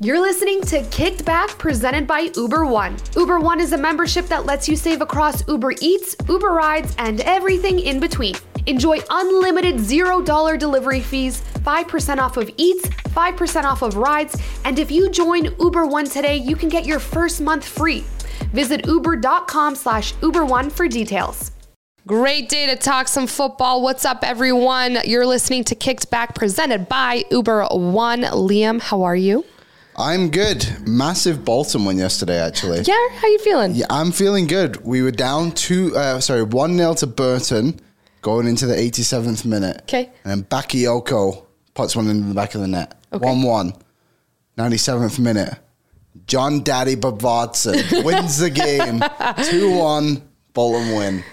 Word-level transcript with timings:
You're 0.00 0.20
listening 0.20 0.62
to 0.62 0.84
Kicked 0.90 1.24
Back 1.24 1.58
presented 1.58 2.06
by 2.06 2.30
Uber 2.36 2.64
One. 2.64 2.96
Uber 3.16 3.40
One 3.40 3.58
is 3.58 3.72
a 3.72 3.76
membership 3.76 4.26
that 4.26 4.46
lets 4.46 4.68
you 4.68 4.76
save 4.76 5.00
across 5.00 5.46
Uber 5.48 5.72
Eats, 5.80 6.14
Uber 6.28 6.50
Rides, 6.50 6.94
and 6.98 7.20
everything 7.22 7.80
in 7.80 7.98
between. 7.98 8.36
Enjoy 8.66 8.98
unlimited 9.10 9.74
$0 9.74 10.56
delivery 10.56 11.00
fees, 11.00 11.40
5% 11.64 12.18
off 12.18 12.36
of 12.36 12.48
Eats, 12.56 12.88
5% 12.88 13.64
off 13.64 13.82
of 13.82 13.96
rides, 13.96 14.40
and 14.64 14.78
if 14.78 14.88
you 14.92 15.10
join 15.10 15.46
Uber 15.58 15.84
One 15.84 16.04
today, 16.04 16.36
you 16.36 16.54
can 16.54 16.68
get 16.68 16.86
your 16.86 17.00
first 17.00 17.40
month 17.40 17.64
free. 17.64 18.04
Visit 18.52 18.86
uber.com 18.86 19.74
slash 19.74 20.14
Uber 20.22 20.44
One 20.44 20.70
for 20.70 20.86
details. 20.86 21.50
Great 22.06 22.48
day 22.48 22.66
to 22.66 22.76
talk 22.76 23.08
some 23.08 23.26
football. 23.26 23.82
What's 23.82 24.04
up, 24.04 24.20
everyone? 24.22 24.98
You're 25.04 25.26
listening 25.26 25.64
to 25.64 25.74
Kicked 25.74 26.08
Back 26.08 26.36
presented 26.36 26.88
by 26.88 27.24
Uber 27.32 27.66
One. 27.72 28.22
Liam, 28.22 28.80
how 28.80 29.02
are 29.02 29.16
you? 29.16 29.44
I'm 29.98 30.30
good. 30.30 30.64
Massive 30.86 31.44
Bolton 31.44 31.84
win 31.84 31.98
yesterday, 31.98 32.40
actually. 32.40 32.82
Yeah, 32.82 33.08
how 33.14 33.26
you 33.26 33.38
feeling? 33.40 33.74
Yeah, 33.74 33.86
I'm 33.90 34.12
feeling 34.12 34.46
good. 34.46 34.76
We 34.84 35.02
were 35.02 35.10
down 35.10 35.50
two, 35.50 35.94
uh, 35.96 36.20
sorry, 36.20 36.44
one 36.44 36.76
0 36.78 36.94
to 36.94 37.08
Burton, 37.08 37.80
going 38.22 38.46
into 38.46 38.66
the 38.66 38.74
87th 38.74 39.44
minute. 39.44 39.82
Okay. 39.82 40.08
And 40.22 40.30
then 40.30 40.44
Bakayoko 40.44 41.44
puts 41.74 41.96
one 41.96 42.06
in 42.06 42.28
the 42.28 42.34
back 42.34 42.54
of 42.54 42.60
the 42.60 42.68
net. 42.68 42.94
Okay. 43.12 43.24
One 43.24 43.42
one. 43.42 43.72
97th 44.56 45.18
minute. 45.18 45.58
Jón 46.26 46.62
Daði 46.62 46.94
Böðvarsson 46.94 48.04
wins 48.04 48.38
the 48.38 48.50
game. 48.50 49.02
Two 49.50 49.76
one. 49.76 50.22
Bolton 50.54 50.94
win. 50.94 51.24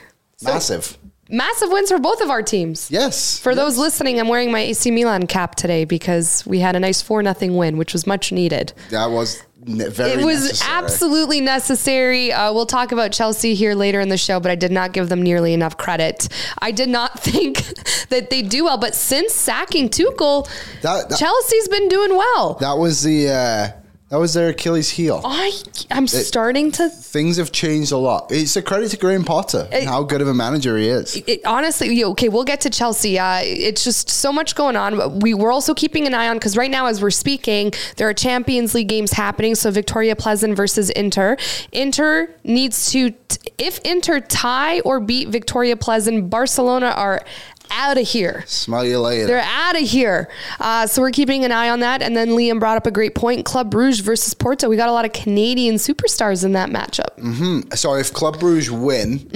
Massive. 0.42 0.98
Massive 1.30 1.70
wins 1.72 1.90
for 1.90 1.98
both 1.98 2.22
of 2.22 2.30
our 2.30 2.44
teams. 2.44 2.92
yes. 2.92 3.40
For 3.40 3.56
those 3.56 3.78
listening, 3.78 4.20
I'm 4.20 4.28
wearing 4.28 4.52
my 4.52 4.60
AC 4.60 4.92
Milan 4.92 5.26
cap 5.26 5.56
today 5.56 5.84
because 5.86 6.46
we 6.46 6.60
had 6.60 6.76
a 6.76 6.80
nice 6.80 7.02
4 7.02 7.24
0 7.24 7.54
win, 7.54 7.78
which 7.78 7.94
was 7.94 8.06
much 8.06 8.32
needed. 8.32 8.74
that 8.92 9.08
was 9.10 9.42
ne- 9.66 9.90
very. 9.90 10.12
It 10.22 10.26
was 10.26 10.44
necessary. 10.44 10.72
absolutely 10.78 11.42
necessary. 11.42 12.32
Uh, 12.32 12.54
we'll 12.54 12.68
talk 12.68 12.92
about 12.92 13.12
Chelsea 13.12 13.56
here 13.56 13.74
later 13.74 14.00
in 14.02 14.10
the 14.10 14.18
show, 14.18 14.40
but 14.40 14.52
I 14.52 14.56
did 14.56 14.72
not 14.72 14.92
give 14.94 15.10
them 15.10 15.24
nearly 15.24 15.54
enough 15.54 15.78
credit. 15.78 16.28
I 16.60 16.70
did 16.70 16.90
not 16.90 17.20
think 17.24 17.64
that 18.10 18.30
they 18.30 18.44
do 18.44 18.66
well, 18.66 18.78
but 18.78 18.94
since 18.94 19.34
sacking 19.34 19.90
Tuchel, 19.90 20.48
That- 20.84 21.10
that- 21.10 21.18
Chelsea's 21.18 21.68
been 21.70 21.88
doing 21.88 22.16
well. 22.16 22.54
That 22.60 22.78
was 22.78 23.02
the. 23.02 23.30
Uh, 23.30 23.68
that 24.10 24.18
was 24.18 24.36
their 24.36 24.50
Achilles 24.50 24.90
heel. 24.92 25.20
I 25.26 25.52
I'm 25.90 26.08
starting 26.08 26.72
to 26.74 26.90
things 26.90 27.38
have 27.38 27.52
changed 27.52 27.92
a 27.92 27.98
lot. 27.98 28.32
It's 28.32 28.56
a 28.56 28.62
credit 28.62 28.90
to 28.92 28.98
Graham 28.98 29.24
Potter 29.24 29.68
and 29.72 29.88
how 29.88 30.04
good 30.04 30.22
of 30.22 30.28
a 30.28 30.34
manager 30.34 30.78
he 30.78 30.88
is. 30.88 31.16
it, 31.28 31.44
honestly, 31.46 31.94
you- 31.96 32.06
okay, 32.10 32.30
we'll 32.30 32.44
get 32.44 32.62
to 32.62 32.70
Chelsea. 32.70 33.18
Uh, 33.18 33.40
it's 33.44 33.84
just 33.84 34.10
so 34.10 34.32
much 34.32 34.54
going 34.56 34.76
on. 34.76 35.20
We 35.22 35.34
we're 35.34 35.52
also 35.52 35.74
keeping 35.74 36.06
an 36.06 36.14
eye 36.14 36.28
on 36.28 36.38
because 36.38 36.56
right 36.56 36.70
now, 36.70 36.86
as 36.86 37.02
we're 37.02 37.10
speaking, 37.10 37.72
there 37.98 38.08
are 38.08 38.14
Champions 38.14 38.76
League 38.76 38.88
games 38.90 39.12
happening. 39.12 39.56
So 39.56 39.72
Viktoria 39.72 40.14
Plzeň 40.16 40.56
versus 40.56 40.92
Inter. 40.92 41.38
Inter 41.72 42.30
needs 42.44 42.92
to, 42.92 43.12
if 43.58 43.80
Inter 43.80 44.20
tie 44.20 44.82
or 44.82 45.00
beat 45.00 45.30
Viktoria 45.32 45.76
Plzeň, 45.76 46.30
Barcelona 46.30 46.88
are 46.96 47.26
out 47.72 47.98
of 47.98 48.08
here. 48.08 48.44
Smell 48.48 48.86
you 48.86 49.00
later. 49.00 49.28
They're 49.28 49.40
out 49.40 49.76
of 49.76 49.82
here. 49.88 50.30
Uh, 50.60 50.88
so 50.88 51.02
we're 51.02 51.12
keeping 51.12 51.46
an 51.46 51.52
eye 51.52 51.70
on 51.70 51.80
that. 51.82 52.02
And 52.02 52.16
then 52.16 52.30
Liam 52.30 52.60
brought 52.60 52.78
up 52.78 52.86
a 52.88 52.92
great 52.92 53.16
point. 53.16 53.46
Club 53.46 53.70
Bruges 53.72 54.00
versus 54.00 54.34
Porto. 54.34 54.70
We 54.70 54.78
got 54.78 54.90
a 54.90 54.94
lot 54.94 55.06
of 55.06 55.14
Canadian 55.14 55.76
superstars 55.76 56.44
in 56.44 56.54
that 56.54 56.70
matchup. 56.70 57.78
so 57.78 57.96
if 57.96 58.14
Club 58.14 58.40
Bruges 58.40 58.72
win, 58.72 59.30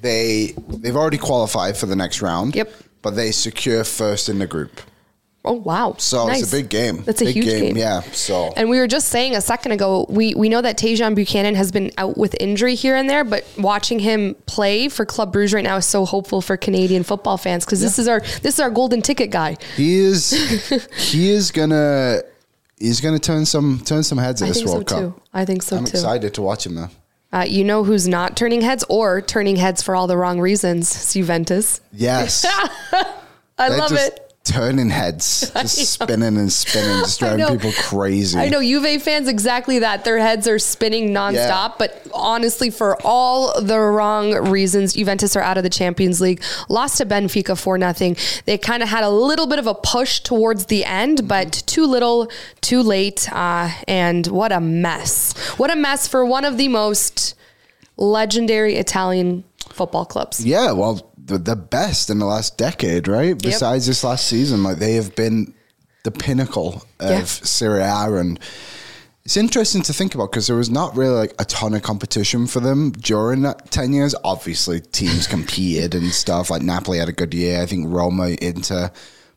they 0.00 0.54
they've 0.68 0.96
already 0.96 1.18
qualified 1.18 1.76
for 1.76 1.86
the 1.86 1.96
next 1.96 2.22
round. 2.22 2.52
Mm-hmm. 2.52 2.58
Yep. 2.58 2.72
But 3.02 3.10
they 3.14 3.30
secure 3.30 3.84
first 3.84 4.28
in 4.28 4.38
the 4.38 4.46
group. 4.46 4.80
Oh 5.46 5.52
wow! 5.52 5.94
So 5.98 6.26
Nice. 6.26 6.42
it's 6.42 6.52
a 6.52 6.56
big 6.56 6.68
game. 6.68 7.02
That's 7.04 7.22
a 7.22 7.26
big 7.26 7.34
huge 7.36 7.46
game. 7.46 7.76
Yeah. 7.76 8.00
So 8.12 8.52
And 8.56 8.68
we 8.68 8.78
were 8.78 8.86
just 8.88 9.08
saying 9.08 9.36
a 9.36 9.40
second 9.40 9.72
ago, 9.72 10.04
we, 10.08 10.34
we 10.34 10.48
know 10.48 10.60
that 10.60 10.76
Tajon 10.76 11.14
Buchanan 11.14 11.54
has 11.54 11.70
been 11.72 11.92
out 11.98 12.18
with 12.18 12.34
injury 12.40 12.74
here 12.74 12.96
and 12.96 13.08
there, 13.08 13.22
but 13.24 13.44
watching 13.56 13.98
him 14.00 14.34
play 14.46 14.88
for 14.88 15.06
Club 15.06 15.32
Bruges 15.32 15.54
right 15.54 15.64
now 15.64 15.76
is 15.76 15.86
so 15.86 16.04
hopeful 16.04 16.42
for 16.42 16.56
Canadian 16.56 17.02
football 17.04 17.36
fans 17.38 17.64
because 17.64 17.80
this 17.80 17.98
is 17.98 18.08
our 18.08 18.20
this 18.20 18.54
is 18.54 18.60
our 18.60 18.70
golden 18.70 19.02
ticket 19.02 19.30
guy. 19.30 19.56
he 19.76 19.96
is 19.96 20.30
he 20.96 21.30
is 21.30 21.50
gonna 21.52 22.22
he's 22.78 23.00
gonna 23.00 23.18
turn 23.18 23.46
some 23.46 23.80
turn 23.84 24.02
some 24.02 24.18
heads 24.18 24.42
at 24.42 24.46
I 24.46 24.48
this 24.48 24.56
think 24.58 24.68
so 24.68 24.74
World 24.74 24.86
Cup. 24.86 24.98
too. 24.98 25.20
I 25.32 25.44
think 25.44 25.62
so 25.62 25.76
I'm 25.76 25.84
too. 25.84 25.90
excited 25.90 26.34
to 26.34 26.42
watch 26.42 26.66
him 26.66 26.74
though. 26.74 26.90
Uh, 27.32 27.44
you 27.46 27.64
know 27.64 27.84
who's 27.84 28.06
not 28.08 28.36
turning 28.36 28.60
heads 28.62 28.84
or 28.88 29.20
turning 29.20 29.56
heads 29.56 29.82
for 29.82 29.94
all 29.96 30.06
the 30.06 30.16
wrong 30.16 30.40
reasons? 30.40 30.94
It's 30.94 31.12
Juventus. 31.12 31.80
Yes. 31.92 32.46
I 33.58 33.68
love 33.68 33.90
just 33.90 34.08
it. 34.12 34.25
Turning 34.46 34.90
heads, 34.90 35.50
just 35.56 35.92
spinning 35.92 36.36
and 36.36 36.52
spinning, 36.52 36.98
just 37.00 37.18
driving 37.20 37.46
people 37.58 37.72
crazy. 37.72 38.38
I 38.38 38.48
know 38.48 38.62
Juve 38.62 39.02
fans 39.02 39.28
exactly 39.28 39.80
that. 39.80 40.04
Their 40.04 40.18
heads 40.18 40.46
are 40.46 40.58
spinning 40.58 41.08
nonstop, 41.10 41.34
Yeah. 41.34 41.72
but 41.78 42.06
honestly, 42.14 42.70
for 42.70 42.96
all 43.04 43.60
the 43.60 43.78
wrong 43.78 44.32
reasons, 44.50 44.94
Juventus 44.94 45.34
are 45.36 45.42
out 45.42 45.56
of 45.56 45.62
the 45.64 45.70
Champions 45.70 46.20
League. 46.20 46.42
Lost 46.68 46.98
to 46.98 47.06
Benfica 47.06 47.58
for 47.60 47.76
nothing. 47.76 48.16
They 48.44 48.56
kind 48.56 48.82
of 48.82 48.88
had 48.88 49.02
a 49.04 49.10
little 49.10 49.46
bit 49.46 49.58
of 49.58 49.66
a 49.66 49.74
push 49.74 50.20
towards 50.20 50.66
the 50.66 50.84
end, 50.84 51.26
but 51.26 51.52
too 51.66 51.86
little, 51.86 52.30
too 52.60 52.82
late, 52.82 53.28
uh, 53.32 53.70
and 53.88 54.26
what 54.28 54.52
a 54.52 54.60
mess! 54.60 55.36
What 55.56 55.70
a 55.72 55.76
mess 55.76 56.06
for 56.06 56.24
one 56.24 56.44
of 56.44 56.56
the 56.56 56.68
most 56.68 57.34
legendary 57.96 58.76
Italian 58.76 59.44
football 59.70 60.04
clubs. 60.04 60.44
Yeah, 60.44 60.72
well, 60.72 61.12
the, 61.26 61.38
the 61.38 61.56
best 61.56 62.08
in 62.10 62.18
the 62.18 62.26
last 62.26 62.56
decade, 62.56 63.08
right? 63.08 63.36
Besides 63.40 63.86
this 63.86 64.02
last 64.04 64.26
season, 64.26 64.62
like 64.62 64.78
they 64.78 64.94
have 64.94 65.14
been 65.16 65.54
the 66.04 66.10
pinnacle 66.10 66.84
of 67.00 67.10
Yeah. 67.10 67.24
Serie 67.24 67.82
A, 67.82 68.12
and 68.14 68.38
it's 69.24 69.36
interesting 69.36 69.82
to 69.82 69.92
think 69.92 70.14
about 70.14 70.30
because 70.30 70.46
there 70.46 70.54
was 70.56 70.70
not 70.70 70.96
really 70.96 71.14
like 71.16 71.34
a 71.40 71.44
ton 71.44 71.74
of 71.74 71.82
competition 71.82 72.46
for 72.46 72.60
them 72.60 72.92
during 72.92 73.42
that 73.42 73.70
ten 73.72 73.92
years. 73.92 74.14
Obviously, 74.22 74.80
teams 74.80 75.26
competed 75.36 75.94
and 75.94 76.12
stuff. 76.12 76.48
Like 76.48 76.62
Napoli 76.62 76.98
had 76.98 77.08
a 77.08 77.12
good 77.12 77.34
year. 77.34 77.60
I 77.60 77.66
think 77.66 77.86
Roma, 77.88 78.36
Inter. 78.40 78.90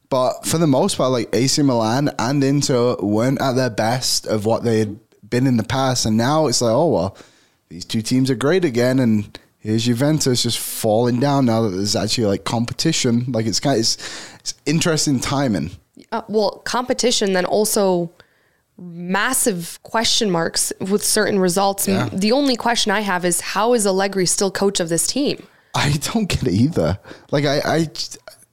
But 0.10 0.46
for 0.46 0.58
the 0.58 0.68
most 0.68 0.98
part, 0.98 1.12
like 1.12 1.30
AC 1.34 1.62
Milan 1.62 2.10
and 2.20 2.44
Inter 2.44 2.96
weren't 3.00 3.42
at 3.42 3.54
their 3.54 3.70
best 3.70 4.26
of 4.28 4.46
what 4.46 4.64
they 4.64 4.80
had 4.80 5.00
been 5.28 5.46
in 5.48 5.58
the 5.58 5.64
past, 5.64 6.06
and 6.06 6.18
now 6.18 6.48
it's 6.48 6.62
like, 6.62 6.72
oh 6.74 6.88
well, 6.90 7.18
these 7.70 7.86
two 7.86 8.02
teams 8.04 8.30
are 8.30 8.36
great 8.36 8.66
again, 8.66 9.00
and 9.00 9.38
here's 9.60 9.86
Juventus 9.86 10.44
just 10.44 10.60
falling 10.60 11.20
down 11.20 11.46
now 11.46 11.62
that 11.62 11.70
there's 11.70 11.96
actually 11.96 12.28
like 12.28 12.44
competition. 12.44 13.32
Like 13.32 13.46
it's 13.46 13.60
kind 13.60 13.76
of, 13.76 13.82
it's, 13.82 13.98
it's 14.40 14.54
interesting 14.66 15.20
timing. 15.20 15.72
uh, 16.12 16.24
well, 16.28 16.62
competition, 16.66 17.34
then 17.34 17.46
also 17.46 18.12
massive 18.78 19.80
question 19.84 20.32
marks 20.32 20.72
with 20.80 21.04
certain 21.04 21.40
results. 21.40 21.88
Yeah. 21.88 22.10
The 22.12 22.32
only 22.32 22.56
question 22.56 22.92
I 22.92 23.02
have 23.02 23.26
is 23.26 23.42
how 23.42 23.74
is 23.74 23.86
Allegri 23.86 24.26
still 24.26 24.52
coach 24.52 24.80
of 24.80 24.90
this 24.90 25.06
team? 25.06 25.46
I 25.76 25.92
don't 26.14 26.28
get 26.28 26.44
it 26.44 26.54
either. 26.54 27.00
Like 27.32 27.46
I, 27.46 27.60
I 27.60 27.90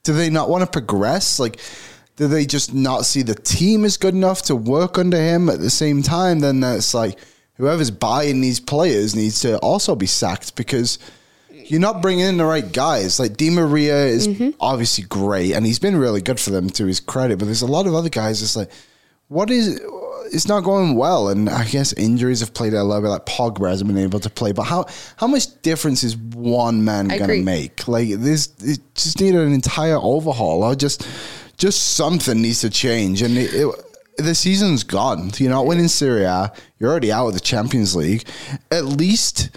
do 0.02 0.12
they 0.12 0.30
not 0.30 0.48
want 0.48 0.62
to 0.62 0.70
progress? 0.70 1.38
Like 1.38 1.60
do 2.16 2.26
they 2.26 2.46
just 2.46 2.74
not 2.74 3.04
see 3.04 3.22
the 3.22 3.34
team 3.34 3.84
is 3.84 3.96
good 3.96 4.14
enough 4.14 4.42
to 4.42 4.56
work 4.56 4.98
under 4.98 5.18
him 5.18 5.48
at 5.48 5.60
the 5.60 5.70
same 5.70 6.02
time? 6.02 6.40
Then 6.40 6.60
that's 6.60 6.92
like 6.94 7.18
whoever's 7.56 7.90
buying 7.90 8.40
these 8.40 8.60
players 8.60 9.14
needs 9.14 9.40
to 9.40 9.58
also 9.58 9.94
be 9.94 10.06
sacked 10.06 10.56
because 10.56 10.98
you're 11.50 11.80
not 11.80 12.00
bringing 12.02 12.24
in 12.26 12.36
the 12.36 12.44
right 12.44 12.70
guys. 12.72 13.18
Like 13.18 13.36
Di 13.36 13.50
Maria 13.50 14.06
is 14.06 14.28
Mm-hmm. 14.28 14.50
obviously 14.60 15.04
great, 15.04 15.52
and 15.52 15.66
he's 15.66 15.78
been 15.78 15.96
really 15.96 16.20
good 16.22 16.38
for 16.38 16.50
them 16.50 16.70
to 16.70 16.86
his 16.86 17.00
credit. 17.00 17.38
But 17.38 17.46
there's 17.46 17.62
a 17.62 17.66
lot 17.66 17.86
of 17.86 17.94
other 17.94 18.08
guys. 18.08 18.42
It's 18.42 18.56
like, 18.56 18.70
what 19.28 19.50
is? 19.50 19.80
It's 20.32 20.48
not 20.48 20.62
going 20.64 20.96
well, 20.96 21.28
and 21.28 21.48
I 21.48 21.64
guess 21.64 21.92
injuries 21.92 22.40
have 22.40 22.52
played 22.52 22.74
a 22.74 22.82
little 22.82 23.00
bit. 23.02 23.08
Like 23.08 23.26
Pogba 23.26 23.68
hasn't 23.68 23.86
been 23.88 23.98
able 24.02 24.18
to 24.20 24.30
play, 24.30 24.52
but 24.52 24.64
how 24.64 24.86
how 25.16 25.26
much 25.28 25.60
difference 25.62 26.02
is 26.04 26.16
one 26.16 26.84
man 26.84 27.08
going 27.08 27.20
to 27.20 27.26
make? 27.44 27.86
Like 27.88 28.08
this, 28.10 28.52
it 28.60 28.80
just 28.94 29.20
needed 29.20 29.40
an 29.40 29.52
entire 29.52 29.96
overhaul, 29.96 30.62
or 30.64 30.74
just 30.74 31.06
just 31.58 31.94
something 31.96 32.42
needs 32.42 32.60
to 32.62 32.70
change. 32.70 33.22
And 33.22 33.36
it, 33.38 33.54
it, 33.54 33.74
the 34.18 34.34
season's 34.34 34.82
gone. 34.82 35.30
You're 35.36 35.50
not 35.50 35.66
winning 35.66 35.88
Serie 35.88 36.24
A. 36.24 36.52
You're 36.78 36.90
already 36.90 37.12
out 37.12 37.28
of 37.28 37.34
the 37.34 37.40
Champions 37.40 37.94
League. 37.94 38.26
At 38.70 38.84
least 38.84 39.50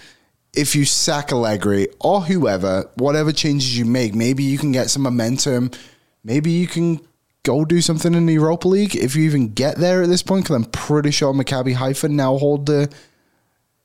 if 0.54 0.74
you 0.74 0.84
sack 0.84 1.32
Allegri 1.32 1.88
or 2.00 2.22
whoever, 2.22 2.90
whatever 2.96 3.32
changes 3.32 3.78
you 3.78 3.84
make, 3.84 4.14
maybe 4.14 4.42
you 4.42 4.58
can 4.58 4.72
get 4.72 4.90
some 4.90 5.02
momentum. 5.02 5.70
Maybe 6.24 6.50
you 6.50 6.66
can 6.66 7.00
go 7.42 7.64
do 7.64 7.80
something 7.80 8.12
in 8.14 8.26
the 8.26 8.34
Europa 8.34 8.68
League 8.68 8.94
if 8.96 9.16
you 9.16 9.24
even 9.24 9.52
get 9.54 9.76
there 9.76 10.02
at 10.02 10.08
this 10.08 10.22
point. 10.22 10.44
Because 10.44 10.56
I'm 10.56 10.64
pretty 10.70 11.10
sure 11.10 11.32
Maccabi 11.32 11.74
Haifa 11.74 12.08
now 12.08 12.36
hold 12.36 12.66
the. 12.66 12.90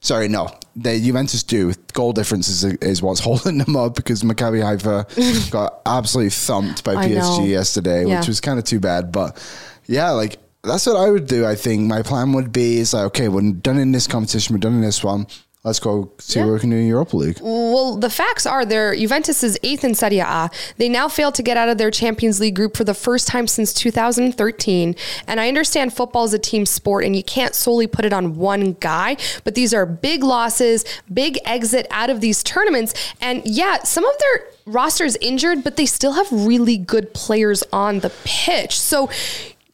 Sorry, 0.01 0.27
no, 0.27 0.49
the 0.75 0.99
Juventus 0.99 1.41
do. 1.41 1.73
Goal 1.93 2.11
difference 2.13 2.47
is, 2.47 2.63
is 2.63 3.01
what's 3.01 3.19
holding 3.21 3.57
them 3.59 3.75
up 3.75 3.95
because 3.95 4.23
Maccabi 4.23 4.61
Haifa 4.61 5.49
got 5.51 5.81
absolutely 5.85 6.29
thumped 6.31 6.83
by 6.83 6.95
I 6.95 7.07
PSG 7.07 7.39
know. 7.39 7.45
yesterday, 7.45 8.05
Yeah. 8.05 8.19
which 8.19 8.27
was 8.27 8.41
kind 8.41 8.59
of 8.59 8.65
too 8.65 8.79
bad. 8.79 9.11
But 9.11 9.41
yeah, 9.87 10.11
like 10.11 10.37
that's 10.65 10.85
what 10.85 10.95
I 10.95 11.09
would 11.09 11.27
do. 11.27 11.45
I 11.45 11.55
think 11.55 11.87
my 11.87 12.01
plan 12.01 12.33
would 12.33 12.51
be 12.51 12.77
is 12.77 12.93
like, 12.93 13.05
okay, 13.05 13.27
we're 13.27 13.51
done 13.51 13.77
in 13.77 13.91
this 13.91 14.07
competition, 14.07 14.55
we're 14.55 14.59
done 14.59 14.75
in 14.75 14.81
this 14.81 15.03
one. 15.03 15.27
Let's 15.65 15.79
go 15.79 16.11
see 16.19 16.41
what 16.41 16.53
we 16.53 16.59
can 16.59 16.69
do 16.69 16.75
in 16.75 16.85
Europa 16.85 17.17
League. 17.17 17.39
Well, 17.41 17.97
the 17.97 18.11
facts 18.11 18.45
are 18.45 18.65
there. 18.65 18.95
Juventus 18.95 19.43
is 19.43 19.57
eighth 19.63 19.83
in 19.83 19.95
Serie 19.95 20.19
A. 20.19 20.51
They 20.77 20.87
now 20.87 21.07
failed 21.07 21.33
to 21.35 21.43
get 21.43 21.57
out 21.57 21.69
of 21.69 21.79
their 21.79 21.89
Champions 21.89 22.39
League 22.39 22.55
group 22.55 22.77
for 22.77 22.83
the 22.83 22.93
first 22.93 23.27
time 23.27 23.47
since 23.47 23.73
2013. 23.73 24.95
And 25.25 25.39
I 25.39 25.47
understand 25.47 25.91
football 25.91 26.23
is 26.23 26.35
a 26.35 26.39
team 26.39 26.67
sport 26.67 27.03
and 27.03 27.15
you 27.15 27.23
can't 27.23 27.55
solely 27.55 27.87
put 27.87 28.05
it 28.05 28.13
on 28.13 28.35
one 28.35 28.73
guy, 28.73 29.17
but 29.43 29.55
these 29.55 29.73
are 29.73 29.87
big 29.87 30.23
losses, 30.23 30.85
big 31.11 31.39
exit 31.45 31.87
out 31.89 32.11
of 32.11 32.21
these 32.21 32.43
tournaments. 32.43 32.93
And 33.19 33.41
yeah, 33.43 33.81
some 33.81 34.05
of 34.05 34.13
their 34.19 34.47
rosters 34.67 35.15
injured, 35.15 35.63
but 35.63 35.77
they 35.77 35.87
still 35.87 36.13
have 36.13 36.31
really 36.31 36.77
good 36.77 37.11
players 37.15 37.63
on 37.73 38.01
the 38.01 38.11
pitch. 38.23 38.79
So 38.79 39.09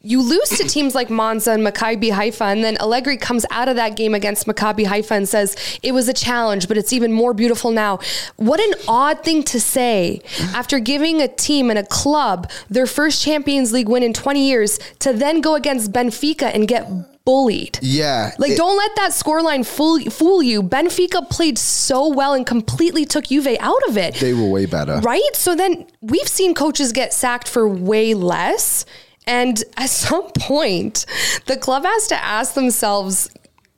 you 0.04 0.22
lose 0.22 0.50
to 0.50 0.68
teams 0.68 0.96
like 0.96 1.10
Monza 1.10 1.52
and 1.52 1.66
Maccabi 1.66 2.12
Haifa, 2.12 2.46
and 2.46 2.64
then 2.64 2.76
Allegri 2.80 3.18
comes 3.18 3.46
out 3.52 3.70
of 3.70 3.76
that 3.76 3.96
game 3.96 4.16
against 4.16 4.48
Maccabi 4.48 4.86
Haifa 4.86 5.14
and 5.14 5.30
says 5.30 5.56
it 5.84 5.92
was 5.94 6.08
a 6.08 6.14
challenge, 6.14 6.68
but 6.68 6.78
it's 6.78 6.92
even 6.92 7.14
more 7.14 7.34
beautiful 7.34 7.70
now. 7.72 8.00
What 8.38 8.60
an 8.60 8.74
odd 8.88 9.24
thing 9.24 9.44
to 9.44 9.60
say 9.60 10.22
after 10.56 10.80
giving 10.80 11.22
a 11.22 11.28
team 11.28 11.70
and 11.70 11.78
a 11.78 11.86
club 11.86 12.50
their 12.70 12.88
first 12.88 13.22
Champions 13.22 13.72
League 13.74 13.88
win 13.90 14.02
in 14.04 14.14
20 14.14 14.48
years 14.48 14.80
to 15.00 15.14
then 15.14 15.40
go 15.42 15.56
against 15.56 15.92
Benfica 15.92 16.52
and 16.54 16.68
get 16.68 16.90
bullied. 17.24 17.78
Yeah. 17.84 18.32
Like, 18.40 18.54
it- 18.54 18.58
don't 18.58 18.76
let 18.78 18.96
that 18.96 19.12
scoreline 19.12 19.64
fool, 19.64 20.00
fool 20.10 20.42
you. 20.42 20.64
Benfica 20.64 21.30
played 21.30 21.60
so 21.60 22.10
well 22.10 22.34
and 22.34 22.46
completely 22.48 23.06
took 23.06 23.26
Juve 23.26 23.56
out 23.60 23.88
of 23.88 23.98
it. 23.98 24.16
They 24.16 24.34
were 24.34 24.48
way 24.50 24.66
better. 24.66 24.98
Right? 25.02 25.36
So 25.36 25.54
then 25.56 25.86
we've 26.02 26.28
seen 26.28 26.56
coaches 26.56 26.92
get 26.92 27.14
sacked 27.14 27.48
for 27.48 27.68
way 27.68 28.16
less. 28.16 28.86
And 29.28 29.64
at 29.78 29.90
some 29.90 30.30
point, 30.32 31.06
the 31.46 31.58
club 31.58 31.84
has 31.86 32.08
to 32.08 32.16
ask 32.24 32.54
themselves, 32.54 33.30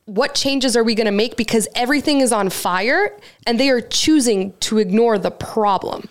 what 0.05 0.35
changes 0.35 0.75
are 0.75 0.83
we 0.83 0.95
going 0.95 1.05
to 1.05 1.11
make? 1.11 1.37
Because 1.37 1.67
everything 1.75 2.19
is 2.21 2.31
on 2.33 2.49
fire 2.49 3.17
and 3.47 3.59
they 3.59 3.69
are 3.69 3.79
choosing 3.81 4.53
to 4.61 4.77
ignore 4.79 5.17
the 5.17 5.31
problem. 5.31 6.09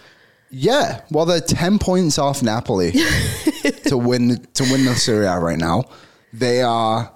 Yeah, 0.51 1.01
well, 1.11 1.25
they're 1.25 1.41
ten 1.41 1.79
points 1.79 2.19
off 2.19 2.43
Napoli 2.43 2.93
to 3.87 3.97
win 3.97 4.47
to 4.55 4.63
win 4.65 4.85
the 4.85 4.95
Serie 4.95 5.27
A 5.27 5.39
right 5.39 5.57
now. 5.59 5.85
They 6.35 6.61
are 6.63 7.11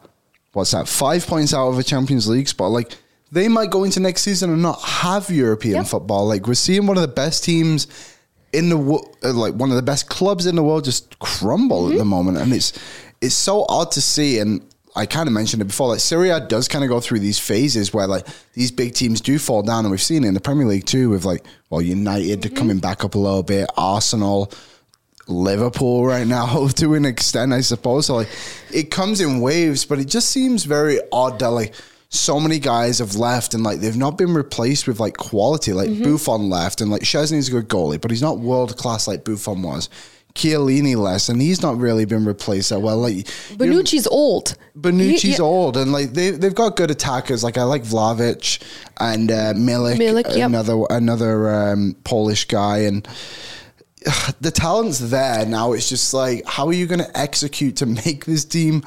what's 0.52 0.70
that? 0.70 0.88
Five 0.88 1.26
points 1.26 1.52
out 1.52 1.68
of 1.68 1.78
a 1.78 1.82
Champions 1.82 2.28
League 2.28 2.48
spot. 2.48 2.70
Like 2.70 2.94
they 3.30 3.48
might 3.48 3.70
go 3.70 3.84
into 3.84 4.00
next 4.00 4.22
season 4.22 4.50
and 4.50 4.62
not 4.62 4.80
have 4.80 5.28
European 5.30 5.76
Yep. 5.76 5.86
football. 5.86 6.26
Like 6.26 6.46
we're 6.46 6.54
seeing 6.54 6.86
one 6.86 6.96
of 6.96 7.02
the 7.02 7.08
best 7.08 7.44
teams 7.44 7.88
in 8.56 8.70
the 8.70 8.78
uh, 9.22 9.32
like 9.34 9.54
one 9.54 9.70
of 9.70 9.76
the 9.76 9.82
best 9.82 10.08
clubs 10.08 10.46
in 10.46 10.56
the 10.56 10.62
world 10.62 10.84
just 10.84 11.18
crumble 11.18 11.92
at 11.92 11.98
the 11.98 12.04
moment, 12.04 12.38
and 12.38 12.52
it's 12.54 12.72
it's 13.20 13.34
so 13.34 13.66
odd 13.68 13.92
to 13.92 14.00
see. 14.00 14.38
And 14.38 14.62
I 14.96 15.04
kind 15.04 15.28
of 15.28 15.34
mentioned 15.34 15.60
it 15.60 15.66
before. 15.66 15.88
Like 15.88 16.00
Serie 16.00 16.30
A 16.30 16.40
does 16.40 16.66
kind 16.66 16.82
of 16.82 16.88
go 16.88 16.98
through 16.98 17.18
these 17.18 17.38
phases 17.38 17.92
where 17.92 18.06
like 18.06 18.26
these 18.54 18.70
big 18.72 18.94
teams 18.94 19.20
do 19.20 19.38
fall 19.38 19.62
down, 19.62 19.84
and 19.84 19.90
we've 19.90 20.00
seen 20.00 20.24
it 20.24 20.28
in 20.28 20.34
the 20.34 20.40
Premier 20.40 20.66
League 20.66 20.86
too. 20.86 21.10
With 21.10 21.26
like 21.26 21.44
well, 21.68 21.82
United 21.82 22.56
coming 22.56 22.78
back 22.78 23.04
up 23.04 23.14
a 23.14 23.18
little 23.18 23.42
bit, 23.42 23.68
Arsenal. 23.76 24.50
Liverpool 25.28 26.06
right 26.06 26.24
now 26.24 26.68
to 26.76 26.94
an 26.94 27.04
extent, 27.04 27.52
I 27.52 27.60
suppose. 27.60 28.06
So 28.06 28.14
like 28.14 28.28
it 28.72 28.92
comes 28.92 29.20
in 29.20 29.40
waves, 29.40 29.84
but 29.84 29.98
it 29.98 30.04
just 30.04 30.30
seems 30.30 30.62
very 30.62 31.00
odd 31.10 31.40
that 31.40 31.50
like 31.50 31.74
so 32.18 32.40
many 32.40 32.58
guys 32.58 32.98
have 32.98 33.16
left 33.16 33.54
and 33.54 33.62
like 33.62 33.80
they've 33.80 33.96
not 33.96 34.18
been 34.18 34.34
replaced 34.34 34.86
with 34.86 35.00
like 35.00 35.16
quality. 35.16 35.72
Like 35.72 35.90
Buffon 36.02 36.48
left 36.50 36.80
and 36.80 36.90
like 36.90 37.02
Szczęsny's 37.02 37.48
a 37.48 37.52
good 37.52 37.68
goalie, 37.68 38.00
but 38.00 38.10
he's 38.10 38.22
not 38.22 38.38
world 38.38 38.76
class 38.76 39.06
like 39.06 39.24
Buffon 39.24 39.62
was. 39.62 39.88
Chiellini 40.34 40.96
less, 40.96 41.30
and 41.30 41.40
he's 41.40 41.62
not 41.62 41.78
really 41.78 42.04
been 42.04 42.26
replaced 42.26 42.68
that 42.68 42.80
well. 42.80 42.98
Like 42.98 43.26
Bonucci's 43.56 44.06
old. 44.06 44.54
Bonucci's 44.78 45.22
He- 45.22 45.30
yeah. 45.30 45.40
old, 45.40 45.78
and 45.78 45.92
like 45.92 46.12
they 46.12 46.30
they've 46.30 46.54
got 46.54 46.76
good 46.76 46.90
attackers. 46.90 47.42
Like 47.42 47.56
I 47.56 47.62
like 47.62 47.82
Vlahović 47.82 48.62
and 48.98 49.30
uh, 49.32 49.54
Milik, 49.54 49.96
Milik, 49.96 50.36
yep. 50.36 50.48
another 50.48 50.84
another 50.90 51.54
um, 51.54 51.96
Polish 52.04 52.44
guy, 52.44 52.80
and 52.80 53.08
the 54.40 54.50
talent's 54.50 54.98
there. 54.98 55.46
Now 55.46 55.72
it's 55.72 55.88
just 55.88 56.12
like, 56.14 56.44
how 56.46 56.66
are 56.66 56.72
you 56.72 56.86
going 56.86 57.00
to 57.00 57.18
execute 57.18 57.76
to 57.76 57.86
make 57.86 58.26
this 58.26 58.44
team 58.44 58.82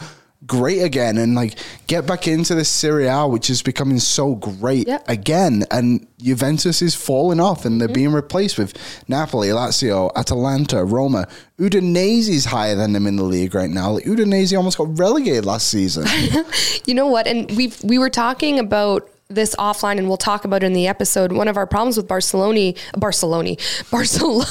great 0.48 0.80
again 0.82 1.18
and 1.18 1.36
like 1.36 1.56
get 1.88 2.08
back 2.08 2.28
into 2.28 2.56
the 2.56 2.64
Serie 2.66 3.08
A, 3.08 3.28
which 3.28 3.50
is 3.50 3.62
becoming 3.62 4.00
so 4.00 4.36
great 4.36 4.88
Yep. 4.88 5.10
again? 5.10 5.66
And 5.70 6.08
Juventus 6.22 6.82
is 6.82 6.96
falling 6.96 7.40
off, 7.40 7.66
and 7.66 7.80
they're 7.80 7.88
Mm-hmm. 7.88 7.94
being 7.94 8.12
replaced 8.14 8.58
with 8.58 8.74
Napoli, 9.08 9.50
Lazio, 9.50 10.12
Atalanta, 10.16 10.84
Roma. 10.86 11.28
Udinese's 11.60 12.46
higher 12.46 12.76
than 12.76 12.94
them 12.94 13.06
in 13.08 13.16
the 13.18 13.24
league 13.24 13.54
right 13.54 13.70
now. 13.70 13.92
Like 13.92 14.06
Udinese 14.06 14.56
almost 14.56 14.78
got 14.78 14.98
relegated 14.98 15.46
last 15.46 15.68
season. 15.68 16.06
You 16.86 16.94
know 16.96 17.08
what? 17.08 17.28
And 17.28 17.52
we 17.56 17.72
we 17.84 18.00
were 18.00 18.10
talking 18.10 18.58
about 18.58 19.08
this 19.30 19.56
offline, 19.58 20.00
and 20.00 20.08
we'll 20.08 20.18
talk 20.18 20.44
about 20.44 20.64
it 20.64 20.66
in 20.66 20.74
the 20.74 20.88
episode. 20.88 21.32
One 21.32 21.48
of 21.48 21.56
our 21.56 21.68
problems 21.68 21.98
with 21.98 22.08
Barcelona, 22.08 22.74
Barcelona, 22.98 23.56
Barcelona, 23.92 24.46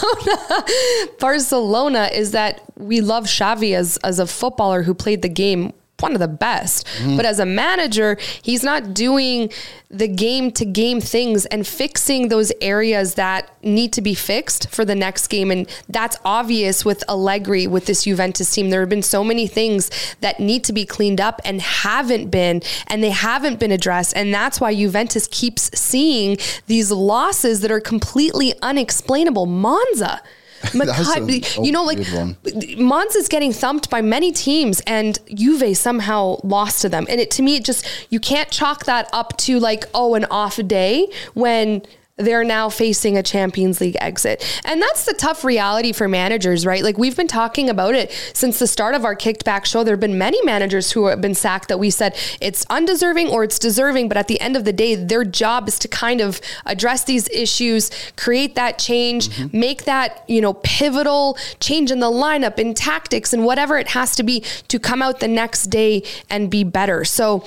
Barcelona 1.18 2.10
is 2.12 2.30
that 2.30 2.62
we 2.76 3.00
love 3.00 3.24
Xavi 3.24 3.74
as 3.74 3.96
as 3.98 4.18
a 4.18 4.26
footballer 4.26 4.82
who 4.82 4.94
played 4.94 5.22
the 5.22 5.28
game 5.28 5.72
one 6.00 6.14
of 6.14 6.20
the 6.20 6.28
best. 6.28 6.86
Mm-hmm. 6.98 7.16
But 7.16 7.26
as 7.26 7.38
a 7.38 7.46
manager, 7.46 8.18
he's 8.42 8.62
not 8.62 8.94
doing 8.94 9.50
the 9.90 10.08
game 10.08 10.50
to 10.52 10.64
game 10.64 11.00
things 11.00 11.46
and 11.46 11.66
fixing 11.66 12.28
those 12.28 12.52
areas 12.60 13.14
that 13.14 13.50
need 13.64 13.92
to 13.94 14.02
be 14.02 14.14
fixed 14.14 14.68
for 14.70 14.84
the 14.84 14.94
next 14.94 15.28
game. 15.28 15.50
And 15.50 15.68
that's 15.88 16.18
obvious 16.24 16.84
with 16.84 17.02
Allegri, 17.08 17.66
with 17.66 17.86
this 17.86 18.04
Juventus 18.04 18.52
team. 18.52 18.70
There 18.70 18.80
have 18.80 18.88
been 18.88 19.02
so 19.02 19.24
many 19.24 19.46
things 19.46 19.90
that 20.20 20.40
need 20.40 20.64
to 20.64 20.72
be 20.72 20.84
cleaned 20.84 21.20
up 21.20 21.40
and 21.44 21.60
haven't 21.60 22.30
been, 22.30 22.62
and 22.86 23.02
they 23.02 23.10
haven't 23.10 23.58
been 23.58 23.72
addressed. 23.72 24.14
And 24.16 24.32
that's 24.32 24.60
why 24.60 24.74
Juventus 24.74 25.26
keeps 25.30 25.70
seeing 25.78 26.36
these 26.66 26.90
losses 26.90 27.60
that 27.60 27.70
are 27.70 27.80
completely 27.80 28.54
unexplainable. 28.62 29.46
Monza. 29.46 30.20
A- 30.74 31.42
oh, 31.58 31.64
you 31.64 31.72
know, 31.72 31.84
like 31.84 32.06
one. 32.08 32.36
Monza's 32.76 33.28
getting 33.28 33.52
thumped 33.52 33.90
by 33.90 34.02
many 34.02 34.32
teams, 34.32 34.80
and 34.86 35.18
Juve 35.34 35.76
somehow 35.76 36.38
lost 36.42 36.82
to 36.82 36.88
them. 36.88 37.06
And 37.08 37.20
it 37.20 37.30
to 37.32 37.42
me, 37.42 37.56
it 37.56 37.64
just 37.64 37.86
you 38.10 38.20
can't 38.20 38.50
chalk 38.50 38.84
that 38.86 39.08
up 39.12 39.36
to 39.38 39.58
like 39.58 39.84
oh 39.94 40.14
an 40.14 40.24
off 40.26 40.56
day 40.66 41.08
when 41.34 41.82
they're 42.18 42.44
now 42.44 42.68
facing 42.68 43.16
a 43.16 43.22
Champions 43.22 43.80
League 43.80 43.96
exit. 44.00 44.44
And 44.64 44.82
that's 44.82 45.04
the 45.04 45.14
tough 45.14 45.44
reality 45.44 45.92
for 45.92 46.08
managers, 46.08 46.66
right? 46.66 46.82
Like 46.82 46.98
we've 46.98 47.16
been 47.16 47.28
talking 47.28 47.70
about 47.70 47.94
it 47.94 48.10
since 48.34 48.58
the 48.58 48.66
start 48.66 48.94
of 48.94 49.04
our 49.04 49.14
kicked 49.14 49.44
back 49.44 49.64
show. 49.64 49.84
There 49.84 49.94
have 49.94 50.00
been 50.00 50.18
many 50.18 50.42
managers 50.42 50.92
who 50.92 51.06
have 51.06 51.20
been 51.20 51.34
sacked 51.34 51.68
that 51.68 51.78
we 51.78 51.90
said 51.90 52.16
it's 52.40 52.66
undeserving 52.68 53.28
or 53.28 53.44
it's 53.44 53.58
deserving, 53.58 54.08
but 54.08 54.16
at 54.16 54.26
the 54.26 54.40
end 54.40 54.56
of 54.56 54.64
the 54.64 54.72
day, 54.72 54.96
their 54.96 55.24
job 55.24 55.68
is 55.68 55.78
to 55.78 55.88
kind 55.88 56.20
of 56.20 56.40
address 56.66 57.04
these 57.04 57.28
issues, 57.28 57.90
create 58.16 58.56
that 58.56 58.78
change, 58.78 59.52
make 59.52 59.84
that, 59.84 60.24
you 60.26 60.40
know, 60.40 60.54
pivotal 60.54 61.38
change 61.60 61.90
in 61.90 62.00
the 62.00 62.10
lineup, 62.10 62.58
in 62.58 62.74
tactics, 62.74 63.32
and 63.32 63.44
whatever 63.44 63.78
it 63.78 63.88
has 63.88 64.16
to 64.16 64.24
be 64.24 64.40
to 64.66 64.78
come 64.78 65.02
out 65.02 65.20
the 65.20 65.28
next 65.28 65.66
day 65.66 66.02
and 66.28 66.50
be 66.50 66.64
better. 66.64 67.04
So 67.04 67.44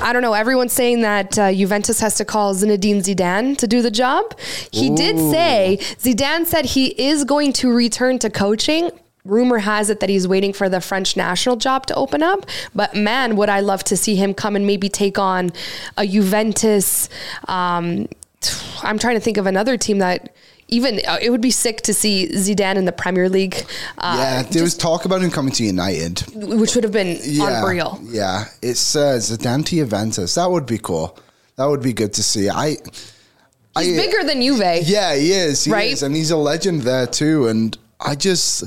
I 0.00 0.12
don't 0.14 0.22
know. 0.22 0.32
Everyone's 0.32 0.72
saying 0.72 1.02
that 1.02 1.38
uh, 1.38 1.52
Juventus 1.52 2.00
has 2.00 2.14
to 2.16 2.24
call 2.24 2.54
Zinedine 2.54 3.02
Zidane 3.02 3.56
to 3.58 3.66
do 3.66 3.82
the 3.82 3.90
job. 3.90 4.13
He 4.70 4.90
did 4.94 5.16
say, 5.30 5.78
Zidane 5.80 6.46
said 6.46 6.64
he 6.64 6.88
is 7.00 7.24
going 7.24 7.52
to 7.54 7.72
return 7.72 8.18
to 8.20 8.30
coaching. 8.30 8.90
rumor 9.24 9.58
has 9.58 9.88
it 9.88 10.00
that 10.00 10.10
he's 10.10 10.28
waiting 10.28 10.52
for 10.52 10.68
the 10.68 10.80
French 10.80 11.16
national 11.16 11.56
job 11.56 11.86
to 11.86 11.94
open 11.94 12.22
up. 12.22 12.44
But 12.74 12.94
man, 12.94 13.36
would 13.36 13.48
I 13.48 13.60
love 13.60 13.82
to 13.84 13.96
see 13.96 14.16
him 14.16 14.34
come 14.34 14.54
and 14.54 14.66
maybe 14.66 14.88
take 14.88 15.18
on 15.18 15.50
a 15.96 16.06
Juventus. 16.06 17.08
Um, 17.48 18.06
I'm 18.82 18.98
trying 18.98 19.14
to 19.14 19.20
think 19.20 19.38
of 19.38 19.46
another 19.46 19.78
team 19.78 19.98
that 19.98 20.34
even 20.68 21.00
uh, 21.06 21.18
it 21.20 21.30
would 21.30 21.40
be 21.40 21.50
sick 21.50 21.80
to 21.82 21.94
see 21.94 22.28
Zidane 22.28 22.76
in 22.76 22.84
the 22.84 22.92
Premier 22.92 23.28
League. 23.28 23.56
Uh, 23.96 24.16
yeah, 24.18 24.42
there 24.42 24.62
was 24.62 24.76
talk 24.76 25.04
about 25.04 25.22
him 25.22 25.30
coming 25.30 25.52
to 25.54 25.64
United. 25.64 26.22
which 26.34 26.74
would 26.74 26.84
have 26.84 26.92
been 26.92 27.18
Yeah, 27.22 27.60
unreal. 27.62 28.00
Yeah, 28.02 28.46
it's 28.62 28.96
uh, 28.96 29.16
Zidane 29.18 29.64
to 29.66 29.76
Juventus. 29.76 30.34
That 30.34 30.50
would 30.50 30.66
be 30.66 30.78
cool. 30.78 31.18
That 31.56 31.66
would 31.66 31.82
be 31.82 31.92
good 31.92 32.12
to 32.14 32.22
see. 32.22 32.50
I. 32.50 32.76
He's 33.78 33.98
I, 33.98 34.02
bigger 34.06 34.24
than 34.24 34.40
Juve. 34.40 34.60
Yeah, 34.86 35.14
he 35.16 35.32
is. 35.32 35.64
He 35.64 35.70
Right? 35.72 35.92
is, 35.92 36.02
and 36.02 36.14
he's 36.14 36.30
a 36.30 36.36
legend 36.36 36.82
there 36.82 37.06
too. 37.06 37.48
And 37.48 37.76
I 38.00 38.14
just, 38.14 38.64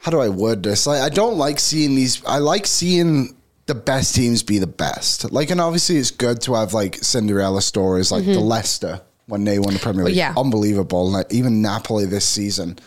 how 0.00 0.10
do 0.10 0.20
I 0.20 0.28
word 0.28 0.62
this? 0.62 0.86
Like, 0.86 1.00
I 1.02 1.08
don't 1.08 1.36
like 1.36 1.58
seeing 1.58 1.94
these. 1.94 2.24
I 2.24 2.38
like 2.38 2.66
seeing 2.66 3.36
the 3.66 3.74
best 3.74 4.14
teams 4.14 4.42
be 4.42 4.58
the 4.58 4.66
best. 4.66 5.30
Like, 5.30 5.50
and 5.50 5.60
obviously, 5.60 5.96
it's 5.96 6.10
good 6.10 6.40
to 6.42 6.54
have 6.54 6.72
like 6.72 6.96
Cinderella 6.96 7.60
stories, 7.62 8.10
like 8.10 8.24
the 8.24 8.40
Leicester 8.40 9.00
when 9.26 9.44
they 9.44 9.58
won 9.58 9.74
the 9.74 9.80
Premier 9.80 10.04
League. 10.04 10.14
Mm-hmm. 10.16 10.34
Yeah. 10.36 10.40
unbelievable. 10.40 11.10
Like, 11.10 11.32
even 11.32 11.60
Napoli 11.60 12.06
this 12.06 12.26
season. 12.26 12.78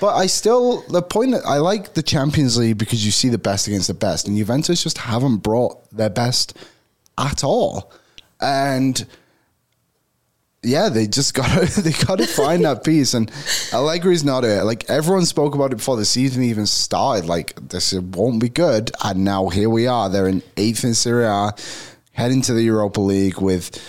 But 0.00 0.14
I 0.14 0.26
still 0.26 0.82
the 0.88 1.02
point. 1.02 1.32
that 1.32 1.42
I 1.46 1.56
like 1.58 1.94
the 1.94 2.02
Champions 2.02 2.56
League 2.58 2.76
because 2.78 3.04
you 3.04 3.10
see 3.10 3.28
the 3.28 3.38
best 3.38 3.66
against 3.66 3.88
the 3.88 3.94
best, 3.94 4.26
and 4.28 4.36
Juventus 4.36 4.82
just 4.82 4.98
haven't 4.98 5.38
brought 5.38 5.90
their 5.90 6.10
best 6.10 6.56
at 7.18 7.42
all. 7.44 7.92
And 8.40 9.06
yeah, 10.66 10.88
they 10.88 11.06
just 11.06 11.32
got 11.40 11.46
to 11.66 11.80
they 11.82 11.92
got 11.92 12.18
to 12.18 12.26
find 12.26 12.64
that 12.64 12.84
piece. 12.84 13.14
And 13.14 13.30
Allegri's 13.72 14.24
not 14.24 14.44
it. 14.44 14.64
Like 14.64 14.88
everyone 14.90 15.24
spoke 15.24 15.54
about 15.54 15.72
it 15.72 15.76
before 15.76 15.96
the 15.96 16.04
season 16.04 16.42
even 16.42 16.66
started. 16.66 17.26
Like 17.26 17.54
this 17.68 17.92
won't 17.94 18.40
be 18.40 18.48
good, 18.48 18.90
and 19.02 19.24
now 19.24 19.48
here 19.48 19.70
we 19.70 19.86
are. 19.86 20.08
They're 20.10 20.28
in 20.28 20.42
eighth 20.56 20.84
in 20.84 20.94
Serie 20.94 21.24
A, 21.26 21.52
heading 22.12 22.42
to 22.42 22.52
the 22.52 22.62
Europa 22.62 23.00
League 23.00 23.40
with 23.40 23.80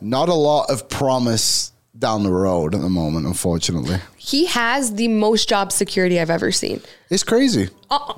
not 0.00 0.28
a 0.28 0.34
lot 0.34 0.70
of 0.70 0.88
promise 0.88 1.72
down 1.98 2.22
the 2.24 2.32
road 2.32 2.74
at 2.74 2.80
the 2.82 2.90
moment. 2.90 3.24
Unfortunately, 3.26 3.96
He 4.18 4.46
has 4.46 4.94
the 4.96 5.08
most 5.08 5.48
job 5.48 5.72
security 5.72 6.20
I've 6.20 6.28
ever 6.30 6.52
seen. 6.52 6.82
it's 7.08 7.22
crazy. 7.22 7.70
Uh, 7.90 8.14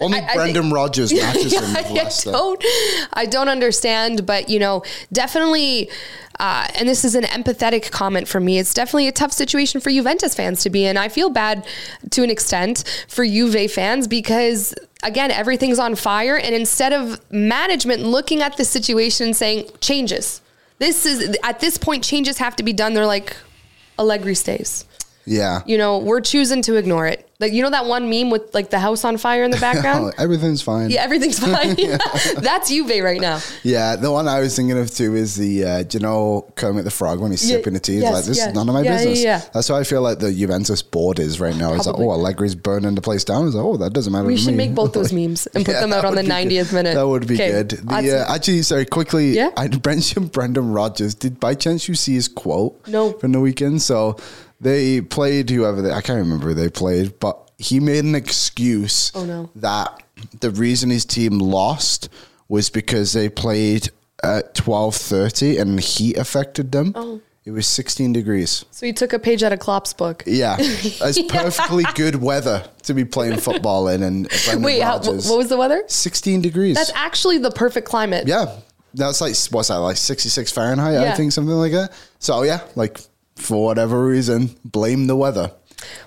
Only 0.00 0.18
I- 0.18 0.34
Brendan 0.34 0.70
Rodgers 0.70 1.12
matches 1.14 1.52
him 1.52 1.62
with 1.62 2.26
I 2.26 2.32
don't, 2.32 2.64
I 3.12 3.26
don't 3.26 3.48
understand, 3.48 4.26
but 4.26 4.48
you 4.48 4.58
know, 4.58 4.82
definitely, 5.12 5.90
uh, 6.38 6.68
and 6.74 6.88
this 6.88 7.04
is 7.04 7.14
an 7.14 7.24
empathetic 7.24 7.90
comment 7.90 8.26
for 8.26 8.40
me. 8.40 8.58
It's 8.58 8.72
definitely 8.72 9.08
a 9.08 9.12
tough 9.12 9.32
situation 9.32 9.80
for 9.80 9.90
Juventus 9.90 10.34
fans 10.34 10.62
to 10.62 10.70
be 10.70 10.86
in. 10.86 10.96
I 10.96 11.08
feel 11.08 11.28
bad 11.28 11.66
to 12.10 12.22
an 12.22 12.30
extent 12.30 13.04
for 13.08 13.24
Juve 13.26 13.70
fans 13.70 14.08
because 14.08 14.74
again, 15.02 15.30
everything's 15.30 15.78
on 15.78 15.94
fire, 15.94 16.36
and 16.36 16.54
instead 16.54 16.92
of 16.92 17.20
management 17.30 18.02
looking 18.02 18.40
at 18.42 18.56
the 18.56 18.64
situation 18.64 19.26
and 19.26 19.36
saying 19.36 19.68
changes, 19.80 20.40
this 20.78 21.04
is 21.04 21.36
at 21.42 21.60
this 21.60 21.76
point 21.76 22.02
changes 22.04 22.38
have 22.38 22.56
to 22.56 22.62
be 22.62 22.72
done. 22.72 22.94
They're 22.94 23.06
like, 23.06 23.36
Allegri 23.98 24.34
stays. 24.34 24.86
Yeah. 25.30 25.60
You 25.64 25.78
know, 25.78 25.98
we're 25.98 26.20
choosing 26.20 26.60
to 26.62 26.74
ignore 26.74 27.06
it. 27.06 27.26
Like 27.38 27.54
you 27.54 27.62
know 27.62 27.70
that 27.70 27.86
one 27.86 28.10
meme 28.10 28.28
with 28.28 28.52
like 28.52 28.68
the 28.68 28.78
house 28.78 29.02
on 29.02 29.16
fire 29.16 29.44
in 29.44 29.50
the 29.50 29.56
background. 29.68 30.12
Everything's 30.18 30.60
fine. 30.60 30.90
Yeah, 30.90 31.02
everything's 31.02 31.38
fine. 31.48 31.74
That's 32.42 32.68
Juve 32.68 33.02
right 33.02 33.20
now. 33.20 33.40
Yeah, 33.62 33.96
the 33.96 34.10
one 34.12 34.28
I 34.28 34.40
was 34.40 34.54
thinking 34.54 34.76
of 34.76 34.90
too 34.90 35.14
is 35.14 35.36
the 35.36 35.64
uh, 35.64 35.82
do 35.84 35.96
you 35.98 36.02
know 36.02 36.50
Kermit 36.56 36.84
the 36.84 36.90
Frog 36.90 37.20
when 37.20 37.30
he's 37.30 37.48
Yeah, 37.48 37.56
sipping 37.56 37.72
the 37.74 37.80
tea? 37.80 37.94
He's 37.94 38.02
yes, 38.02 38.12
like, 38.12 38.24
this 38.24 38.36
yeah. 38.38 38.48
is 38.48 38.54
none 38.54 38.68
of 38.68 38.74
my 38.74 38.82
Yeah, 38.82 38.90
yeah, 38.90 38.96
business. 38.98 39.22
yeah. 39.22 39.42
That's 39.54 39.68
how 39.68 39.76
I 39.76 39.84
feel 39.84 40.02
like 40.02 40.18
the 40.18 40.30
Juventus 40.32 40.82
board 40.82 41.18
is 41.18 41.40
right 41.40 41.56
now. 41.56 41.72
It's 41.72 41.86
like, 41.86 41.96
oh, 41.96 42.10
Allegri's 42.10 42.54
burning 42.56 42.94
the 42.94 43.00
place 43.00 43.24
down. 43.24 43.46
It's 43.46 43.54
like, 43.54 43.64
oh, 43.64 43.76
that 43.78 43.94
doesn't 43.94 44.12
matter. 44.12 44.26
We 44.26 44.36
should 44.36 44.48
me. 44.48 44.66
make 44.68 44.74
both 44.74 44.92
those 44.92 45.12
memes 45.12 45.46
and 45.46 45.64
put 45.64 45.72
Yeah, 45.76 45.80
them 45.80 45.92
out 45.94 46.04
on 46.04 46.16
the 46.16 46.22
90th 46.22 46.48
good. 46.70 46.72
minute. 46.74 46.94
That 46.94 47.06
would 47.08 47.26
be 47.26 47.34
Okay. 47.36 47.50
good. 47.52 47.70
That's- 47.70 48.04
The, 48.04 48.20
uh, 48.28 48.34
actually, 48.34 48.62
sorry, 48.62 48.84
quickly, 48.84 49.30
Yeah? 49.30 49.50
I 49.56 49.68
mentioned 49.86 50.32
Brendan 50.32 50.72
Rodgers. 50.72 51.14
Did 51.14 51.40
by 51.40 51.54
chance 51.54 51.88
you 51.88 51.94
see 51.94 52.14
his 52.14 52.28
quote? 52.28 52.86
No. 52.86 53.12
From 53.12 53.32
the 53.32 53.40
weekend. 53.40 53.80
So 53.80 54.16
they 54.60 55.00
played 55.00 55.48
whoever 55.50 55.80
they, 55.82 55.90
I 55.92 56.00
can't 56.00 56.18
remember 56.18 56.48
who 56.48 56.54
they 56.54 56.68
played, 56.68 57.18
but 57.20 57.50
he 57.58 57.80
made 57.80 58.04
an 58.04 58.14
excuse 58.14 59.12
Oh, 59.14 59.24
no. 59.24 59.50
that 59.56 60.02
the 60.40 60.50
reason 60.50 60.90
his 60.90 61.04
team 61.04 61.38
lost 61.38 62.08
was 62.48 62.70
because 62.70 63.12
they 63.12 63.28
played 63.28 63.90
at 64.22 64.54
twelve 64.54 64.94
thirty 64.96 65.56
and 65.58 65.78
the 65.78 65.82
heat 65.82 66.16
affected 66.16 66.72
them. 66.72 66.92
Oh. 66.94 67.20
It 67.46 67.52
was 67.52 67.66
sixteen 67.66 68.12
degrees. 68.12 68.66
so 68.70 68.84
he 68.84 68.92
took 68.92 69.14
a 69.14 69.18
page 69.18 69.42
out 69.42 69.52
of 69.52 69.60
Klopp's 69.60 69.94
book. 69.94 70.22
Yeah, 70.26 70.56
it's 70.60 71.22
perfectly 71.32 71.84
good 71.94 72.16
weather 72.16 72.62
to 72.82 72.92
be 72.92 73.06
playing 73.06 73.38
football 73.38 73.88
in. 73.88 74.02
And 74.02 74.28
Brendan 74.44 74.62
Wait, 74.62 74.82
how, 74.82 74.98
what 74.98 75.14
was 75.38 75.48
the 75.48 75.56
weather? 75.56 75.82
sixteen 75.86 76.42
degrees? 76.42 76.76
That's 76.76 76.92
actually 76.94 77.38
the 77.38 77.50
perfect 77.50 77.88
climate. 77.88 78.28
Yeah, 78.28 78.56
that's 78.92 79.22
like 79.22 79.34
what's 79.52 79.68
that 79.68 79.76
like 79.76 79.96
sixty 79.96 80.28
six 80.28 80.52
Fahrenheit? 80.52 80.96
I 80.98 81.14
think 81.14 81.32
something 81.32 81.54
like 81.54 81.72
that. 81.72 81.92
So 82.18 82.42
yeah, 82.42 82.60
like 82.76 83.00
for 83.40 83.64
whatever 83.64 84.04
reason, 84.06 84.54
blame 84.64 85.06
the 85.06 85.16
weather. 85.16 85.50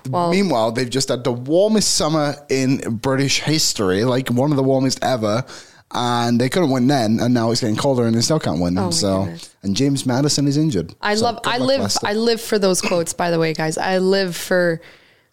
Well- 0.09 0.29
Meanwhile, 0.31 0.73
they've 0.73 0.89
just 0.89 1.09
had 1.09 1.23
the 1.23 1.31
warmest 1.33 1.95
summer 1.95 2.35
in 2.49 2.77
British 2.97 3.39
history, 3.39 4.03
like 4.05 4.29
one 4.29 4.51
of 4.51 4.57
the 4.57 4.63
warmest 4.63 4.99
ever. 5.03 5.43
And 5.95 6.41
they 6.41 6.49
couldn't 6.49 6.71
win 6.71 6.87
then, 6.87 7.19
and 7.19 7.35
now 7.35 7.51
it's 7.51 7.61
getting 7.61 7.75
colder, 7.75 8.05
and 8.07 8.15
they 8.15 8.21
still 8.21 8.39
can't 8.39 8.59
win. 8.59 8.75
Oh 8.79 8.89
so, 8.89 9.25
goodness. 9.25 9.55
and 9.61 9.75
James 9.75 10.07
Maddison 10.07 10.47
is 10.47 10.57
injured. 10.57 10.95
I 11.01 11.13
So 11.13 11.25
love. 11.25 11.39
I 11.45 11.59
live. 11.59 11.81
Leicester. 11.81 12.07
I 12.07 12.13
live 12.13 12.41
for 12.41 12.57
those 12.57 12.81
quotes. 12.81 13.13
By 13.13 13.29
the 13.29 13.37
way, 13.37 13.53
guys, 13.53 13.77
I 13.77 13.99
live 13.99 14.35
for 14.35 14.81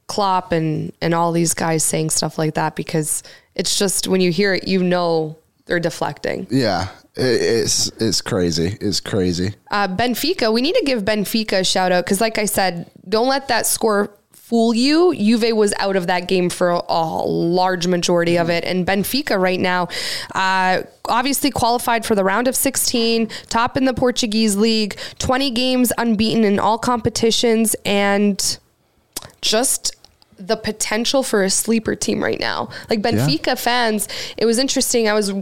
Klopp 0.06 0.52
and 0.52 0.92
and 1.00 1.14
all 1.14 1.32
these 1.32 1.54
guys 1.54 1.82
saying 1.82 2.10
stuff 2.10 2.36
like 2.36 2.54
that 2.54 2.76
because 2.76 3.22
it's 3.54 3.78
just 3.78 4.06
when 4.06 4.20
you 4.20 4.30
hear 4.32 4.52
it, 4.52 4.68
you 4.68 4.82
know 4.82 5.34
they're 5.64 5.80
deflecting. 5.80 6.46
yeah, 6.50 6.88
it's 7.20 7.88
it's 8.00 8.20
crazy. 8.20 8.76
It's 8.80 9.00
crazy. 9.00 9.54
Uh, 9.70 9.88
Benfica, 9.88 10.52
we 10.52 10.62
need 10.62 10.74
to 10.74 10.84
give 10.84 11.04
Benfica 11.04 11.60
a 11.60 11.64
shout 11.64 11.92
out 11.92 12.04
because, 12.04 12.20
like 12.20 12.38
I 12.38 12.46
said, 12.46 12.90
don't 13.08 13.28
let 13.28 13.48
that 13.48 13.66
score 13.66 14.16
fool 14.32 14.74
you. 14.74 15.14
Juve 15.14 15.54
was 15.56 15.72
out 15.78 15.96
of 15.96 16.08
that 16.08 16.26
game 16.26 16.50
for 16.50 16.70
a, 16.70 16.82
a 16.88 17.22
large 17.24 17.86
majority 17.86 18.36
of 18.36 18.50
it, 18.50 18.64
and 18.64 18.86
Benfica 18.86 19.40
right 19.40 19.60
now, 19.60 19.88
uh, 20.34 20.82
obviously 21.08 21.50
qualified 21.50 22.04
for 22.04 22.14
the 22.14 22.24
round 22.24 22.48
of 22.48 22.56
16, 22.56 23.28
top 23.48 23.76
in 23.76 23.84
the 23.84 23.94
Portuguese 23.94 24.56
league, 24.56 24.98
20 25.18 25.50
games 25.50 25.92
unbeaten 25.98 26.42
in 26.42 26.58
all 26.58 26.78
competitions, 26.78 27.76
and 27.84 28.58
just 29.40 29.94
the 30.36 30.56
potential 30.56 31.22
for 31.22 31.44
a 31.44 31.50
sleeper 31.50 31.94
team 31.94 32.22
right 32.24 32.40
now. 32.40 32.70
Like 32.88 33.02
Benfica 33.02 33.58
fans, 33.58 34.08
it 34.36 34.46
was 34.46 34.58
interesting. 34.58 35.08
I 35.08 35.12
was 35.12 35.32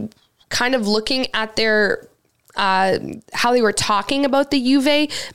kind 0.49 0.75
of 0.75 0.87
looking 0.87 1.27
at 1.33 1.55
their 1.55 2.07
uh, 2.55 2.97
how 3.31 3.53
they 3.53 3.61
were 3.61 3.71
talking 3.71 4.25
about 4.25 4.51
the 4.51 4.59
Juve 4.59 4.83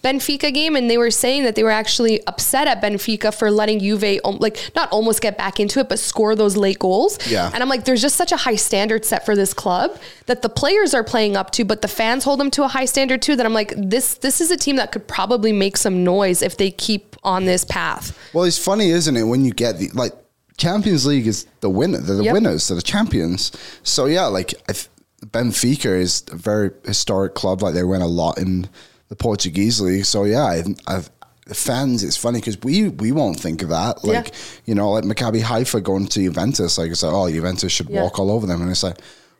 Benfica 0.02 0.52
game, 0.52 0.76
and 0.76 0.90
they 0.90 0.98
were 0.98 1.12
saying 1.12 1.44
that 1.44 1.54
they 1.54 1.62
were 1.62 1.70
actually 1.70 2.20
upset 2.26 2.66
at 2.66 2.82
Benfica 2.82 3.32
for 3.32 3.50
letting 3.50 3.78
Juve 3.78 4.18
like 4.40 4.58
not 4.74 4.90
almost 4.90 5.22
get 5.22 5.38
back 5.38 5.58
into 5.58 5.78
it, 5.80 5.88
but 5.88 5.98
score 5.98 6.34
those 6.34 6.56
late 6.56 6.78
goals. 6.80 7.18
Yeah. 7.30 7.50
and 7.54 7.62
I'm 7.62 7.68
like, 7.68 7.84
there's 7.84 8.02
just 8.02 8.16
such 8.16 8.32
a 8.32 8.36
high 8.36 8.56
standard 8.56 9.04
set 9.06 9.24
for 9.24 9.36
this 9.36 9.54
club 9.54 9.96
that 10.26 10.42
the 10.42 10.48
players 10.50 10.92
are 10.92 11.04
playing 11.04 11.36
up 11.36 11.50
to, 11.52 11.64
but 11.64 11.80
the 11.80 11.88
fans 11.88 12.24
hold 12.24 12.40
them 12.40 12.50
to 12.50 12.64
a 12.64 12.68
high 12.68 12.84
standard 12.84 13.22
too. 13.22 13.36
That 13.36 13.46
I'm 13.46 13.54
like, 13.54 13.72
this 13.76 14.14
this 14.14 14.40
is 14.42 14.50
a 14.50 14.56
team 14.56 14.76
that 14.76 14.92
could 14.92 15.06
probably 15.06 15.52
make 15.52 15.76
some 15.78 16.04
noise 16.04 16.42
if 16.42 16.56
they 16.58 16.70
keep 16.72 17.16
on 17.22 17.44
this 17.46 17.64
path. 17.64 18.18
Well, 18.34 18.44
it's 18.44 18.58
funny, 18.58 18.90
isn't 18.90 19.16
it, 19.16 19.22
when 19.22 19.44
you 19.46 19.52
get 19.52 19.78
the 19.78 19.88
like 19.94 20.12
Champions 20.56 21.06
League 21.06 21.26
is 21.26 21.46
the 21.60 21.70
winner. 21.70 21.98
They're 21.98 22.16
the 22.16 22.24
Yep. 22.24 22.32
winners. 22.34 22.68
They're 22.68 22.76
the 22.76 22.82
champions. 22.82 23.50
So 23.82 24.06
yeah, 24.06 24.26
like 24.26 24.54
if 24.68 24.88
Benfica 25.26 25.86
is 25.98 26.24
a 26.30 26.36
very 26.36 26.70
historic 26.84 27.34
club. 27.34 27.62
Like 27.62 27.74
they 27.74 27.84
win 27.84 28.02
a 28.02 28.06
lot 28.06 28.38
in 28.38 28.68
the 29.08 29.16
Portuguese 29.16 29.80
league. 29.80 30.04
So 30.04 30.24
yeah, 30.24 30.44
I, 30.44 30.62
I've, 30.86 31.10
the 31.46 31.54
fans. 31.54 32.02
It's 32.02 32.16
funny 32.16 32.40
because 32.40 32.60
we 32.62 32.88
we 32.88 33.12
won't 33.12 33.38
think 33.38 33.62
of 33.62 33.68
that. 33.68 34.02
Like 34.04 34.28
Yeah. 34.28 34.34
you 34.66 34.74
know, 34.74 34.90
like 34.92 35.04
Maccabi 35.04 35.42
Haifa 35.42 35.80
going 35.82 36.06
to 36.06 36.20
Juventus. 36.22 36.78
Like 36.78 36.90
it's 36.90 37.02
like 37.02 37.12
oh, 37.12 37.30
Juventus 37.30 37.72
should 37.72 37.90
Yeah. 37.90 38.02
walk 38.02 38.18
all 38.18 38.30
over 38.30 38.46
them, 38.46 38.62
and 38.62 38.70
it's 38.70 38.82
like 38.82 38.98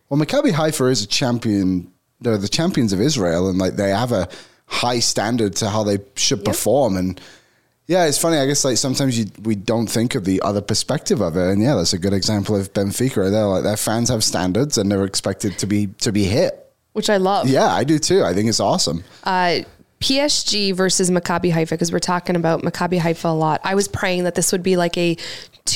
well, 0.09 0.21
Maccabi 0.21 0.53
Haifa 0.53 0.85
is 0.87 1.03
a 1.03 1.07
champion. 1.07 1.91
They're 2.21 2.39
the 2.39 2.49
champions 2.49 2.93
of 2.93 3.01
Israel, 3.01 3.49
and 3.49 3.59
like 3.59 3.77
they 3.77 3.91
have 3.91 4.13
a 4.13 4.29
high 4.67 4.99
standard 5.01 5.57
to 5.57 5.71
how 5.71 5.83
they 5.85 5.99
should 6.17 6.45
perform 6.45 6.97
and. 6.97 7.21
Yeah, 7.87 8.07
it's 8.07 8.19
funny. 8.19 8.39
I 8.39 8.47
guess 8.47 8.65
like 8.65 8.79
sometimes 8.79 9.19
you 9.19 9.27
we 9.43 9.55
don't 9.55 9.87
think 9.87 10.15
of 10.15 10.25
the 10.25 10.41
other 10.43 10.63
perspective 10.63 11.21
of 11.21 11.37
it, 11.37 11.51
and 11.51 11.63
yeah, 11.63 11.75
that's 11.75 11.93
a 11.93 11.99
good 11.99 12.15
example 12.15 12.57
of 12.57 12.73
Benfica. 12.73 13.25
Right 13.25 13.31
there, 13.31 13.45
like 13.45 13.63
their 13.63 13.77
fans 13.77 14.09
have 14.09 14.25
standards, 14.25 14.79
and 14.79 14.91
they're 14.91 15.05
expected 15.05 15.59
to 15.59 15.67
be 15.67 15.89
to 15.99 16.11
be 16.11 16.25
hit. 16.25 16.73
which 16.93 17.11
I 17.11 17.19
love. 17.19 17.49
Yeah, 17.49 17.67
I 17.67 17.85
do 17.85 17.99
too. 17.99 18.25
I 18.25 18.33
think 18.33 18.49
it's 18.49 18.61
awesome. 18.61 19.05
Uh, 19.25 19.61
PSG 20.01 20.75
versus 20.75 21.11
Maccabi 21.11 21.51
Haifa 21.51 21.75
because 21.75 21.93
we're 21.93 21.99
talking 21.99 22.37
about 22.37 22.63
Maccabi 22.63 22.99
Haifa 22.99 23.29
a 23.29 23.33
lot. 23.35 23.61
I 23.65 23.75
was 23.75 23.89
praying 23.89 24.25
that 24.25 24.35
this 24.35 24.53
would 24.53 24.63
be 24.63 24.77
like 24.77 24.97
a 24.99 25.17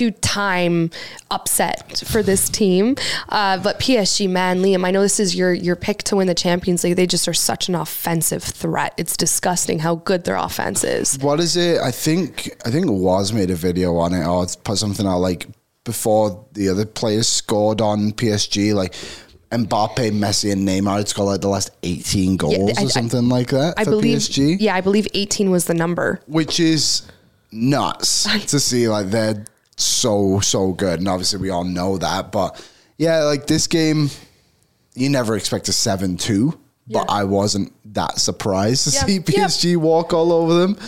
two-time 0.03 0.91
upset 1.31 1.99
for 2.07 2.23
this 2.23 2.49
team, 2.49 2.95
uh, 3.31 3.59
but 3.63 3.79
PSG, 3.81 4.29
man, 4.29 4.61
Liam, 4.63 4.85
I 4.87 4.91
know 4.91 5.01
this 5.03 5.19
is 5.19 5.35
your 5.35 5.53
your 5.53 5.77
pick 5.77 6.03
to 6.05 6.17
win 6.17 6.27
the 6.27 6.35
Champions 6.35 6.85
League. 6.85 6.97
They 6.97 7.07
just 7.07 7.27
are 7.29 7.35
such 7.35 7.69
an 7.69 7.75
offensive 7.75 8.43
threat. 8.43 8.95
It's 8.97 9.17
disgusting 9.17 9.79
how 9.81 9.97
good 9.97 10.25
their 10.25 10.37
offense 10.37 10.85
is. 10.85 11.19
What 11.19 11.41
is 11.41 11.57
it? 11.57 11.81
I 11.81 11.91
think 11.91 12.51
I 12.65 12.71
think 12.71 12.87
was 12.89 13.33
made 13.33 13.51
a 13.51 13.55
video 13.57 13.97
on 13.97 14.15
it 14.15 14.25
or 14.27 14.47
put 14.65 14.79
something 14.79 15.07
out 15.07 15.19
like 15.19 15.47
before 15.85 16.47
the 16.53 16.69
other 16.69 16.85
players 16.87 17.27
scored 17.27 17.81
on 17.81 18.13
PSG, 18.13 18.75
like 18.75 18.93
Mbappe, 19.51 20.13
Messi, 20.13 20.53
and 20.53 20.69
Neymar 20.69 20.99
had 20.99 21.09
scored 21.09 21.29
like 21.29 21.41
the 21.41 21.49
last 21.49 21.71
18 21.83 22.37
goals 22.37 22.55
Yeah, 22.59 22.75
I- 22.79 22.85
or 22.85 22.89
something 22.91 23.29
like 23.31 23.49
that 23.49 23.75
I 23.79 23.85
for 23.85 23.91
believe, 23.93 24.19
PSG. 24.19 24.59
yeah, 24.61 24.75
I 24.75 24.83
believe 24.83 25.09
18 25.15 25.51
was 25.51 25.65
the 25.65 25.75
number. 25.75 26.21
Which 26.27 26.61
is 26.61 27.03
nuts 27.51 28.25
to 28.51 28.61
see 28.61 28.87
like 28.89 29.09
they're 29.09 29.43
so, 29.79 30.41
so 30.41 30.73
good. 30.73 30.99
And 31.01 31.09
obviously 31.09 31.39
we 31.41 31.51
all 31.51 31.65
know 31.65 31.99
that. 31.99 32.33
But 32.33 32.63
yeah, 32.97 33.23
like 33.25 33.47
this 33.47 33.67
game, 33.67 34.11
you 34.95 35.09
never 35.09 35.37
expect 35.37 35.69
a 35.69 35.73
7 35.73 36.17
2. 36.17 36.59
But 36.91 37.07
I 37.11 37.25
wasn't 37.25 37.73
that 37.95 38.19
surprised 38.19 38.85
to 38.89 38.95
Yeah. 38.95 39.05
see. 39.05 39.21
PSG 39.21 39.77
walk 39.77 40.15
all 40.15 40.33
over 40.33 40.55
them. 40.55 40.79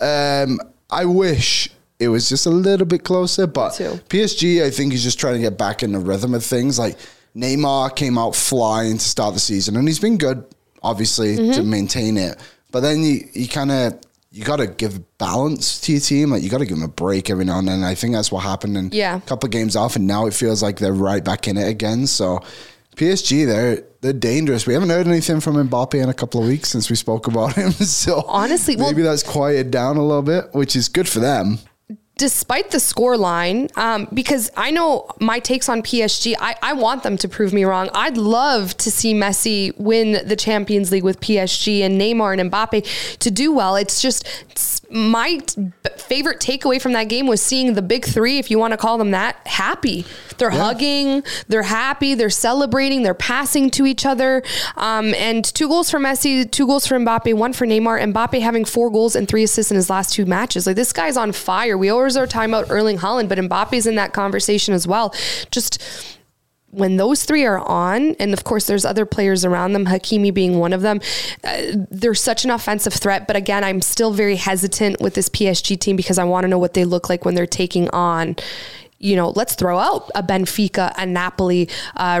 Um, 0.00 0.60
I 0.90 1.04
wish 1.04 1.70
it 2.00 2.08
was 2.08 2.28
just 2.28 2.46
a 2.46 2.50
little 2.50 2.86
bit 2.86 3.04
closer, 3.04 3.46
but. 3.46 3.72
PSG, 4.08 4.64
I 4.64 4.70
think, 4.70 4.92
is 4.92 5.02
just 5.04 5.18
trying 5.20 5.34
to 5.34 5.40
get 5.40 5.56
back 5.56 5.84
in 5.84 5.92
the 5.92 6.00
rhythm 6.00 6.34
of 6.34 6.44
things. 6.44 6.76
Like 6.76 6.98
Neymar 7.36 7.94
came 7.94 8.18
out 8.18 8.34
flying 8.34 8.98
to 8.98 9.04
start 9.08 9.34
the 9.34 9.40
season, 9.40 9.76
and 9.76 9.86
he's 9.86 10.00
been 10.00 10.18
good, 10.18 10.44
obviously, 10.82 11.36
to 11.36 11.42
Mm-hmm. 11.42 11.70
maintain 11.70 12.16
it. 12.16 12.36
But 12.72 12.80
then 12.80 13.04
you, 13.04 13.28
you 13.32 13.46
kind 13.46 13.70
of 13.70 14.00
you 14.34 14.42
got 14.44 14.56
to 14.56 14.66
give 14.66 15.16
balance 15.18 15.80
to 15.82 15.92
your 15.92 16.00
team. 16.00 16.30
Like 16.30 16.42
you 16.42 16.50
got 16.50 16.58
to 16.58 16.66
give 16.66 16.76
them 16.76 16.84
a 16.84 16.88
break 16.92 17.30
every 17.30 17.44
now 17.44 17.60
and 17.60 17.68
then. 17.68 17.84
I 17.84 17.94
think 17.94 18.14
that's 18.14 18.32
what 18.32 18.40
happened 18.40 18.76
in 18.76 18.90
Yeah. 18.92 19.18
a 19.18 19.20
couple 19.20 19.46
of 19.46 19.52
games 19.52 19.76
off, 19.76 19.94
and 19.94 20.06
now 20.08 20.26
it 20.26 20.34
feels 20.34 20.60
like 20.62 20.78
they're 20.78 20.92
right 20.92 21.22
back 21.22 21.46
in 21.46 21.56
it 21.56 21.68
again. 21.68 22.08
So 22.08 22.40
PSG, 22.96 23.46
they're 23.46 23.84
they're 24.00 24.12
dangerous. 24.12 24.66
We 24.66 24.74
haven't 24.74 24.90
heard 24.90 25.06
anything 25.06 25.40
from 25.40 25.54
Mbappe 25.68 25.94
in 26.02 26.08
a 26.08 26.14
couple 26.14 26.42
of 26.42 26.48
weeks 26.48 26.68
since 26.68 26.90
we 26.90 26.96
spoke 26.96 27.26
about 27.28 27.54
him. 27.54 27.70
So 27.84 28.24
Honestly, 28.26 28.76
well- 28.76 28.86
maybe 28.90 29.02
that's 29.02 29.22
quieted 29.22 29.70
down 29.70 29.96
a 29.96 30.02
little 30.04 30.22
bit, 30.22 30.52
which 30.52 30.74
is 30.76 30.88
good 30.88 31.08
for 31.08 31.20
them. 31.20 31.58
Despite 32.16 32.70
the 32.70 32.78
score 32.78 33.16
line, 33.16 33.68
um, 33.76 34.06
because 34.14 34.50
I 34.56 34.70
know 34.70 35.06
my 35.20 35.40
takes 35.40 35.68
on 35.68 35.82
PSG, 35.82 36.34
I, 36.38 36.54
I 36.62 36.72
want 36.74 37.02
them 37.02 37.16
to 37.18 37.28
prove 37.28 37.52
me 37.52 37.64
wrong. 37.64 37.90
I'd 37.92 38.16
love 38.16 38.76
to 38.78 38.90
see 38.90 39.14
Messi 39.14 39.76
win 39.78 40.26
the 40.26 40.36
Champions 40.36 40.92
League 40.92 41.02
with 41.02 41.20
PSG 41.20 41.80
and 41.80 42.00
Neymar 42.00 42.38
and 42.38 42.50
Mbappe 42.52 43.18
to 43.18 43.30
do 43.30 43.52
well. 43.52 43.74
It's 43.76 44.00
just 44.00 44.26
it's 44.50 44.80
my 44.90 45.38
t- 45.38 45.70
favorite 45.96 46.38
takeaway 46.38 46.80
from 46.80 46.92
that 46.92 47.04
game 47.08 47.26
was 47.26 47.42
seeing 47.42 47.74
the 47.74 47.82
big 47.82 48.04
three, 48.04 48.38
if 48.38 48.48
you 48.48 48.60
want 48.60 48.70
to 48.72 48.76
call 48.76 48.96
them 48.96 49.10
that, 49.10 49.36
happy. 49.46 50.04
They're 50.38 50.52
Yeah. 50.52 50.58
hugging, 50.58 51.22
they're 51.48 51.62
happy, 51.64 52.14
they're 52.14 52.30
celebrating, 52.30 53.02
they're 53.02 53.12
passing 53.14 53.70
to 53.70 53.86
each 53.86 54.06
other. 54.06 54.42
Um, 54.76 55.14
and 55.14 55.44
two 55.44 55.66
goals 55.68 55.90
for 55.90 55.98
Messi, 55.98 56.48
two 56.48 56.66
goals 56.66 56.86
for 56.86 56.96
Mbappe, 56.98 57.34
one 57.34 57.52
for 57.52 57.66
Neymar. 57.66 58.12
Mbappe 58.12 58.40
having 58.40 58.64
four 58.64 58.88
goals 58.90 59.16
and 59.16 59.26
three 59.26 59.42
assists 59.42 59.72
in 59.72 59.76
his 59.76 59.90
last 59.90 60.12
two 60.14 60.26
matches. 60.26 60.66
Like 60.66 60.76
this 60.76 60.92
guy's 60.92 61.16
on 61.16 61.32
fire. 61.32 61.76
We 61.76 61.90
always 62.04 62.16
are 62.18 62.26
talking 62.26 62.50
about 62.50 62.70
Erling 62.70 62.98
Haaland, 62.98 63.28
but 63.28 63.38
Mbappe's 63.38 63.86
in 63.86 63.94
that 63.94 64.12
conversation 64.12 64.74
as 64.74 64.86
well. 64.86 65.14
Just 65.50 65.82
when 66.70 66.96
those 66.96 67.24
three 67.24 67.44
are 67.46 67.60
on, 67.60 68.14
and 68.16 68.32
of 68.34 68.44
course 68.44 68.66
there's 68.66 68.84
other 68.84 69.06
players 69.06 69.44
around 69.44 69.72
them, 69.72 69.86
Hakimi 69.86 70.34
being 70.34 70.58
one 70.58 70.72
of 70.72 70.82
them, 70.82 71.00
uh, 71.44 71.62
they're 71.90 72.14
such 72.14 72.44
an 72.44 72.50
offensive 72.50 72.92
threat. 72.92 73.26
But 73.26 73.36
again, 73.36 73.64
I'm 73.64 73.80
still 73.80 74.12
very 74.12 74.36
hesitant 74.36 75.00
with 75.00 75.14
this 75.14 75.28
PSG 75.30 75.80
team 75.80 75.96
because 75.96 76.18
I 76.18 76.24
want 76.24 76.44
to 76.44 76.48
know 76.48 76.58
what 76.58 76.74
they 76.74 76.84
look 76.84 77.08
like 77.08 77.24
when 77.24 77.34
they're 77.34 77.46
taking 77.46 77.88
on. 77.90 78.36
You 78.98 79.16
know, 79.16 79.30
let's 79.30 79.54
throw 79.54 79.78
out 79.78 80.10
a 80.14 80.22
Benfica, 80.22 80.92
a 80.98 81.06
Napoli, 81.06 81.68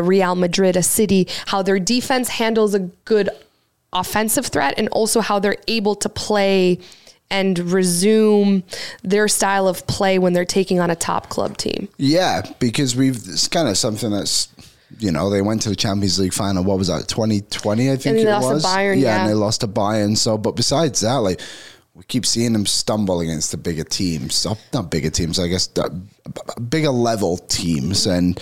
Real 0.00 0.34
Madrid, 0.34 0.76
a 0.76 0.82
City, 0.82 1.28
how 1.46 1.62
their 1.62 1.78
defense 1.78 2.28
handles 2.28 2.74
a 2.74 2.80
good 2.80 3.28
offensive 3.92 4.46
threat 4.46 4.74
and 4.76 4.88
also 4.88 5.20
how 5.20 5.38
they're 5.38 5.56
able 5.68 5.94
to 5.94 6.08
play 6.08 6.78
and 7.34 7.58
resume 7.58 8.62
their 9.02 9.26
style 9.26 9.66
of 9.66 9.84
play 9.88 10.18
when 10.20 10.32
they're 10.32 10.44
taking 10.44 10.78
on 10.78 10.88
a 10.88 10.96
top 10.96 11.28
club 11.30 11.56
team. 11.56 11.88
Yeah, 11.98 12.42
because 12.60 12.94
we've 12.94 13.16
it's 13.16 13.48
kind 13.48 13.68
of 13.68 13.76
something 13.76 14.10
that's 14.10 14.48
you 14.98 15.10
know 15.10 15.30
they 15.30 15.42
went 15.42 15.62
to 15.62 15.68
the 15.68 15.76
Champions 15.76 16.18
League 16.20 16.32
final. 16.32 16.62
What 16.62 16.78
was 16.78 16.86
that? 16.86 17.08
Twenty 17.08 17.40
twenty, 17.40 17.90
I 17.90 17.96
think 17.96 18.16
they 18.16 18.22
it 18.22 18.30
lost 18.30 18.48
to 18.48 18.54
was. 18.54 18.64
Bayern, 18.64 18.96
yeah, 18.96 19.02
yeah. 19.02 19.20
and 19.20 19.30
they 19.30 19.34
lost 19.34 19.62
to 19.62 19.68
Bayern. 19.68 20.16
So, 20.16 20.38
but 20.38 20.52
besides 20.52 21.00
that, 21.00 21.16
like 21.16 21.40
we 21.94 22.04
keep 22.04 22.24
seeing 22.24 22.52
them 22.52 22.66
stumble 22.66 23.20
against 23.20 23.50
the 23.50 23.56
bigger 23.56 23.84
teams, 23.84 24.46
not 24.72 24.90
bigger 24.90 25.10
teams, 25.10 25.40
I 25.40 25.48
guess, 25.48 25.68
bigger 26.68 26.90
level 26.90 27.38
teams, 27.38 28.06
and 28.06 28.40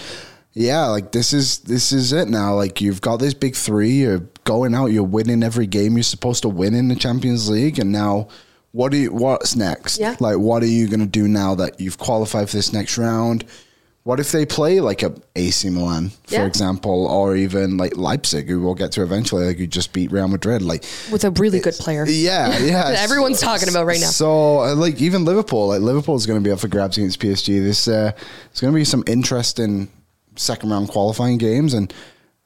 yeah, 0.53 0.87
like 0.89 1.13
this 1.13 1.33
is 1.33 1.61
this 1.61 1.93
is 1.93 2.13
it 2.13 2.29
now. 2.29 2.55
Like 2.55 2.83
you've 2.83 3.01
got 3.01 3.17
this 3.17 3.33
big 3.33 3.57
three. 3.57 4.03
You're 4.03 4.29
going 4.45 4.75
out. 4.75 4.87
You're 4.87 5.03
winning 5.03 5.43
every 5.43 5.67
game. 5.67 5.97
You're 5.97 6.03
supposed 6.03 6.43
to 6.43 6.51
win 6.51 6.75
in 6.75 6.89
the 6.89 6.97
Champions 6.97 7.49
League, 7.49 7.79
and 7.79 7.91
now. 7.91 8.29
What 8.73 8.91
do 8.91 8.99
you, 8.99 9.13
what's 9.13 9.55
next? 9.55 9.99
Yeah. 9.99 10.17
Like, 10.19 10.39
what 10.39 10.63
are 10.63 10.67
you 10.67 10.89
going 10.89 11.01
to 11.01 11.07
do 11.07 11.29
now 11.29 11.55
that 11.57 11.79
you've 11.81 11.99
qualified 11.99 12.49
for 12.51 12.57
this 12.57 12.73
next 12.73 12.97
round? 12.99 13.45
What 14.05 14.19
if 14.19 14.33
they 14.33 14.45
play 14.47 14.81
like 14.81 15.05
a 15.05 15.15
AC 15.37 15.71
Milan, 15.71 16.11
for 16.25 16.35
Yeah. 16.35 16.47
example, 16.47 17.07
or 17.07 17.37
even 17.37 17.77
like 17.77 17.97
Leipzig, 17.97 18.49
who 18.49 18.61
we'll 18.61 18.75
get 18.75 18.91
to 18.93 19.03
eventually, 19.03 19.45
like 19.47 19.59
who 19.59 19.67
just 19.69 19.93
beat 19.93 20.11
Real 20.11 20.27
Madrid, 20.27 20.61
like 20.61 20.85
With 21.13 21.23
a 21.25 21.31
really 21.31 21.61
good 21.61 21.75
player. 21.75 22.05
yeah, 22.09 22.59
yeah, 22.65 22.95
everyone's 22.99 23.41
talking 23.41 23.69
about 23.69 23.87
right 23.87 24.01
now. 24.01 24.07
So, 24.09 24.61
uh, 24.63 24.75
like 24.75 25.01
even 25.01 25.25
Liverpool, 25.25 25.69
like 25.69 25.83
Liverpool's 25.83 26.27
going 26.27 26.43
to 26.43 26.45
be 26.45 26.51
up 26.51 26.59
for 26.59 26.67
grabs 26.67 26.97
against 26.99 27.21
PSG. 27.21 27.63
This 27.63 27.87
uh, 27.87 28.11
it's 28.51 28.61
going 28.61 28.73
to 28.73 28.77
be 28.77 28.85
some 28.85 29.05
interesting 29.07 29.89
second 30.35 30.71
round 30.71 30.89
qualifying 30.89 31.39
games, 31.39 31.73
and 31.73 31.93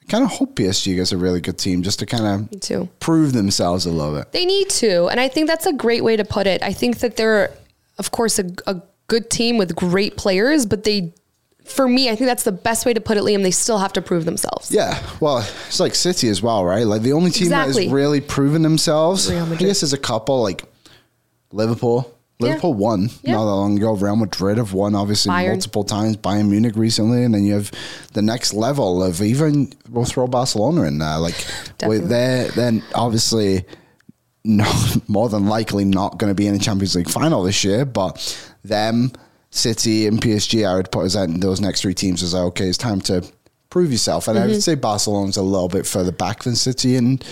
kind 0.09 0.25
of 0.25 0.31
hope 0.31 0.57
PSG 0.57 0.97
gets 0.97 1.13
a 1.13 1.17
really 1.17 1.41
good 1.41 1.59
team 1.59 1.83
just 1.83 1.99
to 1.99 2.07
kind 2.07 2.51
of 2.53 3.01
prove 3.01 3.33
themselves 3.33 3.87
a 3.87 3.91
little 3.91 4.15
bit. 4.17 4.33
They 4.33 4.45
need 4.45 4.71
to. 4.71 5.07
And 5.07 5.19
I 5.19 5.29
think 5.29 5.49
that's 5.49 5.67
a 5.67 5.73
great 5.73 6.05
way 6.05 6.17
to 6.17 6.25
put 6.25 6.47
it. 6.47 6.63
I 6.63 6.73
think 6.73 6.99
that 6.99 7.17
they're, 7.17 7.53
of 7.99 8.11
course, 8.11 8.39
a, 8.39 8.47
a 8.67 8.81
good 9.09 9.31
team 9.31 9.59
with 9.59 9.75
great 9.75 10.17
players, 10.17 10.67
but 10.67 10.85
they, 10.85 11.13
for 11.65 11.89
me, 11.89 12.09
I 12.09 12.15
think 12.15 12.29
that's 12.29 12.45
the 12.45 12.53
best 12.53 12.87
way 12.87 12.95
to 12.95 13.01
put 13.01 13.17
it, 13.17 13.25
Liam. 13.25 13.43
They 13.43 13.51
still 13.51 13.79
have 13.79 13.93
to 13.95 14.03
prove 14.03 14.25
themselves. 14.25 14.71
Yeah, 14.71 15.03
well, 15.21 15.39
it's 15.67 15.81
like 15.81 15.95
City 15.95 16.29
as 16.29 16.41
well, 16.43 16.65
right? 16.65 16.87
Like 16.87 17.03
the 17.03 17.13
only 17.13 17.31
team 17.31 17.49
that 17.49 17.67
has 17.67 17.89
really 17.89 18.21
proven 18.21 18.63
themselves. 18.63 19.31
I 19.31 19.57
guess 19.57 19.81
there's 19.81 19.93
a 19.93 19.99
couple 19.99 20.43
like 20.43 20.65
Liverpool. 21.53 22.16
Yeah. 22.39 22.49
Liverpool 22.49 22.75
won 22.75 23.11
Yeah. 23.23 23.33
not 23.37 23.45
that 23.47 23.51
long 23.53 23.77
ago. 23.79 23.93
Real 23.95 24.17
Madrid 24.17 24.59
have 24.59 24.73
won 24.75 24.95
obviously 24.95 25.31
Bayern. 25.31 25.53
multiple 25.53 25.85
times. 25.85 26.17
Bayern 26.19 26.49
Munich 26.51 26.75
recently, 26.77 27.23
and 27.25 27.33
then 27.35 27.45
you 27.45 27.55
have 27.55 27.71
the 28.13 28.21
next 28.23 28.53
level 28.53 29.03
of 29.03 29.23
even 29.23 29.73
we'll 29.91 30.05
throw 30.05 30.27
Barcelona 30.27 30.83
in 30.83 30.99
there. 30.99 31.19
Like 31.19 31.47
they're 31.79 32.49
then 32.49 32.83
obviously 32.95 33.65
no 34.45 34.71
more 35.09 35.29
than 35.29 35.47
likely 35.47 35.85
not 35.87 36.19
going 36.19 36.31
to 36.31 36.35
be 36.35 36.47
in 36.47 36.53
the 36.53 36.61
Champions 36.61 36.95
League 36.95 37.09
final 37.09 37.43
this 37.43 37.65
year, 37.65 37.85
but 37.87 38.21
them, 38.63 39.13
City 39.51 40.07
and 40.07 40.21
PSG, 40.21 40.67
I 40.69 40.77
would 40.77 40.91
put 40.91 41.05
as 41.07 41.15
those 41.41 41.61
next 41.63 41.81
three 41.81 41.95
teams 41.95 42.23
as 42.23 42.35
like, 42.35 42.43
okay, 42.49 42.67
it's 42.69 42.77
time 42.77 43.01
to 43.03 43.25
prove 43.71 43.91
yourself. 43.91 44.29
And 44.29 44.39
I 44.39 44.43
Mm-hmm. 44.43 44.51
would 44.53 44.63
say 44.63 44.75
Barcelona's 44.75 45.39
a 45.39 45.43
little 45.43 45.69
bit 45.69 45.87
further 45.87 46.13
back 46.13 46.43
than 46.45 46.55
City 46.55 46.97
and 46.97 47.25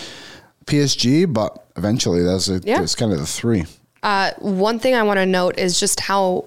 PSG, 0.67 1.31
but 1.31 1.67
eventually 1.77 2.23
there's 2.23 2.49
a, 2.49 2.61
Yeah. 2.65 2.79
there's 2.79 2.95
kind 2.95 3.13
of 3.13 3.19
the 3.19 3.27
three. 3.27 3.65
Uh, 4.05 4.33
one 4.39 4.79
thing 4.79 4.95
I 4.95 5.03
want 5.03 5.17
to 5.17 5.25
note 5.25 5.59
is 5.59 5.81
just 5.81 5.99
how, 5.99 6.45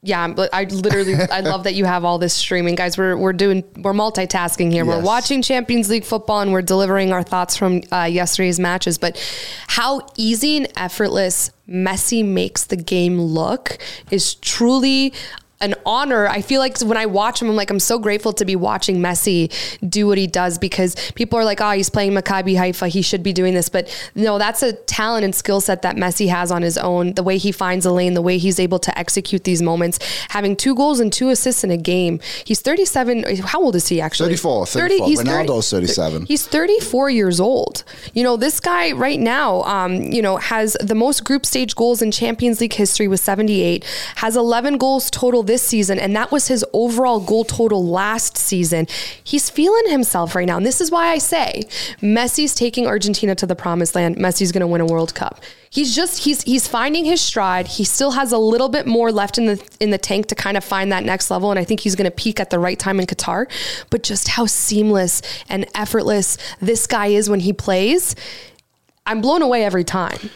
yeah, 0.00 0.32
I 0.52 0.64
literally, 0.64 1.14
I 1.14 1.40
love 1.40 1.64
that 1.64 1.74
you 1.74 1.84
have 1.84 2.04
all 2.04 2.18
this 2.18 2.32
streaming, 2.32 2.76
guys. 2.76 2.96
We're 2.96 3.16
we're 3.16 3.32
doing, 3.32 3.64
we're 3.78 3.92
multitasking 3.92 4.70
here. 4.70 4.84
We're 4.84 5.02
watching 5.02 5.42
Champions 5.42 5.90
League 5.90 6.04
football 6.04 6.40
and 6.40 6.52
we're 6.52 6.62
delivering 6.62 7.12
our 7.12 7.24
thoughts 7.24 7.56
from 7.56 7.82
uh, 7.90 8.04
yesterday's 8.04 8.60
matches. 8.60 8.96
But 8.96 9.20
how 9.66 10.06
easy 10.16 10.56
and 10.56 10.68
effortless 10.76 11.50
Messi 11.68 12.24
makes 12.24 12.64
the 12.64 12.76
game 12.76 13.20
look 13.20 13.78
is 14.12 14.36
truly 14.36 15.12
an 15.60 15.74
honor. 15.84 16.26
I 16.26 16.40
feel 16.40 16.60
like 16.60 16.78
when 16.80 16.96
I 16.96 17.06
watch 17.06 17.42
him, 17.42 17.48
I'm 17.48 17.56
like, 17.56 17.70
I'm 17.70 17.80
so 17.80 17.98
grateful 17.98 18.32
to 18.32 18.44
be 18.44 18.56
watching 18.56 18.98
Messi 18.98 19.52
do 19.86 20.06
what 20.06 20.16
he 20.16 20.26
does 20.26 20.58
because 20.58 20.94
people 21.12 21.38
are 21.38 21.44
like, 21.44 21.60
oh, 21.60 21.72
he's 21.72 21.90
playing 21.90 22.12
Maccabi 22.12 22.56
Haifa. 22.56 22.88
He 22.88 23.02
should 23.02 23.22
be 23.22 23.32
doing 23.32 23.52
this. 23.52 23.68
But 23.68 23.88
no, 24.14 24.38
that's 24.38 24.62
a 24.62 24.72
talent 24.72 25.24
and 25.24 25.34
skill 25.34 25.60
set 25.60 25.82
that 25.82 25.96
Messi 25.96 26.28
has 26.28 26.50
on 26.50 26.62
his 26.62 26.78
own. 26.78 27.12
The 27.12 27.22
way 27.22 27.36
he 27.36 27.52
finds 27.52 27.84
a 27.84 27.92
lane, 27.92 28.14
the 28.14 28.22
way 28.22 28.38
he's 28.38 28.58
able 28.58 28.78
to 28.78 28.98
execute 28.98 29.44
these 29.44 29.60
moments, 29.60 29.98
having 30.30 30.56
two 30.56 30.74
goals 30.74 30.98
and 30.98 31.12
two 31.12 31.28
assists 31.28 31.62
in 31.62 31.70
a 31.70 31.76
game. 31.76 32.20
He's 32.44 32.60
37. 32.60 33.36
How 33.38 33.60
old 33.60 33.76
is 33.76 33.88
he 33.88 34.00
actually? 34.00 34.30
34, 34.30 34.66
34. 34.66 35.06
he's 35.08 35.22
Ronaldo's 35.22 35.70
37. 35.70 36.26
He's 36.26 36.46
34 36.46 37.10
years 37.10 37.38
old. 37.38 37.84
You 38.14 38.22
know, 38.22 38.36
this 38.38 38.60
guy 38.60 38.92
right 38.92 39.20
now, 39.20 39.62
um, 39.64 40.00
you 40.00 40.22
know, 40.22 40.38
has 40.38 40.76
the 40.80 40.94
most 40.94 41.24
group 41.24 41.44
stage 41.44 41.74
goals 41.74 42.00
in 42.00 42.10
Champions 42.10 42.60
League 42.62 42.72
history 42.72 43.08
with 43.08 43.20
78, 43.20 43.84
has 44.16 44.36
11 44.36 44.78
goals 44.78 45.10
total 45.10 45.42
this 45.50 45.62
season, 45.62 45.98
and 45.98 46.14
that 46.14 46.30
was 46.30 46.46
his 46.46 46.64
overall 46.72 47.18
goal 47.18 47.44
total 47.44 47.84
last 47.84 48.36
season. 48.36 48.86
He's 49.24 49.50
feeling 49.50 49.90
himself 49.90 50.36
right 50.36 50.46
now. 50.46 50.56
And 50.58 50.64
this 50.64 50.80
is 50.80 50.92
why 50.92 51.08
I 51.08 51.18
say 51.18 51.64
Messi's 52.00 52.54
taking 52.54 52.86
Argentina 52.86 53.34
to 53.34 53.46
the 53.46 53.56
promised 53.56 53.96
land. 53.96 54.16
Messi's 54.16 54.52
going 54.52 54.60
to 54.60 54.68
win 54.68 54.80
a 54.80 54.86
World 54.86 55.12
Cup. 55.14 55.42
He's 55.68 55.94
just 55.94 56.24
he's 56.24 56.42
he's 56.42 56.68
finding 56.68 57.04
his 57.04 57.20
stride. 57.20 57.66
He 57.66 57.84
still 57.84 58.12
has 58.12 58.32
a 58.32 58.38
little 58.38 58.68
bit 58.68 58.86
more 58.86 59.10
left 59.10 59.38
in 59.38 59.46
the 59.46 59.68
in 59.80 59.90
the 59.90 59.98
tank 59.98 60.26
to 60.26 60.34
kind 60.34 60.56
of 60.56 60.64
find 60.64 60.92
that 60.92 61.04
next 61.04 61.30
level, 61.30 61.50
and 61.50 61.58
I 61.58 61.64
think 61.64 61.80
he's 61.80 61.96
going 61.96 62.10
to 62.10 62.16
peak 62.16 62.40
at 62.40 62.50
the 62.50 62.58
right 62.58 62.78
time 62.78 63.00
in 63.00 63.06
Qatar. 63.06 63.46
But 63.90 64.04
just 64.04 64.28
how 64.28 64.46
seamless 64.46 65.22
and 65.48 65.66
effortless 65.74 66.38
this 66.60 66.86
guy 66.86 67.08
is 67.08 67.28
when 67.28 67.40
he 67.40 67.52
plays, 67.52 68.14
I'm 69.04 69.20
blown 69.20 69.42
away 69.42 69.64
every 69.64 69.84
time. 69.84 70.30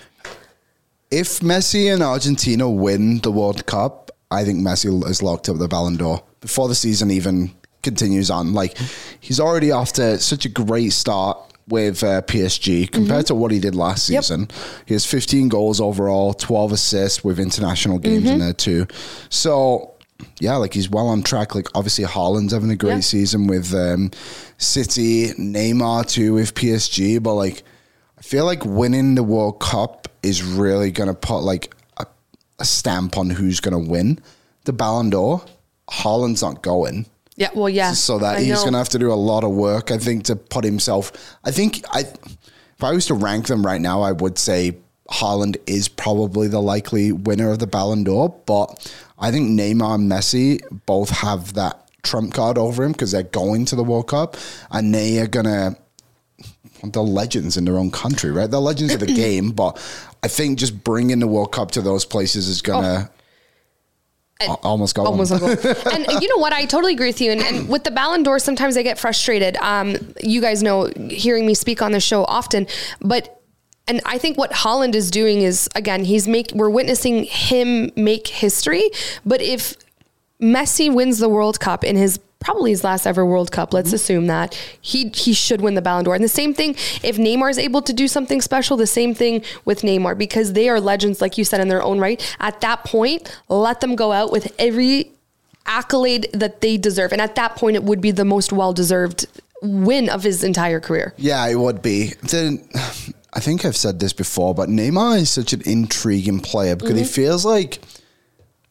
If 1.10 1.40
Messi 1.40 1.92
and 1.92 2.02
Argentina 2.02 2.68
win 2.68 3.18
the 3.20 3.30
World 3.30 3.66
Cup, 3.66 4.03
I 4.34 4.44
think 4.44 4.58
Messi 4.60 5.08
is 5.08 5.22
locked 5.22 5.48
up 5.48 5.58
the 5.58 5.68
Ballon 5.68 5.96
d'Or 5.96 6.22
before 6.40 6.68
the 6.68 6.74
season 6.74 7.10
even 7.10 7.52
continues 7.82 8.30
on. 8.30 8.52
Like 8.52 8.76
he's 9.20 9.40
already 9.40 9.70
off 9.70 9.92
to 9.94 10.18
such 10.18 10.44
a 10.44 10.48
great 10.48 10.92
start 10.92 11.38
with 11.68 12.02
uh, 12.04 12.20
PSG 12.22 12.90
compared 12.90 13.26
to 13.26 13.34
what 13.34 13.50
he 13.50 13.58
did 13.58 13.74
last 13.74 14.08
Yep. 14.10 14.22
season. 14.24 14.48
He 14.86 14.92
has 14.94 15.06
15 15.06 15.48
goals 15.48 15.80
overall, 15.80 16.34
12 16.34 16.72
assists 16.72 17.24
with 17.24 17.38
international 17.40 17.98
games 17.98 18.28
in 18.28 18.38
there 18.40 18.52
too. 18.52 18.86
So 19.30 19.92
yeah, 20.40 20.56
like 20.56 20.74
he's 20.74 20.90
well 20.90 21.08
on 21.08 21.22
track. 21.22 21.54
Like 21.54 21.68
obviously 21.74 22.04
Haaland's 22.04 22.52
having 22.52 22.70
a 22.70 22.76
great 22.76 22.94
Yeah. 22.96 23.00
season 23.00 23.46
with 23.46 23.72
um, 23.74 24.10
City, 24.58 25.28
Neymar 25.32 26.06
too 26.08 26.34
with 26.34 26.54
PSG, 26.54 27.22
but 27.22 27.34
like 27.34 27.62
I 28.18 28.22
feel 28.22 28.44
like 28.44 28.64
winning 28.64 29.14
the 29.14 29.22
World 29.22 29.60
Cup 29.60 30.08
is 30.22 30.42
really 30.42 30.90
going 30.90 31.08
to 31.08 31.14
put 31.14 31.40
like 31.40 31.73
a, 32.58 32.64
stamp 32.64 33.16
on 33.16 33.30
who's 33.30 33.60
going 33.60 33.84
to 33.84 33.90
win 33.90 34.20
the 34.64 34.72
Ballon 34.72 35.10
d'Or. 35.10 35.42
Haaland's 35.88 36.42
not 36.42 36.62
going. 36.62 37.06
Yeah, 37.36 37.50
well, 37.54 37.68
yeah. 37.68 37.92
So 37.92 38.18
that 38.18 38.36
I 38.36 38.42
he's 38.42 38.60
going 38.60 38.72
to 38.72 38.78
have 38.78 38.90
to 38.90 38.98
do 38.98 39.12
a 39.12 39.14
lot 39.14 39.44
of 39.44 39.50
work, 39.50 39.90
I 39.90 39.98
think, 39.98 40.24
to 40.24 40.36
put 40.36 40.64
himself. 40.64 41.36
I 41.44 41.50
think 41.50 41.84
I, 41.90 42.00
if 42.00 42.82
I 42.82 42.92
was 42.92 43.06
to 43.06 43.14
rank 43.14 43.48
them 43.48 43.66
right 43.66 43.80
now, 43.80 44.02
I 44.02 44.12
would 44.12 44.38
say 44.38 44.76
Haaland 45.10 45.56
is 45.66 45.88
probably 45.88 46.48
the 46.48 46.60
likely 46.60 47.12
winner 47.12 47.50
of 47.50 47.58
the 47.58 47.66
Ballon 47.66 48.04
d'Or. 48.04 48.28
But 48.46 48.94
I 49.18 49.30
think 49.30 49.48
Neymar 49.50 49.96
and 49.96 50.10
Messi 50.10 50.60
both 50.86 51.10
have 51.10 51.54
that 51.54 51.90
trump 52.02 52.34
card 52.34 52.58
over 52.58 52.84
him 52.84 52.92
because 52.92 53.10
they're 53.10 53.22
going 53.22 53.64
to 53.66 53.76
the 53.76 53.84
World 53.84 54.08
Cup 54.08 54.36
and 54.70 54.94
they 54.94 55.18
are 55.18 55.26
going 55.26 55.46
to. 55.46 55.76
They're 56.92 57.02
legends 57.02 57.56
in 57.56 57.64
their 57.64 57.78
own 57.78 57.90
country, 57.90 58.30
right? 58.30 58.50
They're 58.50 58.60
legends 58.60 58.94
of 58.94 59.00
the 59.00 59.06
game, 59.14 59.50
but 59.50 59.76
I 60.22 60.28
think 60.28 60.58
just 60.58 60.84
bringing 60.84 61.18
the 61.18 61.26
World 61.26 61.52
Cup 61.52 61.70
to 61.72 61.82
those 61.82 62.04
places 62.04 62.48
is 62.48 62.62
going 62.62 62.84
to 62.84 63.10
almost 64.62 64.94
go. 64.94 65.02
Oh. 65.02 65.06
Almost 65.06 65.32
on. 65.32 65.40
like 65.40 65.64
a- 65.64 65.94
and 65.94 66.22
you 66.22 66.28
know 66.28 66.38
what? 66.38 66.52
I 66.52 66.64
totally 66.66 66.94
agree 66.94 67.08
with 67.08 67.20
you. 67.20 67.32
And, 67.32 67.40
and 67.40 67.68
with 67.68 67.84
the 67.84 67.90
Ballon 67.90 68.22
d'Or, 68.22 68.38
sometimes 68.38 68.76
I 68.76 68.82
get 68.82 68.98
frustrated. 68.98 69.56
Um, 69.56 69.96
you 70.22 70.40
guys 70.40 70.62
know, 70.62 70.90
hearing 71.10 71.46
me 71.46 71.54
speak 71.54 71.82
on 71.82 71.92
the 71.92 72.00
show 72.00 72.24
often, 72.24 72.66
but 73.00 73.40
and 73.86 74.00
I 74.06 74.16
think 74.16 74.38
what 74.38 74.50
Haaland 74.50 74.94
is 74.94 75.10
doing 75.10 75.42
is 75.42 75.68
again, 75.74 76.04
he's 76.04 76.26
make 76.26 76.52
we're 76.54 76.70
witnessing 76.70 77.24
him 77.24 77.90
make 77.96 78.26
history. 78.26 78.90
But 79.26 79.42
if 79.42 79.76
Messi 80.40 80.92
wins 80.92 81.18
the 81.18 81.28
World 81.28 81.60
Cup 81.60 81.84
in 81.84 81.96
his 81.96 82.18
probably 82.44 82.70
his 82.70 82.84
last 82.84 83.06
ever 83.06 83.24
World 83.24 83.50
Cup. 83.50 83.72
Let's 83.72 83.88
mm-hmm. 83.88 83.94
assume 83.96 84.26
that 84.28 84.54
he 84.80 85.08
he 85.08 85.32
should 85.32 85.60
win 85.60 85.74
the 85.74 85.82
Ballon 85.82 86.04
d'Or. 86.04 86.14
And 86.14 86.22
the 86.22 86.28
same 86.28 86.54
thing 86.54 86.76
if 87.02 87.16
Neymar 87.16 87.50
is 87.50 87.58
able 87.58 87.82
to 87.82 87.92
do 87.92 88.06
something 88.06 88.40
special. 88.40 88.76
The 88.76 88.86
same 88.86 89.14
thing 89.14 89.42
with 89.64 89.80
Neymar 89.80 90.16
because 90.18 90.52
they 90.52 90.68
are 90.68 90.78
legends, 90.78 91.20
like 91.20 91.38
you 91.38 91.44
said, 91.44 91.60
in 91.60 91.68
their 91.68 91.82
own 91.82 91.98
right. 91.98 92.20
At 92.38 92.60
that 92.60 92.84
point, 92.84 93.34
let 93.48 93.80
them 93.80 93.96
go 93.96 94.12
out 94.12 94.30
with 94.30 94.54
every 94.58 95.10
accolade 95.66 96.28
that 96.34 96.60
they 96.60 96.76
deserve, 96.76 97.12
and 97.12 97.22
at 97.22 97.34
that 97.36 97.56
point, 97.56 97.76
it 97.76 97.82
would 97.82 98.00
be 98.00 98.10
the 98.10 98.24
most 98.24 98.52
well 98.52 98.72
deserved 98.72 99.26
win 99.62 100.10
of 100.10 100.22
his 100.22 100.44
entire 100.44 100.80
career. 100.80 101.14
Yeah, 101.16 101.46
it 101.46 101.56
would 101.56 101.80
be. 101.80 102.12
Then 102.22 102.68
I 103.32 103.40
think 103.40 103.64
I've 103.64 103.76
said 103.76 103.98
this 103.98 104.12
before, 104.12 104.54
but 104.54 104.68
Neymar 104.68 105.18
is 105.18 105.30
such 105.30 105.52
an 105.52 105.62
intriguing 105.64 106.40
player 106.40 106.76
because 106.76 106.96
he 106.96 107.02
mm-hmm. 107.02 107.12
feels 107.12 107.44
like 107.44 107.80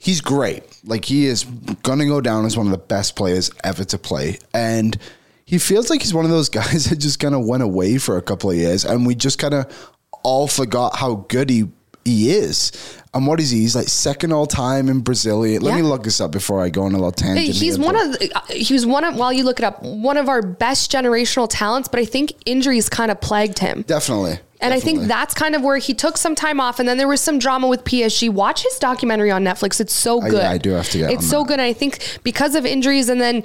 he's 0.04 0.20
great. 0.22 0.63
Like 0.84 1.06
he 1.06 1.26
is 1.26 1.46
gonna 1.82 2.06
go 2.06 2.20
down 2.22 2.46
as 2.46 2.58
one 2.58 2.68
of 2.68 2.72
the 2.72 2.78
best 2.78 3.16
players 3.16 3.50
ever 3.63 3.84
to 3.86 3.98
play, 3.98 4.38
and 4.54 4.98
he 5.46 5.58
feels 5.58 5.89
like 5.89 6.02
he's 6.02 6.13
one 6.13 6.26
of 6.26 6.32
those 6.32 6.50
guys 6.62 6.86
that 6.86 6.98
just 6.98 7.20
kind 7.20 7.34
of 7.34 7.46
went 7.46 7.63
away 7.63 7.98
for 7.98 8.18
a 8.18 8.22
couple 8.22 8.52
of 8.52 8.58
years, 8.58 8.86
and 8.86 9.06
we 9.08 9.16
just 9.16 9.39
kind 9.39 9.54
of 9.54 9.92
all 10.24 10.48
forgot 10.48 10.98
how 10.98 11.26
good 11.30 11.50
he 11.50 11.70
he 12.06 12.32
is. 12.32 12.72
And 13.13 13.28
what 13.28 13.39
is 13.39 13.52
he? 13.52 13.60
He's 13.60 13.76
like 13.76 13.88
second 13.88 14.34
all 14.34 14.48
time 14.48 14.89
in 14.89 15.02
Brazilian. 15.02 15.62
Let 15.62 15.76
me 15.76 15.84
look 15.84 16.04
this 16.04 16.20
up 16.20 16.32
before 16.32 16.62
I 16.63 16.70
go 16.70 16.84
on 16.84 16.94
a 16.94 16.98
little 16.98 17.12
tangent. 17.12 17.56
He's 17.56 17.78
one 17.78 17.96
of 17.96 18.12
the, 18.13 18.42
he 18.50 18.74
was 18.74 18.86
one 18.88 19.04
of 19.04 19.16
while 19.16 19.32
you 19.32 19.44
look 19.44 19.60
it 19.60 19.63
up 19.63 19.84
one 19.84 20.18
of 20.18 20.28
our 20.28 20.42
best 20.42 20.92
generational 20.92 21.48
talents, 21.50 21.88
but 21.88 22.00
I 22.00 22.06
think 22.06 22.34
injuries 22.46 22.89
kind 22.89 23.12
of 23.12 23.22
plagued 23.22 23.60
him. 23.60 23.84
definitely. 23.88 24.39
And 24.63 24.73
I 24.73 24.80
think 24.80 25.02
that's 25.02 25.34
kind 25.34 25.56
of 25.56 25.62
where 25.62 25.78
he 25.78 25.93
took 25.93 26.17
some 26.17 26.36
time 26.36 26.60
off, 26.60 26.80
and 26.80 26.88
then 26.88 26.97
there 26.97 27.08
was 27.08 27.21
some 27.21 27.38
drama 27.39 27.67
with 27.67 27.84
PSG. 27.84 28.30
Watch 28.30 28.63
his 28.63 28.80
documentary 28.80 29.32
on 29.32 29.43
Netflix; 29.43 29.80
it's 29.80 29.93
so 29.93 30.19
good. 30.21 30.34
yeah, 30.34 30.52
I 30.52 30.58
do 30.58 30.71
have 30.71 30.89
to 30.91 30.97
get 30.99 31.12
it. 31.12 31.15
It's 31.15 31.30
so 31.30 31.39
that. 31.39 31.47
good. 31.49 31.54
And 31.60 31.62
I 31.63 31.73
think 31.73 32.19
because 32.23 32.56
of 32.56 32.65
injuries, 32.65 33.10
and 33.10 33.19
then 33.21 33.43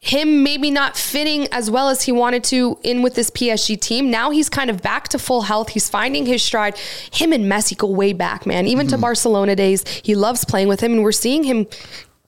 him 0.00 0.42
maybe 0.42 0.70
not 0.70 0.98
fitting 0.98 1.48
as 1.50 1.70
well 1.70 1.88
as 1.88 2.02
he 2.02 2.12
wanted 2.12 2.44
to 2.44 2.78
in 2.82 3.00
with 3.00 3.14
this 3.14 3.30
PSG 3.30 3.80
team. 3.80 4.10
Now 4.10 4.30
he's 4.30 4.50
kind 4.50 4.68
of 4.68 4.82
back 4.82 5.08
to 5.08 5.18
full 5.18 5.42
health. 5.42 5.70
He's 5.70 5.88
finding 5.88 6.26
his 6.26 6.42
stride. 6.42 6.76
Him 7.10 7.32
and 7.32 7.44
Messi 7.46 7.74
go 7.74 7.86
way 7.86 8.12
back, 8.12 8.44
man. 8.44 8.66
Even 8.66 8.86
Mm-hmm. 8.86 8.96
to 8.96 9.00
Barcelona 9.00 9.56
days, 9.56 9.82
he 10.02 10.14
loves 10.14 10.44
playing 10.44 10.68
with 10.68 10.80
him, 10.80 10.92
and 10.92 11.02
we're 11.02 11.12
seeing 11.12 11.44
him. 11.44 11.66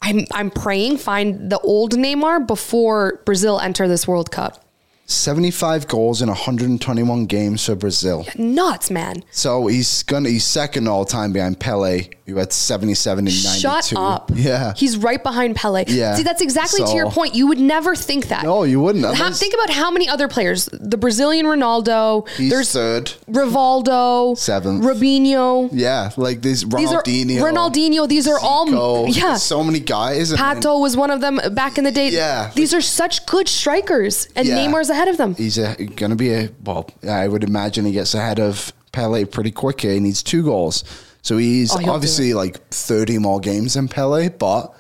I'm 0.03 0.27
I'm 0.33 0.51
praying 0.51 0.99
find 0.99 1.51
the 1.51 1.59
old 1.61 1.92
Neymar 1.94 2.46
before 2.46 3.20
Brazil 3.25 3.59
enter 3.61 3.88
this 3.88 4.07
World 4.07 4.31
Cup. 4.31 4.62
75 5.07 5.87
goals 5.87 6.21
in 6.21 6.29
121 6.29 7.27
games 7.27 7.64
for 7.64 7.75
Brazil. 7.77 8.27
Nuts, 8.37 8.90
man. 8.90 9.23
So 9.31 9.69
he's 9.69 10.03
gonna 10.03 10.29
he's 10.29 10.45
second 10.45 10.88
all 10.88 11.05
time 11.05 11.33
behind 11.33 11.61
Pele, 11.61 12.09
who 12.27 12.37
had 12.37 12.53
77 12.53 13.27
and 13.29 13.45
92. 13.45 13.61
Shut 13.61 13.92
up. 13.97 14.31
Yeah. 14.35 14.75
He's 14.77 14.97
right 14.97 15.23
behind 15.23 15.55
Pele. 15.55 15.85
Yeah. 15.87 16.16
See, 16.16 16.25
that's 16.25 16.42
exactly 16.42 16.85
to 16.85 16.92
your 16.92 17.11
point. 17.11 17.35
You 17.37 17.47
would 17.47 17.61
never 17.61 17.95
think 17.95 18.29
that. 18.29 18.42
No, 18.42 18.64
you 18.64 18.81
wouldn't. 18.81 19.05
How, 19.16 19.33
think 19.33 19.55
about 19.55 19.71
how 19.71 19.90
many 19.92 20.09
other 20.09 20.27
players. 20.27 20.69
The 20.73 20.97
Brazilian 20.97 21.47
Ronaldo. 21.47 22.29
He's 22.31 22.51
there's 22.51 22.73
third. 22.73 23.12
Rivaldo. 23.31 24.37
Seventh. 24.37 24.85
Robinho. 24.85 25.69
Yeah, 25.73 26.11
like 26.16 26.42
this 26.42 26.64
These 26.64 26.92
are 26.92 27.03
Ronaldinho. 27.03 27.38
Ronaldinho. 27.40 28.09
These 28.09 28.27
are 28.27 28.38
all 28.40 28.66
Zico, 28.66 29.07
yeah. 29.16 29.37
so 29.37 29.62
many 29.62 29.79
guys. 29.81 30.33
Pato 30.33 30.81
was 30.81 30.97
one 30.97 31.11
of 31.11 31.21
them 31.21 31.38
back 31.55 31.79
in 31.79 31.85
the 31.85 31.92
day. 31.92 32.09
Yeah. 32.11 32.51
These 32.55 32.75
are 32.75 32.81
such 32.81 33.25
good 33.27 33.47
strikers, 33.49 34.27
and 34.35 34.49
Yeah. 34.49 34.57
Neymar's 34.59 34.88
ahead 34.97 35.09
of 35.09 35.17
them. 35.17 35.35
He's 35.35 35.59
gonna 35.97 36.17
be 36.17 36.33
a 36.33 36.51
well. 36.65 36.89
I 37.09 37.29
would 37.29 37.45
imagine 37.45 37.85
he 37.85 37.93
gets 37.93 38.15
ahead 38.15 38.41
of 38.41 38.73
Pele 38.93 39.25
pretty 39.25 39.51
quick. 39.51 39.81
Here. 39.83 39.93
He 39.93 40.01
needs 40.01 40.23
two 40.23 40.43
goals, 40.43 40.85
so 41.23 41.37
he's 41.37 41.73
Oh, 41.75 41.91
obviously 41.91 42.35
like 42.35 42.67
30 42.71 43.19
more 43.19 43.41
games 43.41 43.75
than 43.75 43.89
Pele, 43.89 44.29
but 44.31 44.75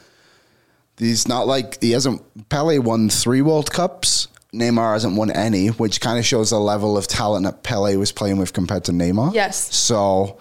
he's 0.98 1.28
not 1.28 1.46
like 1.46 1.80
he 1.82 1.92
hasn't. 1.92 2.22
Pele 2.48 2.78
won 2.78 3.08
three 3.10 3.42
World 3.42 3.70
Cups. 3.70 4.28
Neymar 4.54 4.94
hasn't 4.94 5.16
won 5.16 5.30
any, 5.30 5.66
which 5.68 6.00
kind 6.00 6.18
of 6.18 6.24
shows 6.24 6.48
the 6.50 6.58
level 6.58 6.96
of 6.96 7.06
talent 7.06 7.44
that 7.44 7.62
Pele 7.62 7.96
was 7.96 8.10
playing 8.10 8.38
with 8.38 8.54
compared 8.54 8.84
to 8.84 8.92
Neymar. 8.92 9.34
Yes. 9.34 9.74
So 9.74 10.38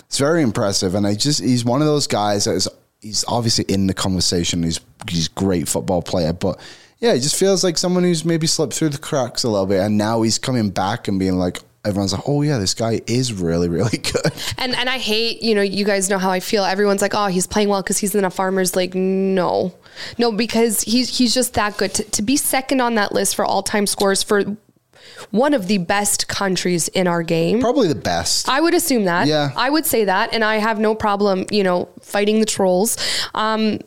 it's 0.00 0.18
very 0.18 0.42
impressive, 0.42 0.94
and 0.94 1.06
I 1.06 1.14
just 1.14 1.40
he's 1.42 1.64
one 1.64 1.82
of 1.82 1.86
those 1.86 2.06
guys 2.06 2.44
that 2.46 2.52
is 2.54 2.68
he's 3.02 3.24
obviously 3.28 3.64
in 3.68 3.86
the 3.86 3.92
conversation. 3.94 4.62
He's 4.62 4.80
he's 5.08 5.28
great 5.28 5.68
football 5.68 6.00
player, 6.00 6.32
but 6.32 6.58
yeah, 7.00 7.14
he 7.14 7.20
just 7.20 7.36
feels 7.36 7.64
like 7.64 7.78
someone 7.78 8.02
who's 8.04 8.24
maybe 8.24 8.46
slipped 8.46 8.74
through 8.74 8.90
the 8.90 8.98
cracks 8.98 9.42
a 9.42 9.48
little 9.48 9.66
bit, 9.66 9.80
and 9.80 9.96
now 9.96 10.22
he's 10.22 10.38
coming 10.38 10.70
back 10.70 11.08
and 11.08 11.18
being 11.18 11.38
like. 11.38 11.58
Everyone's 11.82 12.12
like, 12.12 12.28
oh 12.28 12.42
yeah, 12.42 12.58
this 12.58 12.74
guy 12.74 13.00
is 13.06 13.32
really, 13.32 13.66
really 13.70 13.96
good. 14.12 14.32
And 14.58 14.74
and 14.74 14.90
I 14.90 14.98
hate, 14.98 15.40
you 15.40 15.54
know, 15.54 15.62
you 15.62 15.86
guys 15.86 16.10
know 16.10 16.18
how 16.18 16.30
I 16.30 16.38
feel. 16.38 16.62
Everyone's 16.62 17.00
like, 17.00 17.14
oh, 17.14 17.28
he's 17.28 17.46
playing 17.46 17.70
well 17.70 17.82
because 17.82 17.96
he's 17.96 18.14
in 18.14 18.22
a 18.22 18.28
farmer's 18.28 18.76
league. 18.76 18.94
No, 18.94 19.72
no, 20.18 20.30
because 20.30 20.82
he's 20.82 21.16
he's 21.16 21.32
just 21.32 21.54
that 21.54 21.78
good. 21.78 21.94
To, 21.94 22.04
to 22.04 22.20
be 22.20 22.36
second 22.36 22.82
on 22.82 22.96
that 22.96 23.12
list 23.12 23.34
for 23.34 23.46
all 23.46 23.62
time 23.62 23.86
scores 23.86 24.22
for 24.22 24.58
one 25.30 25.54
of 25.54 25.68
the 25.68 25.78
best 25.78 26.28
countries 26.28 26.88
in 26.88 27.06
our 27.06 27.22
game. 27.22 27.60
Probably 27.60 27.88
the 27.88 27.94
best. 27.94 28.48
I 28.48 28.60
would 28.60 28.74
assume 28.74 29.04
that. 29.04 29.26
Yeah. 29.26 29.50
I 29.56 29.70
would 29.70 29.86
say 29.86 30.04
that, 30.04 30.34
and 30.34 30.44
I 30.44 30.56
have 30.56 30.78
no 30.78 30.94
problem, 30.94 31.46
you 31.50 31.62
know, 31.62 31.88
fighting 32.00 32.40
the 32.40 32.46
trolls. 32.46 32.96
Um, 33.34 33.80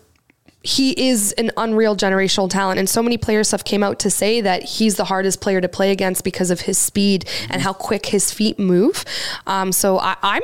he 0.64 1.10
is 1.10 1.34
an 1.34 1.52
unreal 1.58 1.96
generational 1.96 2.50
talent, 2.50 2.80
and 2.80 2.90
so 2.90 3.04
many 3.04 3.18
players 3.18 3.52
have 3.52 3.66
came 3.66 3.84
out 3.84 4.00
to 4.00 4.10
say 4.10 4.40
that 4.42 4.64
he's 4.64 4.96
the 4.96 5.04
hardest 5.04 5.42
player 5.42 5.60
to 5.60 5.68
play 5.68 5.92
against 5.92 6.24
because 6.24 6.50
of 6.50 6.62
his 6.62 6.78
speed 6.78 7.26
and 7.50 7.62
how 7.62 7.74
quick 7.74 8.08
his 8.08 8.32
feet 8.32 8.58
move. 8.58 9.04
Um, 9.46 9.72
so 9.72 10.00
I, 10.00 10.16
I'm. 10.24 10.42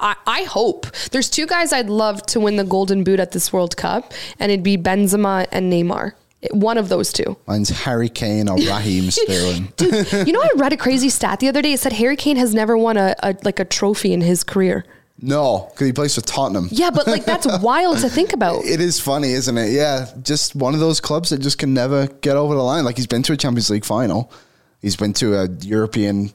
I, 0.00 0.16
I 0.26 0.42
hope 0.42 0.88
there's 1.12 1.30
two 1.30 1.46
guys 1.46 1.72
I'd 1.72 1.88
love 1.88 2.26
to 2.26 2.40
win 2.40 2.56
the 2.56 2.64
Golden 2.64 3.04
Boot 3.04 3.20
at 3.20 3.30
this 3.30 3.52
World 3.52 3.76
Cup, 3.76 4.12
and 4.40 4.50
it'd 4.50 4.64
be 4.64 4.76
Benzema 4.76 5.46
and 5.52 5.72
Neymar. 5.72 6.14
One 6.50 6.76
of 6.76 6.88
those 6.88 7.12
two. 7.12 7.36
Mine's 7.46 7.68
Harry 7.68 8.08
Kane 8.08 8.48
or 8.48 8.56
Raheem 8.56 9.10
Sterling. 9.12 9.72
Dude, 9.76 10.26
you 10.26 10.32
know, 10.32 10.42
I 10.42 10.48
read 10.56 10.72
a 10.72 10.76
crazy 10.76 11.08
stat 11.08 11.38
the 11.38 11.46
other 11.46 11.62
day. 11.62 11.74
It 11.74 11.78
said 11.78 11.92
Harry 11.92 12.16
Kane 12.16 12.36
has 12.36 12.52
never 12.52 12.76
won 12.76 12.96
a, 12.96 13.14
a 13.22 13.36
like 13.44 13.60
a 13.60 13.64
trophy 13.64 14.12
in 14.12 14.22
his 14.22 14.42
career. 14.42 14.84
No, 15.20 15.68
because 15.70 15.86
he 15.86 15.92
plays 15.92 16.14
for 16.14 16.20
Tottenham. 16.22 16.68
Yeah, 16.70 16.90
but 16.90 17.06
like 17.06 17.24
that's 17.24 17.46
wild 17.62 17.98
to 17.98 18.08
think 18.08 18.32
about. 18.32 18.64
It 18.64 18.80
is 18.80 18.98
funny, 18.98 19.32
isn't 19.32 19.56
it? 19.56 19.70
Yeah, 19.70 20.06
just 20.22 20.56
one 20.56 20.74
of 20.74 20.80
those 20.80 21.00
clubs 21.00 21.30
that 21.30 21.38
just 21.40 21.58
can 21.58 21.72
never 21.74 22.06
get 22.06 22.36
over 22.36 22.54
the 22.54 22.62
line. 22.62 22.84
Like 22.84 22.96
he's 22.96 23.06
been 23.06 23.22
to 23.24 23.32
a 23.32 23.36
Champions 23.36 23.70
League 23.70 23.84
final, 23.84 24.32
he's 24.80 24.96
been 24.96 25.12
to 25.14 25.36
a 25.36 25.48
European, 25.60 26.32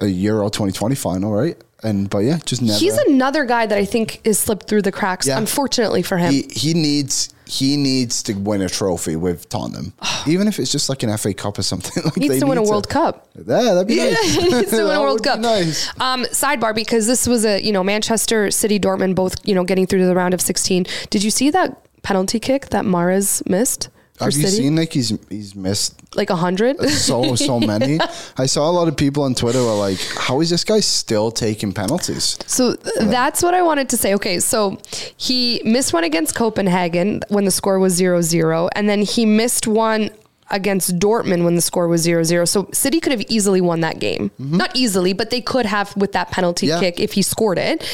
a 0.00 0.06
Euro 0.06 0.48
2020 0.48 0.94
final, 0.96 1.32
right? 1.32 1.56
And 1.82 2.10
but 2.10 2.18
yeah, 2.18 2.38
just 2.44 2.60
never. 2.62 2.78
He's 2.78 2.96
another 2.98 3.44
guy 3.44 3.64
that 3.66 3.78
I 3.78 3.84
think 3.84 4.20
is 4.24 4.38
slipped 4.38 4.68
through 4.68 4.82
the 4.82 4.92
cracks, 4.92 5.26
Yeah. 5.26 5.38
unfortunately 5.38 6.02
for 6.02 6.18
him. 6.18 6.32
he 6.32 6.46
he 6.50 6.74
needs 6.74 7.32
he 7.46 7.76
needs 7.76 8.22
to 8.24 8.32
win 8.34 8.60
a 8.60 8.68
trophy 8.68 9.16
with 9.16 9.48
Tottenham, 9.48 9.92
even 10.26 10.48
if 10.48 10.58
it's 10.58 10.70
just 10.72 10.88
like 10.88 11.02
an 11.02 11.16
FA 11.16 11.32
Cup 11.34 11.58
or 11.58 11.62
something. 11.62 12.02
Like 12.04 12.14
He 12.14 12.28
needs 12.28 12.40
to 12.40 12.46
win 12.46 12.58
a 12.58 12.62
World 12.62 12.88
Cup. 12.88 13.28
Yeah, 13.36 13.42
that'd 13.44 13.86
be 13.86 13.94
Yeah, 13.94 14.04
nice. 14.10 14.34
he 14.34 14.48
needs 14.48 14.70
to 14.70 14.84
win 14.84 14.96
a 14.96 15.00
World 15.06 15.22
Cup. 15.22 15.40
Nice. 15.40 15.88
Um, 16.00 16.24
sidebar, 16.24 16.74
because 16.74 17.06
this 17.06 17.26
was 17.26 17.44
a 17.44 17.60
you 17.62 17.72
know 17.72 17.84
Manchester 17.84 18.50
City, 18.50 18.78
Dortmund, 18.80 19.14
both 19.14 19.36
you 19.46 19.54
know 19.54 19.64
getting 19.64 19.86
through 19.86 20.00
to 20.00 20.06
the 20.06 20.14
round 20.14 20.34
of 20.34 20.40
sixteen. 20.40 20.86
Did 21.10 21.22
you 21.22 21.30
see 21.30 21.50
that 21.50 21.82
penalty 22.02 22.38
kick 22.38 22.66
that 22.70 22.84
Mahrez 22.84 23.48
missed 23.48 23.88
Have 24.20 24.32
you 24.34 24.46
City? 24.46 24.62
seen 24.62 24.76
like 24.76 24.92
he's 24.92 25.12
he's 25.28 25.54
missed 25.54 25.94
like 26.16 26.30
a 26.30 26.36
hundred. 26.36 26.80
so 26.90 27.34
so 27.34 27.60
many? 27.72 27.98
I 28.38 28.46
saw 28.46 28.68
a 28.68 28.72
lot 28.72 28.88
of 28.88 28.96
people 28.96 29.22
on 29.24 29.34
Twitter 29.34 29.58
were 29.62 29.74
like, 29.74 29.98
"How 30.16 30.40
is 30.40 30.50
this 30.50 30.64
guy 30.64 30.80
still 30.80 31.30
taking 31.30 31.72
penalties?" 31.72 32.38
So 32.46 32.74
th- 32.76 32.94
that's 33.10 33.42
what 33.42 33.54
I 33.54 33.62
wanted 33.62 33.88
to 33.90 33.96
say. 33.96 34.14
Okay, 34.14 34.40
so 34.40 34.78
he 35.16 35.60
missed 35.64 35.92
one 35.92 36.04
against 36.04 36.34
Copenhagen 36.34 37.22
when 37.28 37.44
the 37.44 37.50
score 37.50 37.78
was 37.78 38.00
0-0 38.00 38.68
and 38.74 38.88
then 38.88 39.02
he 39.02 39.26
missed 39.26 39.66
one 39.66 40.10
against 40.50 40.98
Dortmund 40.98 41.44
when 41.44 41.54
the 41.56 41.60
score 41.60 41.88
was 41.88 42.06
0-0. 42.06 42.46
So 42.48 42.68
City 42.72 43.00
could 43.00 43.12
have 43.12 43.22
easily 43.28 43.60
won 43.60 43.80
that 43.80 43.98
game. 43.98 44.30
Not 44.38 44.74
easily, 44.76 45.12
but 45.12 45.30
they 45.30 45.40
could 45.40 45.66
have 45.66 45.96
with 45.96 46.12
that 46.12 46.30
penalty 46.30 46.68
Yeah. 46.68 46.78
kick 46.80 47.00
if 47.00 47.14
he 47.14 47.22
scored 47.22 47.58
it. 47.58 47.84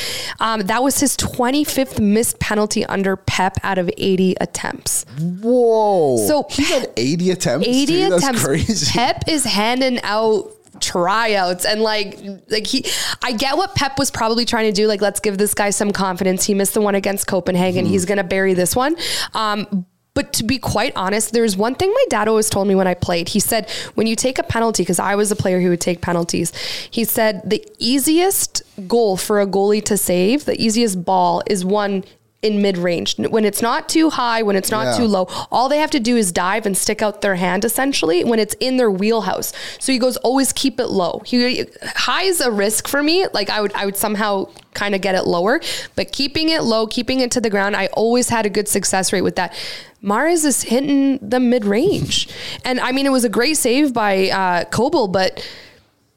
Um, 0.41 0.61
that 0.63 0.83
was 0.83 1.01
his 1.01 1.17
25th 1.17 1.99
missed 2.01 2.39
penalty 2.41 2.85
under 2.87 3.17
Pep 3.17 3.57
out 3.63 3.79
of 3.79 3.91
80 3.97 4.37
attempts. 4.41 5.05
Whoa! 5.21 6.19
So 6.27 6.47
he 6.51 6.65
had 6.65 6.91
eighty 6.97 7.31
attempts. 7.31 7.67
80 7.67 7.87
too? 7.87 8.11
That's 8.11 8.23
attempts. 8.23 8.45
crazy. 8.45 8.87
Pep 8.93 9.25
is 9.29 9.45
handing 9.45 10.01
out 10.03 10.51
tryouts 10.81 11.65
and 11.65 11.81
like 11.81 12.19
like 12.51 12.67
he 12.67 12.85
I 13.23 13.33
get 13.33 13.57
what 13.57 13.75
Pep 13.77 13.99
was 13.99 14.11
probably 14.11 14.45
trying 14.45 14.67
to 14.67 14.73
do 14.73 14.89
like 14.89 15.01
let's 15.01 15.21
give 15.21 15.39
this 15.39 15.55
guy 15.55 15.71
some 15.71 15.93
confidence 15.93 16.45
he 16.45 16.55
missed 16.55 16.75
the 16.75 16.81
one 16.81 16.97
against 16.97 17.29
Copenhagen 17.29 17.87
he's 17.87 18.05
going 18.05 18.19
to 18.19 18.25
bury 18.25 18.53
this 18.55 18.75
one 18.75 18.97
um 19.35 19.87
but 20.15 20.33
to 20.35 20.45
be 20.45 20.59
quite 20.59 20.93
honest, 20.95 21.33
there's 21.33 21.57
one 21.57 21.75
thing 21.75 21.91
my 21.91 22.05
dad 22.11 22.29
always 22.29 22.51
told 22.51 22.69
me 22.69 22.75
when 22.75 22.87
I 22.87 22.95
played. 22.95 23.31
He 23.31 23.41
said, 23.41 23.71
when 23.95 24.07
you 24.07 24.15
take 24.15 24.39
a 24.39 24.43
penalty, 24.43 24.83
because 24.83 24.99
I 24.99 25.15
was 25.15 25.31
a 25.31 25.37
player 25.37 25.61
who 25.61 25.71
would 25.71 25.81
take 25.81 26.03
penalties, 26.03 26.53
he 26.91 27.05
said, 27.05 27.49
the 27.49 27.67
easiest 27.79 28.63
goal 28.87 29.17
for 29.17 29.41
a 29.41 29.47
goalie 29.47 29.85
to 29.85 29.97
save, 29.97 30.45
the 30.45 30.61
easiest 30.61 31.05
ball 31.05 31.43
is 31.47 31.65
one 31.65 32.05
in 32.43 32.61
mid 32.61 32.77
range. 32.77 33.17
When 33.19 33.45
it's 33.45 33.63
not 33.63 33.89
too 33.89 34.11
high, 34.11 34.43
when 34.43 34.57
it's 34.57 34.71
not 34.71 34.87
Yeah. 34.87 34.97
too 34.99 35.07
low, 35.07 35.29
all 35.53 35.69
they 35.69 35.79
have 35.79 35.93
to 35.93 36.01
do 36.01 36.17
is 36.17 36.33
dive 36.33 36.67
and 36.67 36.77
stick 36.77 37.01
out 37.01 37.21
their 37.23 37.37
hand 37.37 37.65
essentially 37.65 38.25
when 38.25 38.41
it's 38.41 38.55
in 38.59 38.77
their 38.79 38.91
wheelhouse. 38.91 39.53
So 39.79 39.93
he 39.93 39.99
goes, 39.99 40.17
always 40.19 40.53
keep 40.53 40.81
it 40.81 40.89
low. 40.89 41.23
He 41.25 41.65
high 41.95 42.25
is 42.25 42.41
a 42.41 42.51
risk 42.51 42.89
for 42.89 43.01
me. 43.03 43.27
Like 43.33 43.49
I 43.49 43.61
would 43.61 43.73
I 43.75 43.85
would 43.87 43.97
somehow 43.97 44.49
kind 44.75 44.95
of 44.95 45.01
get 45.01 45.15
it 45.15 45.25
lower, 45.25 45.61
but 45.95 46.11
keeping 46.13 46.49
it 46.49 46.65
low, 46.65 46.87
keeping 46.89 47.21
it 47.21 47.31
to 47.33 47.41
the 47.41 47.51
ground, 47.51 47.77
I 47.77 47.87
always 47.93 48.29
had 48.29 48.45
a 48.45 48.51
good 48.51 48.67
success 48.69 49.13
rate 49.13 49.23
with 49.23 49.37
that. 49.37 49.55
Mahrez 50.03 50.45
is 50.45 50.63
hitting 50.63 51.19
the 51.23 51.39
mid 51.39 51.65
range. 51.65 52.29
and 52.65 52.81
I 52.81 52.91
mean 52.91 53.07
it 53.07 53.13
was 53.13 53.25
a 53.25 53.29
great 53.29 53.57
save 53.57 53.93
by 53.95 54.31
uh 54.31 54.65
Kobel, 54.65 55.07
but 55.07 55.47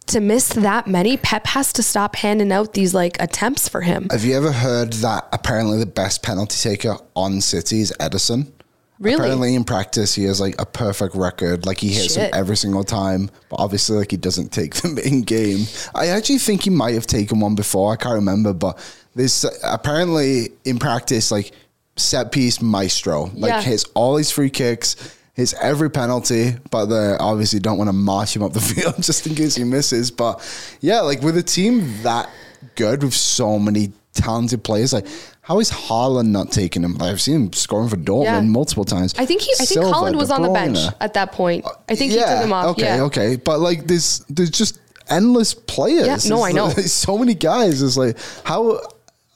to 0.08 0.20
miss 0.20 0.50
that 0.50 0.88
many, 0.88 1.18
Pep 1.18 1.48
has 1.48 1.74
to 1.74 1.84
stop 1.84 2.16
handing 2.16 2.52
out 2.52 2.74
these 2.74 2.94
like 2.94 3.22
attempts 3.22 3.68
for 3.70 3.82
him. 3.82 4.08
Have 4.12 4.24
you 4.26 4.36
ever 4.36 4.52
heard 4.52 4.94
that 4.94 5.28
apparently 5.32 5.80
the 5.80 5.86
best 5.86 6.24
penalty 6.24 6.58
taker 6.58 6.98
on 7.16 7.42
City 7.42 7.82
is 7.82 7.94
Ederson? 8.00 8.52
Really? 9.00 9.16
Apparently 9.18 9.56
in 9.56 9.66
practice 9.66 10.16
he 10.16 10.24
has 10.24 10.40
like 10.40 10.56
a 10.60 10.66
perfect 10.66 11.16
record. 11.16 11.66
Like 11.66 11.80
he 11.80 11.90
hits 11.90 12.14
Shit. 12.14 12.32
them 12.32 12.40
every 12.40 12.56
single 12.56 12.84
time. 12.86 13.30
But 13.50 13.60
obviously 13.60 13.98
like 13.98 14.12
he 14.12 14.18
doesn't 14.18 14.54
take 14.54 14.74
them 14.82 14.98
in 14.98 15.22
game. 15.24 15.66
I 15.94 16.08
actually 16.08 16.38
think 16.40 16.64
he 16.64 16.70
might 16.70 16.94
have 16.94 17.08
taken 17.08 17.40
one 17.42 17.56
before. 17.56 17.92
I 17.92 17.98
can't 17.98 18.16
remember. 18.16 18.54
But 18.54 18.80
there's 19.16 19.46
apparently 19.64 20.50
in 20.64 20.80
practice 20.80 21.30
like 21.32 21.52
set 21.98 22.32
piece 22.32 22.62
maestro. 22.62 23.26
Like 23.34 23.50
Yeah. 23.50 23.62
hits 23.62 23.84
all 23.96 24.16
his 24.18 24.32
free 24.32 24.50
kicks. 24.50 24.96
Hits 25.36 25.54
every 25.62 25.92
penalty, 25.92 26.56
but 26.72 26.86
they 26.86 27.18
obviously 27.20 27.60
don't 27.60 27.78
want 27.78 27.90
to 27.90 27.94
march 27.94 28.36
him 28.36 28.42
up 28.44 28.54
the 28.54 28.62
field 28.74 28.96
just 29.02 29.28
in 29.28 29.36
case 29.36 29.56
he 29.56 29.64
misses. 29.66 30.10
But 30.10 30.42
yeah, 30.82 31.02
like 31.02 31.22
with 31.22 31.38
a 31.38 31.44
team 31.44 32.02
that 32.04 32.30
good 32.76 33.04
with 33.04 33.14
so 33.14 33.60
many 33.60 33.92
talented 34.14 34.64
players, 34.64 34.94
like 34.94 35.06
how 35.42 35.60
is 35.60 35.70
Haaland 35.70 36.28
not 36.30 36.52
taking 36.52 36.84
him? 36.84 36.94
Like, 36.96 37.12
I've 37.12 37.22
seen 37.22 37.36
him 37.36 37.54
scoring 37.54 37.90
for 37.90 37.98
Dortmund 37.98 38.24
Yeah. 38.24 38.42
multiple 38.42 38.86
times. 38.86 39.14
I 39.18 39.26
think 39.26 39.42
he 39.42 39.52
I 39.60 39.66
think 39.66 39.82
Silva, 39.82 39.92
Haaland 39.92 40.16
was 40.16 40.32
on 40.32 40.42
the 40.42 40.50
bench 40.50 40.80
at 41.02 41.14
that 41.16 41.34
point. 41.34 41.66
Uh, 41.66 41.72
I 41.90 41.96
think 41.96 42.14
he 42.14 42.18
took 42.18 42.28
him 42.44 42.54
off. 42.54 42.66
Okay, 42.68 42.96
yeah. 42.96 43.04
okay, 43.04 43.36
but 43.36 43.60
like 43.60 43.86
there's 43.88 44.20
there's 44.30 44.50
just 44.52 44.80
endless 45.10 45.54
players. 45.54 46.08
Yeah, 46.08 46.30
no, 46.30 46.46
It's 46.46 46.46
I 46.46 46.52
know. 46.54 46.66
like- 46.68 46.78
so 46.88 47.18
many 47.18 47.34
guys. 47.36 47.82
It's 47.82 47.98
like 47.98 48.18
how. 48.46 48.80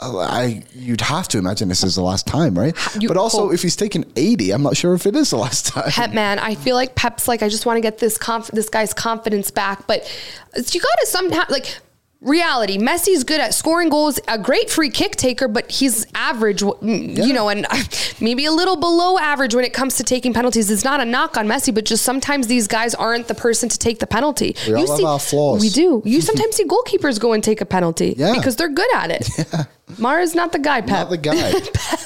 Oh, 0.01 0.17
I 0.19 0.63
you'd 0.73 1.01
have 1.01 1.27
to 1.29 1.37
imagine 1.37 1.67
this 1.67 1.83
is 1.83 1.95
the 1.95 2.01
last 2.01 2.25
time, 2.25 2.57
right? 2.57 2.73
you 2.99 3.09
but 3.09 3.17
also, 3.17 3.51
if 3.51 3.61
he's 3.61 3.75
taking 3.75 4.05
eighty, 4.15 4.51
I'm 4.51 4.63
not 4.63 4.77
sure 4.77 4.93
if 4.93 5.05
it 5.05 5.15
is 5.15 5.31
the 5.31 5.37
last 5.37 5.67
time. 5.67 5.91
Pep 5.91 6.13
man, 6.13 6.39
I 6.39 6.55
feel 6.55 6.75
like 6.75 6.95
Pep's 6.95 7.27
like 7.27 7.43
I 7.43 7.49
just 7.49 7.65
want 7.65 7.77
to 7.77 7.81
get 7.81 7.97
this 7.97 8.17
conf- 8.17 8.51
this 8.51 8.69
guy's 8.69 8.93
confidence 8.93 9.51
back, 9.51 9.87
but 9.87 10.09
you 10.55 10.79
got 10.79 10.99
to 11.01 11.05
sometime 11.05 11.45
like 11.49 11.79
reality. 12.21 12.77
Messi's 12.77 13.23
good 13.23 13.39
at 13.39 13.53
scoring 13.53 13.89
goals, 13.89 14.19
a 14.27 14.37
great 14.37 14.69
free 14.69 14.89
kick 14.89 15.15
taker, 15.15 15.47
but 15.47 15.71
he's 15.71 16.05
average, 16.13 16.61
you 16.61 17.33
know, 17.33 17.49
and 17.49 17.65
maybe 18.21 18.45
a 18.45 18.51
little 18.51 18.75
below 18.75 19.17
average 19.17 19.55
when 19.55 19.63
it 19.63 19.73
comes 19.73 19.95
to 19.97 20.03
taking 20.03 20.33
penalties. 20.33 20.69
It's 20.69 20.83
not 20.83 20.99
a 20.99 21.05
knock 21.05 21.37
on 21.37 21.47
Messi, 21.47 21.73
but 21.73 21.85
just 21.85 22.03
sometimes 22.03 22.47
these 22.47 22.67
guys 22.67 22.93
aren't 22.93 23.27
the 23.27 23.35
person 23.35 23.69
to 23.69 23.77
take 23.77 23.99
the 23.99 24.07
penalty. 24.07 24.55
We 24.67 24.73
all 24.75 24.87
have 24.97 25.05
our 25.05 25.19
flaws. 25.19 25.61
We 25.61 25.69
do. 25.69 26.01
You 26.09 26.21
sometimes 26.21 26.55
see 26.55 26.65
goalkeepers 26.65 27.19
go 27.19 27.33
and 27.33 27.43
take 27.43 27.61
a 27.61 27.65
penalty 27.65 28.15
Yeah. 28.17 28.33
because 28.33 28.55
they're 28.55 28.69
good 28.69 28.93
at 28.95 29.11
it. 29.11 29.29
Yeah. 29.53 29.65
Mahrez 29.95 30.35
not 30.35 30.51
the 30.51 30.59
guy, 30.59 30.81
Pep. 30.81 30.89
Not 30.89 31.09
the 31.09 31.17
guy. 31.17 31.51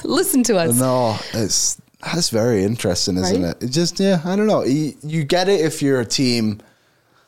Listen 0.04 0.42
to 0.44 0.56
us. 0.56 0.78
No, 0.78 1.18
it's 1.34 1.80
that's 2.02 2.30
very 2.30 2.64
interesting, 2.64 3.16
isn't 3.18 3.42
Right? 3.42 3.50
it? 3.60 3.64
It 3.64 3.68
just 3.70 4.00
yeah, 4.00 4.20
I 4.24 4.36
don't 4.36 4.46
know. 4.46 4.62
You, 4.64 4.94
you 5.02 5.24
get 5.24 5.48
it 5.50 5.60
if 5.60 5.82
you're 5.82 6.00
a 6.00 6.04
team. 6.06 6.60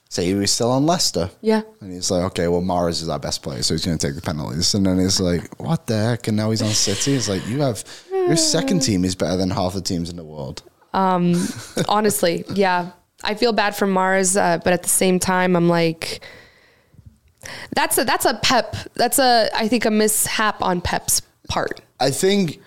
Say 0.08 0.24
he 0.26 0.34
was 0.34 0.50
still 0.52 0.70
on 0.70 0.86
Leicester, 0.86 1.30
Yeah. 1.40 1.62
and 1.80 1.92
he's 1.92 2.10
like, 2.10 2.22
okay, 2.26 2.46
well, 2.48 2.62
Mahrez 2.62 3.02
is 3.02 3.08
our 3.08 3.18
best 3.18 3.42
player, 3.42 3.62
so 3.62 3.74
he's 3.74 3.84
going 3.84 3.98
to 3.98 4.06
take 4.06 4.14
the 4.14 4.22
penalties, 4.22 4.72
and 4.74 4.86
then 4.86 4.98
he's 5.00 5.18
like, 5.20 5.52
what 5.58 5.86
the 5.88 5.96
heck? 5.98 6.28
And 6.28 6.36
now 6.36 6.50
he's 6.50 6.62
on 6.62 6.68
City. 6.70 7.14
It's 7.14 7.28
like 7.28 7.44
you 7.48 7.60
have 7.60 7.82
your 8.12 8.36
second 8.36 8.80
team 8.80 9.04
is 9.04 9.14
better 9.16 9.36
than 9.36 9.50
half 9.50 9.74
the 9.74 9.80
teams 9.80 10.08
in 10.08 10.16
the 10.16 10.24
world. 10.24 10.62
honestly 11.88 12.42
yeah 12.54 12.90
i 13.22 13.34
feel 13.34 13.52
bad 13.52 13.76
for 13.76 13.86
Mahrez 13.86 14.34
uh, 14.40 14.56
but 14.64 14.72
at 14.72 14.82
the 14.82 14.88
same 14.88 15.18
time 15.18 15.54
i'm 15.54 15.68
like 15.68 16.20
that's 17.74 17.98
a 17.98 18.04
that's 18.04 18.24
a 18.24 18.32
pep 18.42 18.74
that's 18.94 19.18
a 19.18 19.50
i 19.54 19.68
think 19.68 19.84
a 19.84 19.90
mishap 19.90 20.62
on 20.62 20.80
pep's 20.80 21.20
part 21.50 21.80
I 22.00 22.10
think. 22.10 22.60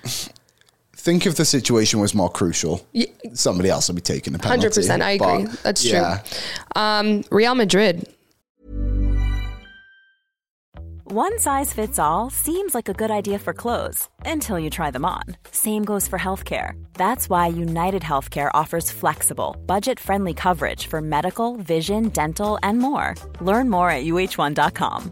Think 1.01 1.25
if 1.25 1.35
the 1.35 1.45
situation 1.45 1.99
was 2.01 2.13
more 2.13 2.29
crucial, 2.29 2.85
Ye- 2.91 3.13
somebody 3.33 3.69
else 3.69 3.87
would 3.87 3.95
be 3.95 4.01
taking 4.01 4.33
the 4.33 4.39
penalty. 4.39 4.67
100% 4.67 5.01
i 5.01 5.11
agree 5.11 5.45
But, 5.45 5.63
that's 5.63 5.83
yeah. 5.85 6.17
true 6.23 6.81
um 6.81 7.23
real 7.31 7.55
madrid 7.55 8.05
One 11.11 11.39
size 11.39 11.73
fits 11.73 11.97
all 11.97 12.29
seems 12.29 12.75
like 12.75 12.87
a 12.89 12.93
good 12.93 13.09
idea 13.09 13.39
for 13.39 13.51
clothes 13.53 14.07
until 14.25 14.59
you 14.59 14.69
try 14.69 14.91
them 14.91 15.05
on. 15.05 15.23
Same 15.51 15.83
goes 15.83 16.07
for 16.07 16.19
healthcare. 16.19 16.73
That's 16.93 17.27
why 17.31 17.47
United 17.47 18.03
Healthcare 18.03 18.51
offers 18.61 18.91
flexible, 18.91 19.55
budget 19.65 19.99
friendly 19.99 20.35
coverage 20.35 20.85
for 20.85 21.01
medical, 21.01 21.57
vision, 21.57 22.09
dental, 22.09 22.59
and 22.61 22.77
more. 22.77 23.15
Learn 23.41 23.69
more 23.71 23.89
at 23.89 24.03
uh1.com. 24.05 25.11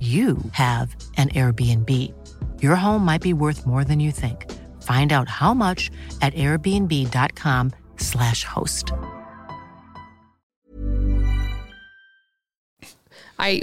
you 0.00 0.38
have 0.52 0.96
an 1.18 1.28
Airbnb. 1.28 2.14
Your 2.62 2.76
home 2.76 3.04
might 3.04 3.20
be 3.20 3.34
worth 3.34 3.66
more 3.66 3.84
than 3.84 4.00
you 4.00 4.10
think. 4.10 4.50
Find 4.82 5.12
out 5.12 5.28
how 5.28 5.52
much 5.52 5.90
at 6.22 6.32
airbnb.com/slash 6.32 8.44
host. 8.44 8.92
I 13.38 13.60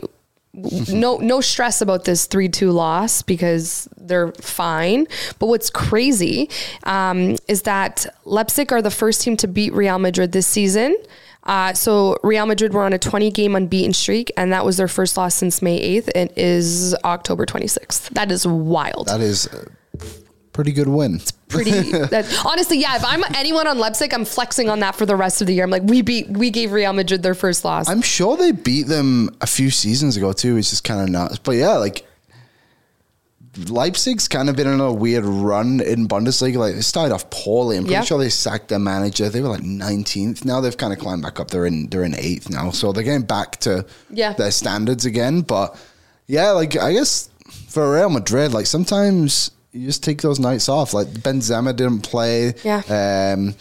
no 0.53 1.17
no 1.17 1.41
stress 1.41 1.81
about 1.81 2.05
this 2.05 2.25
3-2 2.27 2.73
loss 2.73 3.21
because 3.21 3.87
they're 3.97 4.31
fine 4.33 5.05
but 5.37 5.47
what's 5.47 5.69
crazy 5.69 6.49
um, 6.83 7.35
is 7.47 7.61
that 7.63 8.07
leipzig 8.25 8.71
are 8.73 8.81
the 8.81 8.89
first 8.89 9.21
team 9.21 9.37
to 9.37 9.47
beat 9.47 9.71
real 9.73 9.99
madrid 9.99 10.31
this 10.31 10.47
season 10.47 10.95
uh, 11.47 11.73
so 11.73 12.17
Real 12.23 12.45
Madrid 12.45 12.73
were 12.73 12.83
on 12.83 12.93
a 12.93 12.99
20 12.99 13.31
game 13.31 13.55
unbeaten 13.55 13.93
streak, 13.93 14.31
and 14.37 14.51
that 14.53 14.65
was 14.65 14.77
their 14.77 14.87
first 14.87 15.17
loss 15.17 15.33
since 15.33 15.61
May 15.61 15.99
8th. 16.01 16.09
It 16.09 16.37
is 16.37 16.95
October 17.03 17.45
26th. 17.45 18.09
That 18.09 18.31
is 18.31 18.45
wild. 18.45 19.07
That 19.07 19.21
is 19.21 19.47
a 19.47 19.67
pretty 20.51 20.73
good 20.73 20.87
win. 20.87 21.15
It's 21.15 21.31
Pretty. 21.49 21.71
that, 21.91 22.43
honestly, 22.45 22.79
yeah. 22.79 22.97
If 22.97 23.05
I'm 23.05 23.23
anyone 23.35 23.67
on 23.67 23.77
Leipzig, 23.77 24.13
I'm 24.13 24.25
flexing 24.25 24.69
on 24.69 24.81
that 24.81 24.95
for 24.95 25.05
the 25.05 25.15
rest 25.15 25.41
of 25.41 25.47
the 25.47 25.53
year. 25.53 25.63
I'm 25.63 25.69
like, 25.69 25.83
we 25.83 26.01
beat, 26.01 26.29
we 26.29 26.49
gave 26.49 26.71
Real 26.71 26.93
Madrid 26.93 27.23
their 27.23 27.33
first 27.33 27.63
loss. 27.63 27.87
I'm 27.87 28.01
sure 28.01 28.35
they 28.35 28.51
beat 28.51 28.87
them 28.87 29.29
a 29.39 29.47
few 29.47 29.69
seasons 29.69 30.17
ago 30.17 30.33
too. 30.33 30.57
It's 30.57 30.69
just 30.69 30.83
kind 30.83 31.01
of 31.01 31.09
nuts. 31.09 31.39
But 31.39 31.53
yeah, 31.53 31.77
like 31.77 32.05
Leipzig's 33.69 34.27
kind 34.27 34.49
of 34.49 34.55
been 34.55 34.67
on 34.67 34.79
a 34.79 34.91
weird 34.91 35.25
run 35.25 35.79
in 35.81 36.07
Bundesliga. 36.07 36.57
Like 36.57 36.75
they 36.75 36.81
started 36.81 37.13
off 37.13 37.29
poorly. 37.29 37.77
I'm 37.77 37.83
pretty 37.83 37.93
Yeah. 37.93 38.03
sure 38.03 38.17
they 38.19 38.29
sacked 38.29 38.69
their 38.69 38.79
manager. 38.79 39.29
They 39.29 39.41
were 39.41 39.49
like 39.49 39.63
19th. 39.63 40.45
Now 40.45 40.61
they've 40.61 40.77
kind 40.77 40.93
of 40.93 40.99
climbed 40.99 41.23
back 41.23 41.39
up. 41.39 41.49
They're 41.51 41.65
in 41.65 41.87
they're 41.89 42.03
in 42.03 42.15
eighth 42.15 42.49
now, 42.49 42.71
so 42.71 42.91
they're 42.91 43.03
getting 43.03 43.25
back 43.25 43.59
to 43.61 43.85
Yeah. 44.11 44.33
their 44.33 44.51
standards 44.51 45.05
again. 45.05 45.41
But 45.41 45.75
yeah, 46.27 46.51
like 46.51 46.77
I 46.77 46.93
guess 46.93 47.29
for 47.67 47.93
Real 47.95 48.09
Madrid, 48.09 48.53
like 48.53 48.65
sometimes 48.67 49.51
you 49.73 49.85
just 49.85 50.03
take 50.03 50.21
those 50.21 50.39
nights 50.39 50.69
off. 50.69 50.93
Like 50.93 51.07
Benzema 51.07 51.75
didn't 51.75 52.01
play. 52.01 52.53
Yeah. 52.63 52.81
Um, 53.33 53.55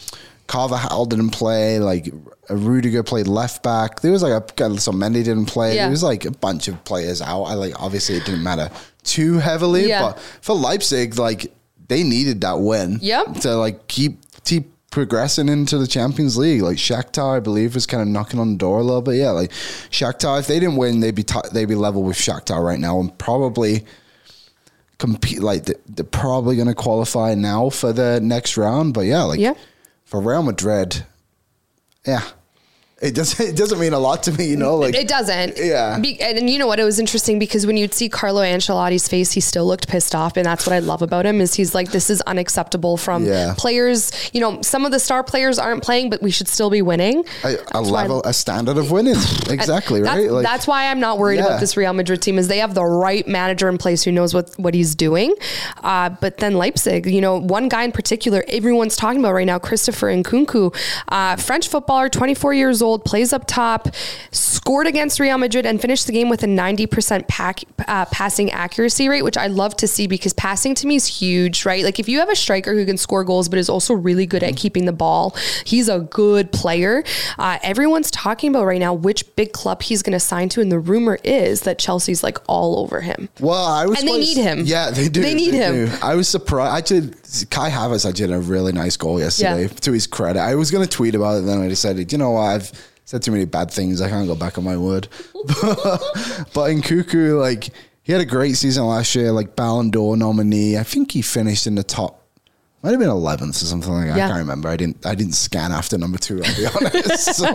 Carvajal 0.46 1.06
didn't 1.06 1.30
play. 1.30 1.78
Like 1.78 2.08
Rudiger 2.48 3.02
played 3.02 3.26
left 3.28 3.62
back. 3.62 4.00
There 4.00 4.12
was 4.12 4.22
like 4.22 4.32
a 4.32 4.78
so 4.80 4.92
Mendy 4.92 5.24
didn't 5.24 5.46
play. 5.46 5.74
Yeah. 5.74 5.82
There 5.84 5.90
was 5.90 6.02
like 6.02 6.24
a 6.24 6.30
bunch 6.30 6.68
of 6.68 6.82
players 6.84 7.20
out. 7.22 7.44
I 7.44 7.54
like 7.54 7.74
obviously 7.80 8.16
it 8.16 8.24
didn't 8.24 8.42
matter 8.42 8.70
too 9.02 9.38
heavily, 9.38 9.88
Yeah. 9.88 10.02
but 10.02 10.18
for 10.40 10.54
Leipzig, 10.54 11.18
like 11.18 11.52
they 11.88 12.02
needed 12.02 12.40
that 12.42 12.60
win. 12.60 12.98
Yep. 13.02 13.34
To 13.40 13.56
like 13.56 13.86
keep 13.88 14.20
keep 14.44 14.72
progressing 14.90 15.48
into 15.48 15.76
the 15.78 15.86
Champions 15.86 16.36
League. 16.38 16.62
Like 16.62 16.76
Shakhtar, 16.78 17.36
I 17.36 17.40
believe, 17.40 17.74
was 17.74 17.84
kind 17.86 18.00
of 18.02 18.08
knocking 18.08 18.40
on 18.40 18.52
the 18.52 18.56
door 18.58 18.78
a 18.78 18.82
little 18.82 19.02
bit. 19.02 19.16
Yeah, 19.16 19.30
like 19.30 19.50
Shakhtar, 19.90 20.38
if 20.40 20.46
they 20.46 20.58
didn't 20.60 20.76
win, 20.76 21.00
they'd 21.00 21.14
be 21.14 21.22
t- 21.24 21.38
they'd 21.52 21.66
be 21.66 21.74
level 21.74 22.02
with 22.02 22.16
Shakhtar 22.16 22.64
right 22.64 22.78
now, 22.80 22.98
and 23.00 23.16
probably 23.18 23.84
compete. 24.98 25.40
Like 25.42 25.64
they're 25.64 26.04
probably 26.04 26.56
going 26.56 26.68
to 26.68 26.74
qualify 26.74 27.34
now 27.34 27.70
for 27.70 27.92
the 27.92 28.20
next 28.22 28.56
round. 28.56 28.94
But 28.94 29.02
yeah, 29.02 29.22
like 29.24 29.40
Yeah. 29.40 29.54
For 30.06 30.20
Real 30.20 30.42
Madrid, 30.42 31.04
yeah. 32.06 32.22
It 33.00 33.14
doesn't. 33.14 33.46
It 33.46 33.56
doesn't 33.56 33.78
mean 33.78 33.92
a 33.92 33.98
lot 33.98 34.22
to 34.24 34.32
me, 34.32 34.46
you 34.46 34.56
know. 34.56 34.76
Like 34.76 34.94
it 34.94 35.06
doesn't. 35.06 35.58
Yeah. 35.58 35.98
Be, 35.98 36.20
and, 36.20 36.38
and 36.38 36.48
you 36.50 36.58
know 36.58 36.66
what? 36.66 36.80
It 36.80 36.84
was 36.84 36.98
interesting 36.98 37.38
because 37.38 37.66
when 37.66 37.76
you'd 37.76 37.92
see 37.92 38.08
Carlo 38.08 38.40
Ancelotti's 38.42 39.06
face, 39.06 39.32
he 39.32 39.40
still 39.40 39.66
looked 39.66 39.86
pissed 39.88 40.14
off, 40.14 40.36
and 40.36 40.46
that's 40.46 40.66
what 40.66 40.72
I 40.74 40.78
love 40.78 41.02
about 41.02 41.26
him 41.26 41.40
is 41.42 41.54
he's 41.54 41.74
like, 41.74 41.90
this 41.90 42.08
is 42.10 42.20
unacceptable 42.22 42.96
from 42.96 43.24
Yeah. 43.26 43.54
players. 43.56 44.10
You 44.32 44.40
know, 44.40 44.62
some 44.62 44.84
of 44.86 44.92
the 44.92 44.98
star 44.98 45.22
players 45.22 45.58
aren't 45.58 45.82
playing, 45.82 46.08
but 46.10 46.22
we 46.22 46.30
should 46.30 46.48
still 46.48 46.70
be 46.70 46.80
winning. 46.82 47.24
a, 47.44 47.48
a 47.54 47.56
That's 47.72 47.90
level, 47.90 48.22
a 48.24 48.32
standard 48.32 48.78
of 48.78 48.90
winning. 48.90 49.16
Exactly 49.48 50.00
That's, 50.02 50.16
right. 50.18 50.30
Like, 50.30 50.44
that's 50.44 50.66
why 50.66 50.86
I'm 50.90 50.98
not 51.00 51.18
worried 51.18 51.36
Yeah. 51.36 51.46
about 51.46 51.60
this 51.60 51.76
Real 51.76 51.92
Madrid 51.92 52.20
team 52.22 52.38
is 52.38 52.48
they 52.48 52.58
have 52.58 52.74
the 52.74 52.84
right 52.84 53.26
manager 53.28 53.68
in 53.68 53.78
place 53.78 54.02
who 54.02 54.10
knows 54.12 54.34
what, 54.34 54.52
what 54.58 54.74
he's 54.74 54.94
doing. 54.94 55.34
Uh, 55.84 56.10
but 56.20 56.38
then 56.38 56.54
Leipzig, 56.54 57.06
you 57.06 57.20
know, 57.20 57.38
one 57.38 57.68
guy 57.68 57.84
in 57.84 57.92
particular, 57.92 58.42
everyone's 58.48 58.96
talking 58.96 59.20
about 59.20 59.32
right 59.34 59.46
now, 59.46 59.58
Christopher 59.58 60.08
Nkunku, 60.08 60.74
uh, 61.08 61.36
French 61.36 61.68
footballer, 61.68 62.08
24 62.08 62.54
years 62.54 62.82
old, 62.82 62.85
plays 62.98 63.32
up 63.32 63.46
top, 63.46 63.88
scored 64.30 64.86
against 64.86 65.20
Real 65.20 65.38
Madrid 65.38 65.66
and 65.66 65.80
finished 65.80 66.06
the 66.06 66.12
game 66.12 66.28
with 66.28 66.42
a 66.42 66.46
90% 66.46 67.28
pack, 67.28 67.60
uh, 67.86 68.04
passing 68.06 68.50
accuracy 68.50 69.08
rate, 69.08 69.22
which 69.22 69.36
I 69.36 69.48
love 69.48 69.76
to 69.76 69.86
see 69.86 70.06
because 70.06 70.32
passing 70.32 70.74
to 70.76 70.86
me 70.86 70.96
is 70.96 71.06
huge, 71.06 71.64
right? 71.64 71.84
Like 71.84 71.98
if 71.98 72.08
you 72.08 72.18
have 72.20 72.28
a 72.28 72.36
striker 72.36 72.74
who 72.74 72.86
can 72.86 72.96
score 72.96 73.24
goals 73.24 73.48
but 73.48 73.58
is 73.58 73.68
also 73.68 73.94
really 73.94 74.26
good 74.26 74.42
at 74.42 74.56
keeping 74.56 74.86
the 74.86 74.92
ball, 74.92 75.36
he's 75.64 75.88
a 75.88 76.00
good 76.00 76.52
player. 76.52 77.04
Uh, 77.38 77.58
everyone's 77.62 78.10
talking 78.10 78.50
about 78.50 78.64
right 78.64 78.80
now 78.80 78.94
which 78.94 79.34
big 79.36 79.52
club 79.52 79.82
he's 79.82 80.02
going 80.02 80.12
to 80.12 80.20
sign 80.20 80.48
to, 80.50 80.60
and 80.60 80.70
the 80.70 80.78
rumor 80.78 81.18
is 81.24 81.62
that 81.62 81.78
Chelsea's 81.78 82.22
like 82.22 82.38
all 82.46 82.78
over 82.78 83.00
him. 83.00 83.28
Well, 83.40 83.64
I 83.64 83.86
was 83.86 84.00
And 84.00 84.08
they 84.08 84.18
need 84.18 84.36
him. 84.36 84.62
Yeah, 84.64 84.90
they 84.90 85.08
do. 85.08 85.22
They 85.22 85.34
need 85.34 85.54
him. 85.54 85.86
do. 85.86 85.92
I 86.02 86.14
was 86.14 86.28
surprised. 86.28 86.76
Actually, 86.76 87.12
Kai 87.50 87.70
Havertz 87.70 88.06
I 88.06 88.12
did 88.12 88.30
a 88.30 88.38
really 88.38 88.72
nice 88.72 88.96
goal 88.96 89.18
yesterday. 89.18 89.62
Yeah. 89.62 89.68
To 89.68 89.92
his 89.92 90.06
credit, 90.06 90.40
I 90.40 90.54
was 90.54 90.70
going 90.70 90.84
to 90.84 90.90
tweet 90.90 91.14
about 91.14 91.38
it, 91.38 91.46
then 91.46 91.60
I 91.60 91.68
decided, 91.68 92.12
you 92.12 92.18
know 92.18 92.32
what, 92.32 92.42
I've 92.42 92.72
said 93.06 93.22
too 93.22 93.30
many 93.30 93.46
bad 93.46 93.70
things. 93.70 94.02
I 94.02 94.10
can't 94.10 94.26
go 94.26 94.34
back 94.34 94.58
on 94.58 94.64
my 94.64 94.76
word. 94.76 95.08
but 95.32 96.68
Nkunku, 96.70 97.40
like 97.40 97.70
he 98.02 98.12
had 98.12 98.20
a 98.20 98.26
great 98.26 98.56
season 98.56 98.84
last 98.84 99.14
year, 99.14 99.32
like 99.32 99.56
Ballon 99.56 99.90
d'Or 99.90 100.16
nominee. 100.16 100.76
I 100.76 100.82
think 100.82 101.12
he 101.12 101.22
finished 101.22 101.66
in 101.66 101.76
the 101.76 101.82
top. 101.84 102.22
Might 102.82 102.90
have 102.90 103.00
been 103.00 103.08
eleventh 103.08 103.62
or 103.62 103.66
something 103.66 103.90
like 103.92 104.08
that. 104.08 104.16
Yeah. 104.16 104.26
I 104.26 104.28
can't 104.28 104.38
remember. 104.40 104.68
I 104.68 104.76
didn't. 104.76 105.06
I 105.06 105.14
didn't 105.14 105.32
scan 105.34 105.72
after 105.72 105.96
number 105.96 106.18
two. 106.18 106.42
I'll 106.44 106.56
be 106.56 106.66
honest. 106.86 107.34
so, 107.34 107.48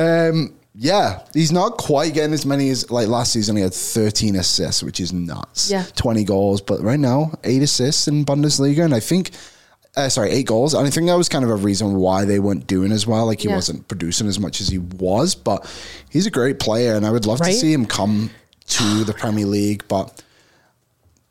um, 0.00 0.54
yeah, 0.74 1.20
he's 1.32 1.52
not 1.52 1.78
quite 1.78 2.12
getting 2.14 2.34
as 2.34 2.44
many 2.46 2.68
as 2.70 2.90
like 2.90 3.08
last 3.08 3.32
season. 3.32 3.56
He 3.56 3.62
had 3.62 3.74
13 3.74 4.36
assists, 4.36 4.82
which 4.82 5.00
is 5.00 5.12
nuts. 5.12 5.70
Yeah. 5.70 5.84
20 5.96 6.24
goals, 6.24 6.60
but 6.60 6.80
right 6.82 7.00
now 7.00 7.32
eight 7.44 7.62
assists 7.62 8.08
in 8.08 8.24
Bundesliga, 8.26 8.84
and 8.84 8.94
I 8.94 9.00
think. 9.00 9.30
Uh, 9.96 10.08
sorry, 10.10 10.30
eight 10.30 10.46
goals. 10.46 10.74
And 10.74 10.86
I 10.86 10.90
think 10.90 11.06
that 11.06 11.14
was 11.16 11.28
kind 11.28 11.42
of 11.42 11.50
a 11.50 11.56
reason 11.56 11.94
why 11.94 12.24
they 12.26 12.38
weren't 12.38 12.66
doing 12.66 12.92
as 12.92 13.06
well. 13.06 13.24
Like 13.26 13.40
he 13.40 13.48
Yeah. 13.48 13.54
wasn't 13.54 13.88
producing 13.88 14.26
as 14.28 14.38
much 14.38 14.60
as 14.60 14.68
he 14.68 14.76
was, 14.78 15.34
but 15.34 15.66
he's 16.10 16.26
a 16.26 16.30
great 16.30 16.58
player, 16.58 16.94
and 16.94 17.06
I 17.06 17.10
would 17.10 17.24
love 17.24 17.40
Right? 17.40 17.52
to 17.54 17.58
see 17.58 17.72
him 17.72 17.86
come 17.86 18.30
to 18.68 19.04
the 19.04 19.14
Premier 19.14 19.46
League. 19.46 19.84
But 19.88 20.22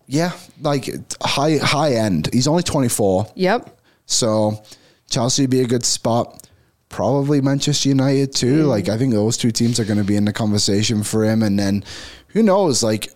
yeah, 0.08 0.32
like 0.62 0.90
high 1.22 1.58
high 1.58 1.94
end. 1.94 2.30
He's 2.34 2.48
only 2.48 2.64
24. 2.64 3.28
Yep. 3.36 3.80
So 4.08 4.64
Chelsea 5.10 5.44
would 5.44 5.50
be 5.52 5.62
a 5.62 5.68
good 5.68 5.86
spot. 5.86 6.48
Probably 6.90 7.42
Manchester 7.42 7.90
United 7.90 8.34
too. 8.34 8.64
Mm. 8.64 8.68
Like 8.68 8.90
I 8.90 8.98
think 8.98 9.14
those 9.14 9.38
two 9.38 9.52
teams 9.52 9.80
are 9.80 9.86
going 9.86 9.98
to 9.98 10.04
be 10.04 10.16
in 10.16 10.26
the 10.26 10.34
conversation 10.34 11.04
for 11.04 11.24
him. 11.24 11.44
And 11.44 11.60
then 11.60 11.84
who 12.30 12.42
knows? 12.42 12.82
Like 12.84 13.12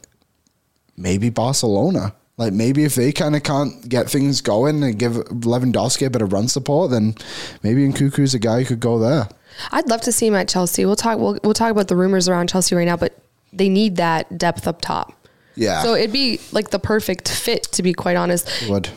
maybe 0.98 1.30
Barcelona. 1.30 2.14
Like 2.40 2.54
maybe 2.54 2.86
if 2.86 2.96
they 2.96 3.12
kind 3.12 3.36
of 3.36 3.44
can't 3.44 3.88
get 3.90 4.10
things 4.10 4.40
going 4.40 4.82
and 4.82 4.98
give 4.98 5.12
Lewandowski 5.14 6.08
a 6.08 6.10
bit 6.10 6.22
of 6.22 6.32
run 6.32 6.48
support, 6.48 6.90
then 6.90 7.16
maybe 7.64 7.86
Nkunku's 7.86 8.34
a 8.34 8.40
guy 8.40 8.60
who 8.60 8.66
could 8.66 8.80
go 8.80 8.98
there. 8.98 9.28
I'd 9.72 9.90
love 9.90 10.00
to 10.02 10.12
see 10.14 10.28
him 10.28 10.36
at 10.36 10.48
Chelsea. 10.48 10.86
We'll 10.86 10.96
talk. 10.96 11.20
We'll, 11.20 11.38
we'll 11.44 11.54
talk 11.54 11.70
about 11.70 11.90
the 11.90 11.98
rumors 11.98 12.30
around 12.30 12.48
Chelsea 12.48 12.76
right 12.76 12.86
now, 12.86 12.96
but 12.96 13.14
they 13.52 13.68
need 13.68 13.98
that 13.98 14.38
depth 14.38 14.68
up 14.70 14.82
top. 14.82 15.14
Yeah, 15.56 15.84
So 15.84 15.96
it'd 15.96 16.14
be 16.14 16.40
like 16.54 16.70
the 16.70 16.80
perfect 16.80 17.28
fit, 17.28 17.64
to 17.74 17.84
be 17.84 17.94
quite 17.94 18.16
honest. 18.16 18.50
would. 18.70 18.90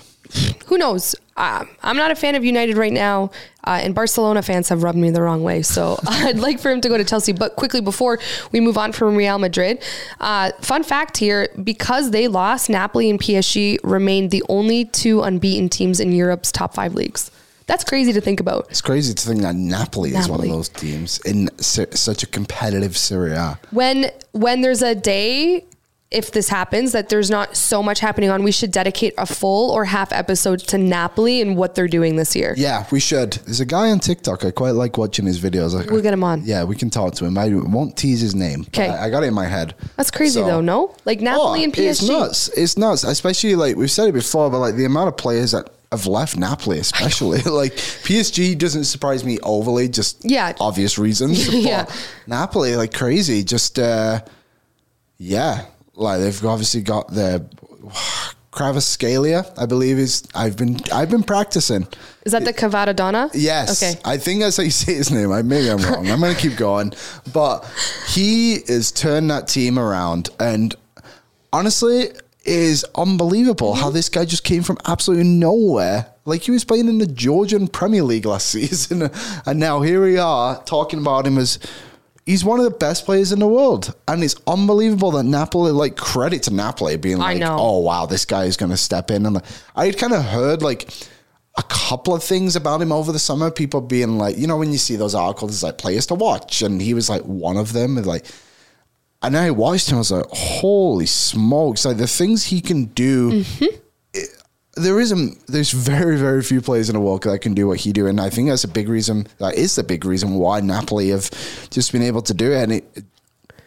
Who 0.67 0.79
knows? 0.79 1.17
Uh, 1.37 1.65
I'm 1.83 1.97
not 1.97 2.11
a 2.11 2.15
fan 2.15 2.35
of 2.35 2.45
United 2.45 2.77
right 2.77 2.93
now, 2.93 3.31
uh, 3.65 3.81
and 3.83 3.95
Barcelona 3.95 4.43
fans 4.43 4.69
have 4.69 4.83
rubbed 4.83 4.99
me 4.99 5.11
the 5.11 5.23
wrong 5.23 5.43
way. 5.43 5.63
So 5.63 5.99
I'd 6.07 6.39
like 6.39 6.61
for 6.61 6.71
him 6.71 6.81
to 6.83 6.89
go 6.89 6.99
to 6.99 7.05
Chelsea. 7.05 7.33
But 7.33 7.57
quickly 7.57 7.81
before 7.81 8.19
we 8.53 8.61
move 8.61 8.77
on 8.77 8.93
from 8.93 9.17
Real 9.17 9.39
Madrid, 9.39 9.83
uh, 10.21 10.53
fun 10.61 10.83
fact 10.83 11.17
here: 11.17 11.49
because 11.63 12.11
they 12.11 12.29
lost, 12.29 12.69
Napoli 12.69 13.09
and 13.09 13.19
PSG 13.21 13.79
remained 13.83 14.31
the 14.31 14.43
only 14.49 14.85
two 14.85 15.23
unbeaten 15.23 15.69
teams 15.69 16.01
in 16.01 16.13
Europe's 16.13 16.53
top 16.53 16.75
five 16.75 16.95
leagues. 16.95 17.31
That's 17.67 17.85
crazy 17.85 18.13
to 18.13 18.21
think 18.21 18.41
about. 18.41 18.67
It's 18.71 18.83
crazy 18.83 19.15
to 19.15 19.27
think 19.27 19.41
that 19.43 19.55
Napoli, 19.55 20.11
is 20.11 20.29
one 20.29 20.41
of 20.41 20.49
those 20.49 20.69
teams 20.69 21.19
in 21.21 21.49
su- 21.59 21.87
such 21.93 22.23
a 22.23 22.27
competitive 22.27 22.97
Serie 22.99 23.33
A. 23.33 23.59
when 23.71 24.11
when 24.33 24.61
there's 24.61 24.83
a 24.83 24.95
day 24.95 25.65
if 26.13 26.31
this 26.33 26.49
happens 26.49 26.93
that 26.93 27.09
there's 27.09 27.31
not 27.31 27.57
so 27.57 27.83
much 27.83 28.01
happening 28.01 28.31
on 28.31 28.43
we 28.43 28.53
should 28.53 28.71
dedicate 28.71 29.15
a 29.19 29.27
full 29.27 29.71
or 29.71 29.85
half 29.85 30.13
episode 30.13 30.61
to 30.61 30.79
Napoli 30.79 31.41
and 31.41 31.57
what 31.57 31.75
they're 31.75 31.89
doing 31.89 32.17
this 32.17 32.37
year. 32.37 32.55
Yeah, 32.57 32.87
we 32.91 33.01
should. 33.01 33.33
There's 33.45 33.61
a 33.61 33.67
guy 33.67 33.91
on 33.91 33.99
TikTok. 34.01 34.45
I 34.45 34.51
quite 34.51 34.73
like 34.73 34.99
watching 34.99 35.27
his 35.27 35.41
videos. 35.41 35.73
Like, 35.75 35.91
We'll 35.91 36.03
get 36.03 36.13
him 36.15 36.25
on. 36.25 36.43
Yeah, 36.45 36.65
we 36.65 36.77
can 36.77 36.91
talk 36.91 37.15
to 37.15 37.25
him. 37.25 37.37
I 37.39 37.49
won't 37.49 37.97
tease 37.97 38.21
his 38.21 38.35
name. 38.35 38.63
Okay. 38.69 38.89
I, 38.89 39.07
I 39.07 39.11
got 39.11 39.23
it 39.23 39.27
in 39.27 39.35
my 39.35 39.47
head. 39.47 39.75
That's 39.97 40.11
crazy 40.11 40.41
So- 40.41 40.47
though, 40.47 40.61
no? 40.61 40.95
Like 41.05 41.21
Napoli 41.21 41.65
and 41.65 41.73
PSG. 41.73 41.79
Oh, 41.83 41.91
It's 41.91 42.03
nuts. 42.09 42.49
It's 42.57 42.77
nuts. 42.79 43.05
Especially 43.05 43.55
like 43.55 43.77
we've 43.77 43.91
said 43.91 44.09
it 44.09 44.13
before, 44.13 44.51
but 44.51 44.59
like 44.59 44.75
the 44.77 44.85
amount 44.85 45.09
of 45.09 45.17
players 45.17 45.53
that 45.53 45.69
have 45.91 46.07
left 46.07 46.37
Napoli, 46.39 46.79
especially 46.79 47.43
like 47.43 47.73
PSG 47.75 48.57
doesn't 48.57 48.85
surprise 48.85 49.25
me 49.25 49.39
overly, 49.43 49.89
just 49.89 50.25
Yeah. 50.25 50.55
obvious 50.61 50.99
reasons. 50.99 51.47
But 51.51 51.55
Yeah. 51.55 51.87
Napoli 52.27 52.77
like 52.77 52.95
crazy. 52.95 53.45
Just 53.45 53.79
uh, 53.79 54.21
yeah, 55.19 55.67
like 55.95 56.21
they've 56.21 56.45
obviously 56.45 56.83
got 56.83 57.09
the 57.09 57.45
Kvaratskhelia, 58.53 59.51
I 59.59 59.65
believe 59.65 59.99
is. 59.99 60.25
I've 60.35 60.57
been 60.59 60.79
I've 60.93 61.11
been 61.11 61.23
practicing. 61.23 61.87
Is 62.25 62.33
that 62.33 62.45
the 62.45 62.53
Kvaradona? 62.53 63.31
Yes. 63.33 63.83
Okay. 63.83 63.99
I 64.05 64.19
think 64.19 64.41
that's 64.41 64.59
how 64.59 64.63
you 64.63 64.71
say 64.71 64.95
his 64.95 65.11
name. 65.11 65.33
I 65.33 65.41
maybe 65.41 65.71
I'm 65.71 65.79
wrong. 65.79 66.09
I'm 66.11 66.21
gonna 66.21 66.35
keep 66.35 66.57
going. 66.57 66.93
But 67.33 67.65
he 68.09 68.55
is 68.55 68.93
turned 68.93 69.31
that 69.31 69.49
team 69.49 69.79
around 69.79 70.29
and 70.39 70.75
honestly 71.53 72.03
it 72.03 72.23
is 72.45 72.85
unbelievable 72.95 73.75
how 73.75 73.89
this 73.89 74.09
guy 74.09 74.25
just 74.25 74.45
came 74.45 74.63
from 74.63 74.77
absolutely 74.87 75.27
nowhere. 75.27 76.09
Like 76.27 76.43
he 76.43 76.51
was 76.51 76.65
playing 76.65 76.89
in 76.89 76.99
the 76.99 77.07
Georgian 77.07 77.69
Premier 77.69 78.03
League 78.03 78.27
last 78.27 78.49
season 78.51 79.11
and 79.47 79.59
now 79.59 79.81
here 79.81 80.03
we 80.03 80.19
are 80.19 80.63
talking 80.65 80.99
about 80.99 81.27
him 81.27 81.39
as 81.39 81.59
He's 82.25 82.45
one 82.45 82.61
of 82.61 82.65
the 82.65 82.71
best 82.79 83.05
players 83.05 83.33
in 83.33 83.41
the 83.41 83.49
world, 83.49 83.95
and 84.07 84.23
it's 84.23 84.37
unbelievable 84.47 85.11
that 85.13 85.25
Napoli, 85.25 85.73
like 85.73 85.97
credit 85.97 86.45
to 86.45 86.55
Napoli, 86.55 86.97
being 86.97 87.19
like, 87.19 87.39
"Oh 87.59 87.79
wow, 87.81 88.07
this 88.07 88.25
guy 88.25 88.45
is 88.45 88.57
going 88.57 88.71
to 88.71 88.77
step 88.77 89.11
in." 89.11 89.27
And 89.27 89.43
I 89.75 89.87
had 89.87 89.99
kind 89.99 90.13
of 90.13 90.23
heard 90.25 90.63
like 90.63 90.89
a 91.57 91.63
couple 91.65 92.15
of 92.15 92.23
things 92.23 92.55
about 92.55 92.81
him 92.81 92.93
over 92.93 93.11
the 93.11 93.19
summer. 93.19 93.51
People 93.51 93.81
being 93.81 94.19
like, 94.19 94.39
you 94.39 94.47
know, 94.47 94.57
when 94.57 94.71
you 94.71 94.79
see 94.79 94.95
those 94.97 95.15
articles, 95.17 95.53
it's 95.53 95.63
like 95.65 95.79
players 95.79 96.07
to 96.07 96.15
watch, 96.15 96.63
and 96.63 96.81
he 96.81 96.95
was 96.95 97.09
like 97.11 97.23
one 97.23 97.57
of 97.57 97.73
them. 97.73 97.97
And 97.99 98.07
like, 98.07 98.25
and 99.21 99.37
I 99.37 99.51
watched 99.51 99.91
him, 99.91 99.97
I 99.97 99.99
was 99.99 100.13
like, 100.13 100.27
holy 100.31 101.07
smokes! 101.07 101.85
Like 101.85 101.97
the 101.97 102.07
things 102.07 102.45
he 102.45 102.61
can 102.61 102.85
do. 102.85 103.43
Mm-hmm. 103.43 103.65
it- 104.15 104.29
there 104.75 104.99
isn't. 105.01 105.47
There's 105.47 105.71
very, 105.71 106.17
very 106.17 106.43
few 106.43 106.61
players 106.61 106.89
in 106.89 106.95
the 106.95 107.01
world 107.01 107.23
that 107.25 107.39
can 107.41 107.55
do 107.55 107.67
what 107.69 107.79
he 107.81 107.93
do, 107.93 108.07
and 108.07 108.21
I 108.21 108.31
think 108.31 108.49
that's 108.49 108.65
a 108.65 108.69
big 108.69 108.89
reason. 108.89 109.27
That 109.39 109.55
is 109.55 109.77
the 109.77 109.83
big 109.83 110.05
reason 110.05 110.35
why 110.35 110.61
Napoli 110.61 111.11
have 111.11 111.31
just 111.71 111.93
been 111.93 112.03
able 112.03 112.23
to 112.23 112.35
do 112.35 112.53
it, 112.53 112.63
and 112.63 112.73
it 112.73 113.05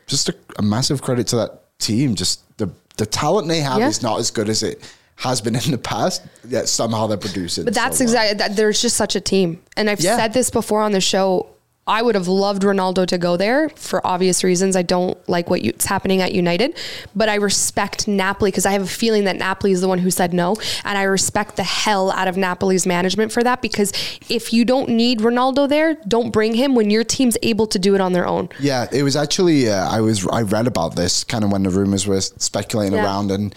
just 0.07 0.29
a, 0.29 0.35
a 0.57 0.61
massive 0.61 1.01
credit 1.01 1.27
to 1.27 1.35
that 1.37 1.77
team. 1.79 2.15
Just 2.15 2.41
the 2.57 2.69
the 2.97 3.05
talent 3.05 3.47
they 3.47 3.59
have 3.59 3.79
Yeah. 3.79 3.87
is 3.87 4.01
not 4.01 4.19
as 4.19 4.31
good 4.31 4.49
as 4.49 4.63
it 4.63 4.81
has 5.17 5.41
been 5.41 5.55
in 5.55 5.71
the 5.71 5.77
past. 5.77 6.23
Yet 6.47 6.67
somehow 6.67 7.07
they're 7.07 7.17
producing. 7.17 7.65
But 7.65 7.73
that's 7.75 7.97
so 7.99 8.03
exactly 8.03 8.37
that. 8.37 8.55
There's 8.55 8.81
just 8.81 8.95
such 8.97 9.15
a 9.15 9.21
team, 9.21 9.61
and 9.77 9.89
I've 9.89 9.99
Yeah. 10.01 10.17
said 10.17 10.33
this 10.33 10.49
before 10.49 10.81
on 10.81 10.91
the 10.91 11.01
show. 11.01 11.47
I 11.87 12.01
would 12.01 12.15
have 12.15 12.27
loved 12.27 12.63
Ronaldo 12.63 13.05
to 13.07 13.17
go 13.19 13.37
there 13.37 13.69
for 13.69 14.05
obvious 14.05 14.43
reasons. 14.43 14.75
I 14.75 14.81
don't 14.81 15.17
like 15.29 15.51
what's 15.51 15.85
happening 15.85 16.19
at 16.19 16.33
United, 16.33 16.75
but 17.15 17.29
I 17.29 17.35
respect 17.35 18.07
Napoli 18.07 18.49
because 18.49 18.65
I 18.65 18.71
have 18.71 18.81
a 18.81 18.87
feeling 18.87 19.25
that 19.25 19.35
Napoli 19.35 19.71
is 19.71 19.81
the 19.81 19.87
one 19.87 19.99
who 19.99 20.09
said 20.09 20.33
no, 20.33 20.55
and 20.83 20.97
I 20.97 21.03
respect 21.03 21.57
the 21.57 21.63
hell 21.63 22.09
out 22.11 22.27
of 22.27 22.37
Napoli's 22.37 22.87
management 22.87 23.31
for 23.31 23.43
that. 23.43 23.61
Because 23.61 23.91
if 24.29 24.51
you 24.51 24.65
don't 24.65 24.89
need 24.89 25.19
Ronaldo 25.19 25.69
there, 25.69 25.93
don't 26.07 26.31
bring 26.31 26.55
him 26.55 26.73
when 26.73 26.89
your 26.89 27.03
team's 27.03 27.37
able 27.43 27.67
to 27.67 27.77
do 27.77 27.93
it 27.93 28.01
on 28.01 28.13
their 28.13 28.25
own. 28.25 28.49
Yeah, 28.59 28.87
it 28.91 29.03
was 29.03 29.15
actually 29.15 29.69
uh, 29.69 29.87
I 29.87 30.01
was 30.01 30.25
I 30.27 30.41
read 30.41 30.65
about 30.65 30.95
this 30.95 31.23
kind 31.23 31.43
of 31.43 31.51
when 31.51 31.61
the 31.61 31.69
rumors 31.69 32.07
were 32.07 32.19
speculating 32.21 32.95
Yeah. 32.95 33.05
around, 33.05 33.29
and 33.29 33.53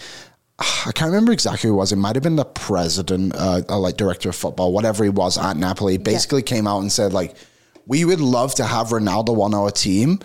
uh, 0.58 0.64
I 0.84 0.92
can't 0.92 1.10
remember 1.10 1.32
exactly 1.32 1.68
who 1.68 1.74
it 1.74 1.78
was. 1.78 1.92
It 1.92 1.96
might 1.96 2.14
have 2.14 2.22
been 2.22 2.36
the 2.36 2.44
president, 2.44 3.32
uh, 3.34 3.62
or 3.70 3.78
like 3.78 3.96
director 3.96 4.28
of 4.28 4.36
football, 4.36 4.74
whatever 4.74 5.02
he 5.02 5.08
was 5.10 5.38
at 5.38 5.56
Napoli. 5.56 5.96
Basically, 5.96 6.42
came 6.42 6.66
out 6.66 6.80
and 6.80 6.92
said 6.92 7.14
like, 7.14 7.34
we 7.88 8.04
would 8.04 8.20
love 8.20 8.54
to 8.56 8.64
have 8.64 8.88
Ronaldo 8.88 9.40
on 9.40 9.54
our 9.54 9.70
team, 9.70 10.20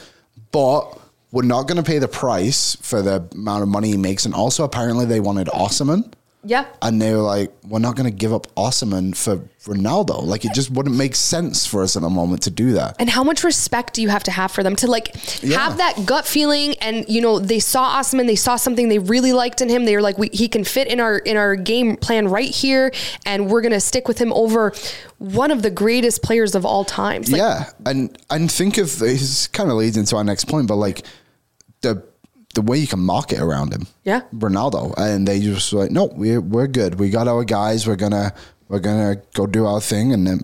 but. 0.52 1.00
We're 1.32 1.42
not 1.42 1.68
going 1.68 1.78
to 1.78 1.84
pay 1.84 1.98
the 1.98 2.08
price 2.08 2.78
for 2.82 3.02
the 3.02 3.28
amount 3.32 3.64
of 3.64 3.68
money 3.68 3.88
he 3.88 3.98
makes, 3.98 4.26
and 4.26 4.36
also 4.36 4.64
apparently 4.64 5.08
they 5.08 5.20
wanted 5.20 5.48
Osimhen. 5.48 6.14
Yeah. 6.46 6.66
And 6.82 7.02
they 7.02 7.14
were 7.14 7.22
like, 7.22 7.54
we're 7.68 7.80
not 7.80 7.96
going 7.96 8.10
to 8.10 8.16
give 8.16 8.34
up 8.34 8.54
Osimhen 8.56 9.16
for 9.16 9.38
Ronaldo. 9.72 10.24
Like, 10.24 10.44
it 10.44 10.54
just 10.54 10.70
wouldn't 10.72 10.96
make 10.96 11.16
sense 11.16 11.66
for 11.66 11.84
us 11.84 11.96
in 11.96 12.04
a 12.04 12.10
moment 12.10 12.42
to 12.44 12.50
do 12.50 12.74
that. 12.74 12.98
And 13.00 13.10
how 13.10 13.24
much 13.24 13.46
respect 13.46 13.94
do 13.94 14.02
you 14.02 14.10
have 14.10 14.24
to 14.24 14.32
have 14.32 14.52
for 14.52 14.62
them 14.62 14.76
to 14.78 14.88
like 14.88 15.16
Yeah. 15.42 15.58
have 15.60 15.78
that 15.78 16.06
gut 16.06 16.26
feeling? 16.28 16.76
And 16.82 17.06
you 17.08 17.22
know, 17.22 17.40
they 17.40 17.60
saw 17.60 17.98
Osimhen, 18.00 18.28
they 18.28 18.36
saw 18.36 18.58
something 18.58 18.90
they 18.90 19.00
really 19.00 19.32
liked 19.32 19.62
in 19.62 19.70
him. 19.70 19.86
They 19.86 19.96
were 19.96 20.02
like, 20.02 20.18
we, 20.18 20.30
he 20.34 20.50
can 20.50 20.64
fit 20.66 20.88
in 20.88 21.00
our 21.00 21.18
in 21.20 21.38
our 21.38 21.56
game 21.56 21.96
plan 21.96 22.28
right 22.28 22.50
here, 22.50 22.92
and 23.26 23.50
we're 23.50 23.62
gonna 23.62 23.80
stick 23.80 24.08
with 24.10 24.20
him 24.20 24.34
over 24.34 24.74
one 25.20 25.50
of 25.52 25.62
the 25.62 25.70
greatest 25.72 26.22
players 26.24 26.56
of 26.56 26.66
all 26.66 26.84
times. 26.84 27.32
Like, 27.32 27.40
yeah, 27.40 27.70
and 27.86 28.18
and 28.30 28.52
think 28.52 28.78
of 28.78 29.00
this 29.00 29.48
kind 29.48 29.70
of 29.70 29.78
leads 29.78 29.96
into 29.96 30.18
our 30.18 30.24
next 30.26 30.46
point, 30.46 30.68
but 30.68 30.76
like 30.76 31.04
the 31.82 32.04
the 32.54 32.62
way 32.62 32.78
you 32.78 32.88
can 32.88 33.00
market 33.00 33.40
around 33.40 33.74
him, 33.74 33.88
Yeah. 34.04 34.22
Ronaldo, 34.36 34.94
and 34.98 35.28
they 35.28 35.40
just 35.40 35.74
like, 35.74 35.92
no, 35.92 36.06
we're 36.16 36.42
we're 36.42 36.68
good. 36.68 37.00
We 37.00 37.10
got 37.10 37.28
our 37.28 37.44
guys. 37.44 37.88
We're 37.88 37.96
gonna 37.96 38.34
we're 38.70 38.80
gonna 38.80 39.18
go 39.34 39.48
do 39.48 39.66
our 39.66 39.82
thing, 39.82 40.14
and 40.14 40.26
then 40.28 40.42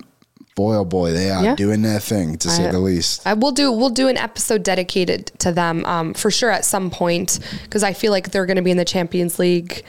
boy 0.55 0.75
oh 0.75 0.83
boy, 0.85 1.11
they 1.11 1.29
are 1.29 1.43
Yeah. 1.43 1.55
doing 1.55 1.83
their 1.83 1.99
thing 1.99 2.37
to 2.39 2.49
say 2.49 2.69
the 2.69 2.79
least. 2.79 3.21
I 3.25 3.33
will 3.33 3.51
do. 3.51 3.71
We'll 3.71 3.91
do 3.91 4.07
an 4.09 4.17
episode 4.17 4.63
dedicated 4.63 5.27
to 5.39 5.51
them 5.51 5.85
um, 5.85 6.13
for 6.13 6.29
sure 6.31 6.49
at 6.51 6.65
some 6.65 6.89
point 6.89 7.39
because 7.63 7.83
I 7.83 7.93
feel 7.93 8.11
like 8.11 8.31
they're 8.31 8.45
going 8.45 8.57
to 8.57 8.63
be 8.63 8.71
in 8.71 8.77
the 8.77 8.83
Champions 8.85 9.39
League 9.39 9.83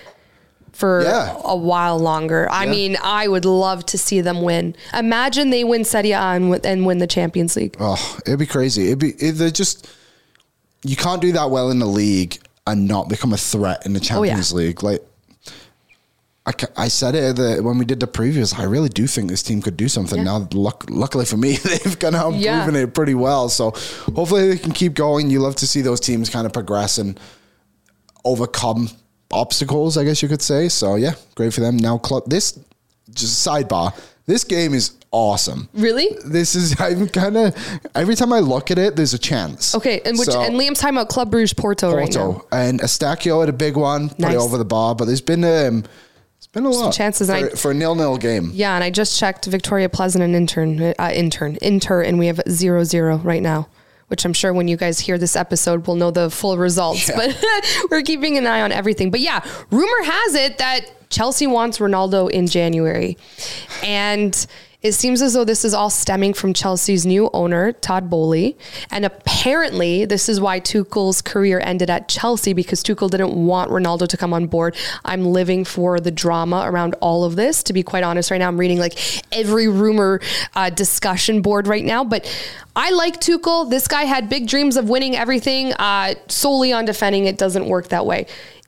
for 0.72 1.02
Yeah. 1.02 1.36
a 1.44 1.56
while 1.56 1.98
longer. 1.98 2.48
I 2.50 2.64
Yeah. 2.64 2.70
mean, 2.70 2.96
I 3.02 3.26
would 3.26 3.44
love 3.44 3.84
to 3.86 3.98
see 3.98 4.20
them 4.20 4.42
win. 4.42 4.76
Imagine 4.94 5.50
they 5.50 5.64
win 5.64 5.84
Serie 5.84 6.12
A 6.12 6.20
and, 6.20 6.50
win- 6.50 6.60
and 6.64 6.86
win 6.86 6.98
the 6.98 7.06
Champions 7.08 7.56
League. 7.56 7.76
Oh, 7.80 8.18
it'd 8.24 8.38
be 8.38 8.46
crazy. 8.46 8.86
It'd 8.88 8.98
be 9.00 9.10
it, 9.18 9.32
they're 9.32 9.50
just 9.50 9.88
you 10.84 10.96
can't 10.96 11.20
do 11.20 11.32
that 11.32 11.50
well 11.50 11.70
in 11.70 11.78
the 11.78 11.86
league 11.86 12.38
and 12.66 12.86
not 12.88 13.08
become 13.08 13.32
a 13.32 13.36
threat 13.36 13.84
in 13.86 13.92
the 13.92 14.00
Oh, 14.12 14.22
yeah. 14.22 14.30
Champions 14.34 14.52
League. 14.52 14.82
Like 14.82 15.02
I, 16.46 16.52
I 16.76 16.88
said 16.88 17.14
it 17.14 17.36
the, 17.36 17.60
when 17.62 17.78
we 17.78 17.84
did 17.84 18.00
the 18.00 18.06
previews. 18.06 18.58
I 18.58 18.64
really 18.64 18.88
do 18.88 19.06
think 19.06 19.28
this 19.28 19.42
team 19.42 19.60
could 19.60 19.76
do 19.76 19.88
something. 19.88 20.18
Yeah. 20.18 20.24
Now, 20.38 20.48
luck, 20.52 20.84
luckily 20.88 21.24
for 21.26 21.36
me, 21.36 21.56
they've 21.56 21.98
kind 21.98 22.16
of 22.16 22.34
Yeah. 22.36 22.64
proven 22.64 22.80
it 22.82 22.94
pretty 22.94 23.14
well. 23.14 23.48
So 23.48 23.72
hopefully 24.14 24.48
they 24.48 24.58
can 24.58 24.72
keep 24.72 24.94
going. 24.94 25.30
You 25.30 25.40
love 25.40 25.56
to 25.56 25.66
see 25.66 25.80
those 25.82 26.00
teams 26.00 26.30
kind 26.30 26.46
of 26.46 26.52
progress 26.52 26.98
and 26.98 27.18
overcome 28.24 28.88
obstacles. 29.30 29.96
I 29.96 30.04
guess 30.04 30.22
you 30.22 30.28
could 30.28 30.42
say. 30.42 30.68
So 30.68 30.94
yeah, 30.96 31.12
great 31.34 31.52
for 31.52 31.60
them. 31.60 31.76
Now, 31.76 31.98
club 31.98 32.24
this 32.26 32.58
just 33.12 33.46
sidebar. 33.46 33.98
This 34.26 34.44
game 34.44 34.74
is 34.74 34.92
awesome. 35.12 35.68
Really? 35.74 36.08
This 36.24 36.54
is 36.54 36.74
I'm 36.80 37.08
kind 37.08 37.36
of 37.36 37.56
every 37.94 38.14
time 38.14 38.32
I 38.32 38.40
look 38.40 38.70
at 38.70 38.78
it, 38.78 38.96
there's 38.96 39.14
a 39.14 39.18
chance. 39.18 39.74
Okay, 39.74 40.00
and 40.04 40.18
which 40.18 40.28
So, 40.28 40.40
and 40.40 40.54
Liam's 40.56 40.78
talking 40.80 40.96
about 40.96 41.08
Club 41.08 41.30
Bruges 41.30 41.52
Porto, 41.52 41.94
right 41.94 42.12
now. 42.12 42.32
Porto 42.32 42.46
and 42.52 42.80
Eustáquio 42.80 43.40
had 43.40 43.48
a 43.48 43.52
big 43.52 43.76
one, 43.76 44.10
Nice. 44.18 44.34
it 44.34 44.36
over 44.38 44.58
the 44.58 44.64
bar. 44.64 44.94
But 44.94 45.06
there's 45.06 45.20
been 45.20 45.44
um, 45.44 45.84
it's 46.36 46.46
been 46.46 46.64
a 46.64 46.70
lot 46.70 46.92
chances, 46.92 47.28
for, 47.28 47.34
I- 47.34 47.48
for 47.50 47.70
a 47.72 47.74
nil 47.74 47.94
nil 47.94 48.16
game. 48.16 48.50
Yeah, 48.54 48.74
and 48.74 48.84
I 48.84 48.90
just 48.90 49.18
checked 49.18 49.48
Viktoria 49.50 49.88
Plzeň 49.88 50.20
and 50.20 50.34
intern, 50.34 50.94
uh, 50.98 51.10
intern, 51.12 51.58
inter, 51.60 52.02
and 52.02 52.18
we 52.18 52.26
have 52.28 52.40
zero 52.48 52.84
zero 52.84 53.16
right 53.18 53.42
now. 53.42 53.68
Which 54.08 54.24
I'm 54.24 54.32
sure 54.32 54.52
when 54.52 54.66
you 54.66 54.76
guys 54.76 54.98
hear 54.98 55.18
this 55.18 55.36
episode, 55.36 55.86
we'll 55.86 55.94
know 55.94 56.10
the 56.10 56.30
full 56.30 56.58
results. 56.58 57.08
Yeah. 57.08 57.14
But 57.14 57.44
we're 57.92 58.02
keeping 58.02 58.36
an 58.38 58.44
eye 58.44 58.60
on 58.60 58.72
everything. 58.72 59.12
But 59.12 59.20
yeah, 59.20 59.40
rumor 59.70 60.02
has 60.02 60.34
it 60.34 60.58
that 60.58 60.80
Chelsea 61.10 61.46
wants 61.46 61.78
Ronaldo 61.78 62.28
in 62.28 62.48
January, 62.48 63.16
and 63.84 64.46
it 64.82 64.92
seems 64.92 65.20
as 65.20 65.34
though 65.34 65.44
this 65.44 65.64
is 65.64 65.74
all 65.74 65.90
stemming 65.90 66.32
from 66.32 66.54
Chelsea's 66.54 67.04
new 67.04 67.28
owner, 67.34 67.72
Todd 67.72 68.08
Boehly. 68.08 68.56
And 68.90 69.04
apparently, 69.04 70.06
this 70.06 70.26
is 70.28 70.40
why 70.40 70.58
Tuchel's 70.58 71.20
career 71.20 71.60
ended 71.60 71.90
at 71.90 72.08
Chelsea 72.08 72.54
because 72.54 72.82
Tuchel 72.82 73.10
didn't 73.10 73.34
want 73.34 73.70
Ronaldo 73.70 74.08
to 74.08 74.16
come 74.16 74.32
on 74.32 74.46
board. 74.46 74.74
I'm 75.04 75.26
living 75.26 75.66
for 75.66 76.00
the 76.00 76.10
drama 76.10 76.62
around 76.64 76.94
all 77.00 77.24
of 77.24 77.36
this. 77.36 77.62
To 77.64 77.74
be 77.74 77.82
quite 77.82 78.04
honest, 78.04 78.30
right 78.30 78.38
now, 78.38 78.48
I'm 78.48 78.58
reading 78.58 78.78
like 78.78 78.98
every 79.32 79.68
rumor 79.68 80.20
uh, 80.54 80.70
discussion 80.70 81.42
board 81.42 81.66
right 81.66 81.84
now. 81.84 82.02
But 82.02 82.26
I 82.74 82.90
like 82.92 83.20
Tuchel. 83.20 83.68
This 83.68 83.86
guy 83.86 84.04
had 84.04 84.30
big 84.30 84.48
dreams 84.48 84.78
of 84.78 84.88
winning 84.88 85.14
everything 85.14 85.74
uh, 85.74 86.14
solely 86.28 86.72
on 86.72 86.86
defending. 86.86 87.26
It 87.26 87.36
doesn't 87.36 87.66
work 87.66 87.88
that 87.88 88.06
way 88.06 88.26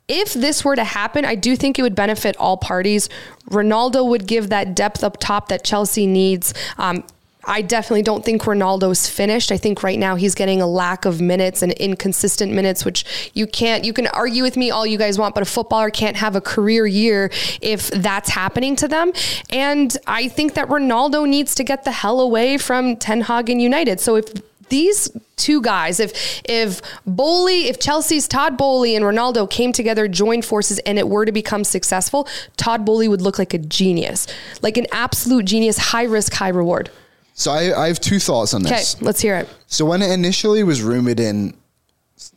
if 0.09 0.34
this 0.34 0.64
were 0.64 0.76
to 0.76 0.84
happen, 0.84 1.24
I 1.24 1.34
do 1.34 1.57
think 1.57 1.78
it 1.78 1.82
would 1.82 1.94
benefit 1.94 2.36
all 2.36 2.57
parties. 2.57 3.09
Ronaldo 3.50 4.07
would 4.09 4.26
give 4.26 4.48
that 4.50 4.74
depth 4.74 5.03
up 5.05 5.18
top 5.18 5.48
that 5.48 5.64
Chelsea 5.64 6.07
needs. 6.07 6.53
Um, 6.78 7.05
I 7.44 7.62
definitely 7.62 8.03
don't 8.03 8.24
think 8.24 8.42
Ronaldo's 8.42 9.09
finished. 9.09 9.50
I 9.50 9.57
think 9.57 9.82
right 9.82 9.98
now 9.98 10.14
he's 10.14 10.34
getting 10.34 10.62
a 10.62 10.66
lack 10.66 11.05
of 11.05 11.20
minutes 11.20 11.62
and 11.62 11.72
inconsistent 11.72 12.53
minutes, 12.53 12.84
which 12.84 13.05
you 13.34 13.46
can't, 13.46 13.84
you 13.84 13.92
can 13.92 14.07
argue 14.09 14.42
with 14.42 14.57
me 14.57 14.70
all 14.70 14.86
you 14.86 14.96
guys 14.96 15.18
want, 15.18 15.34
but 15.34 15.42
a 15.42 15.46
footballer 15.46 15.90
can't 15.90 16.16
have 16.16 16.36
a 16.36 16.40
career 16.40 16.86
year 16.86 17.30
if 17.61 17.90
that's 17.90 18.30
happening 18.30 18.76
to 18.76 18.86
them. 18.86 19.12
And 19.50 19.96
I 20.07 20.28
think 20.28 20.55
that 20.55 20.68
Ronaldo 20.68 21.28
needs 21.28 21.55
to 21.57 21.64
get 21.64 21.84
the 21.84 21.92
hell 21.92 22.20
away 22.20 22.59
from 22.59 22.96
Ten 22.96 23.22
Hag 23.22 23.50
and 23.50 23.61
United. 23.61 23.98
So 23.98 24.16
if 24.16 24.26
these 24.73 25.09
two 25.37 25.61
guys, 25.61 26.01
if 26.01 26.41
if 26.49 26.81
Boehly, 27.07 27.68
if 27.68 27.79
Chelsea's 27.79 28.27
Todd 28.27 28.57
Boehly 28.57 28.97
and 28.97 29.05
Ronaldo 29.05 29.49
came 29.49 29.73
together, 29.73 30.09
joined 30.09 30.45
forces, 30.45 30.79
and 30.81 30.99
it 30.99 31.09
were 31.09 31.25
to 31.27 31.33
become 31.33 31.62
successful, 31.62 32.27
Todd 32.57 32.85
Boehly 32.85 33.07
would 33.07 33.20
look 33.20 33.39
like 33.39 33.55
a 33.55 33.59
genius, 33.59 34.27
like 34.62 34.77
an 34.77 34.87
absolute 34.91 35.45
genius, 35.45 35.77
high 35.77 36.05
risk, 36.05 36.33
high 36.33 36.49
reward. 36.49 36.91
So 37.35 37.51
I, 37.51 37.85
I 37.85 37.87
have 37.89 38.01
two 38.01 38.18
thoughts 38.18 38.55
on 38.55 38.62
this. 38.62 38.95
Okay, 38.97 39.05
let's 39.05 39.20
hear 39.20 39.37
it. 39.37 39.49
So 39.66 39.85
when 39.85 40.03
it 40.03 40.11
initially 40.11 40.64
was 40.64 40.83
rumored 40.83 41.20
in 41.20 41.55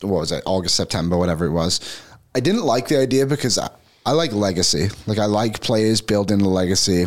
what 0.02 0.20
was 0.20 0.32
it, 0.32 0.44
August, 0.46 0.76
September, 0.76 1.18
whatever 1.18 1.46
it 1.46 1.52
was. 1.52 1.80
I 2.34 2.40
didn't 2.42 2.64
like 2.64 2.88
the 2.90 2.98
idea 2.98 3.26
because 3.26 3.58
I, 3.58 3.70
I 4.06 4.12
like 4.12 4.34
legacy. 4.34 4.90
Like 5.08 5.20
I 5.20 5.26
like 5.26 5.62
players 5.62 6.02
building 6.02 6.42
a 6.42 6.50
legacy, 6.50 7.06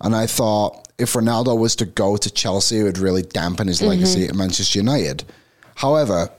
and 0.00 0.14
I 0.14 0.26
thought 0.26 0.85
if 0.98 1.12
Ronaldo 1.12 1.58
was 1.58 1.76
to 1.76 1.86
go 1.86 2.16
to 2.16 2.30
Chelsea, 2.30 2.78
it 2.78 2.82
would 2.84 2.98
really 2.98 3.22
dampen 3.22 3.68
his 3.68 3.82
legacy 3.82 4.24
at 4.26 4.34
Manchester 4.34 4.78
United. 4.78 5.24
However, 5.74 6.30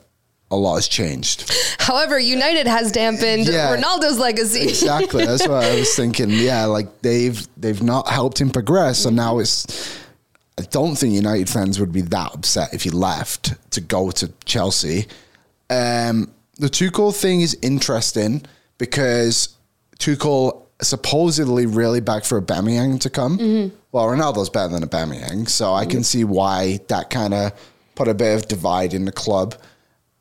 a 0.50 0.56
lot 0.56 0.76
has 0.76 0.88
changed. 0.88 1.52
However, 1.78 2.18
United 2.18 2.68
has 2.68 2.92
dampened 2.92 3.46
Yeah. 3.48 3.76
Ronaldo's 3.76 4.18
legacy. 4.18 4.62
Exactly. 4.64 5.26
That's 5.26 5.48
what 5.48 5.64
I 5.64 5.76
was 5.76 5.94
thinking. 5.96 6.30
Yeah, 6.32 6.66
like 6.66 7.02
they've 7.02 7.46
they've 7.58 7.84
not 7.84 8.08
helped 8.10 8.40
him 8.42 8.50
progress, 8.50 9.00
so 9.00 9.10
now 9.10 9.40
it's. 9.40 9.98
I 10.60 10.64
don't 10.72 10.96
think 10.96 11.14
United 11.14 11.50
fans 11.50 11.80
would 11.80 11.92
be 11.92 12.02
that 12.02 12.34
upset 12.34 12.74
if 12.74 12.82
he 12.82 12.90
left 12.90 13.54
to 13.72 13.82
go 13.82 14.10
to 14.12 14.32
Chelsea. 14.46 15.06
Um, 15.70 16.32
the 16.58 16.68
Tuchel 16.68 17.16
thing 17.16 17.42
is 17.42 17.56
interesting 17.62 18.42
because 18.80 19.50
Tuchel 20.00 20.64
supposedly 20.82 21.66
really 21.66 22.02
back 22.02 22.24
for 22.24 22.42
Aubameyang 22.42 23.00
to 23.02 23.10
come. 23.10 23.38
Mm-hmm. 23.38 23.76
Well, 23.92 24.06
Ronaldo's 24.06 24.50
better 24.50 24.70
than 24.70 24.84
Aubameyang, 24.88 25.50
so 25.50 25.74
I 25.74 25.86
can 25.86 25.98
mm-hmm. 25.98 26.02
see 26.04 26.24
why 26.24 26.80
that 26.88 27.10
kind 27.10 27.34
of 27.34 27.52
put 27.96 28.08
a 28.08 28.14
bit 28.14 28.36
of 28.36 28.48
divide 28.48 28.94
in 28.94 29.06
the 29.06 29.12
club. 29.12 29.56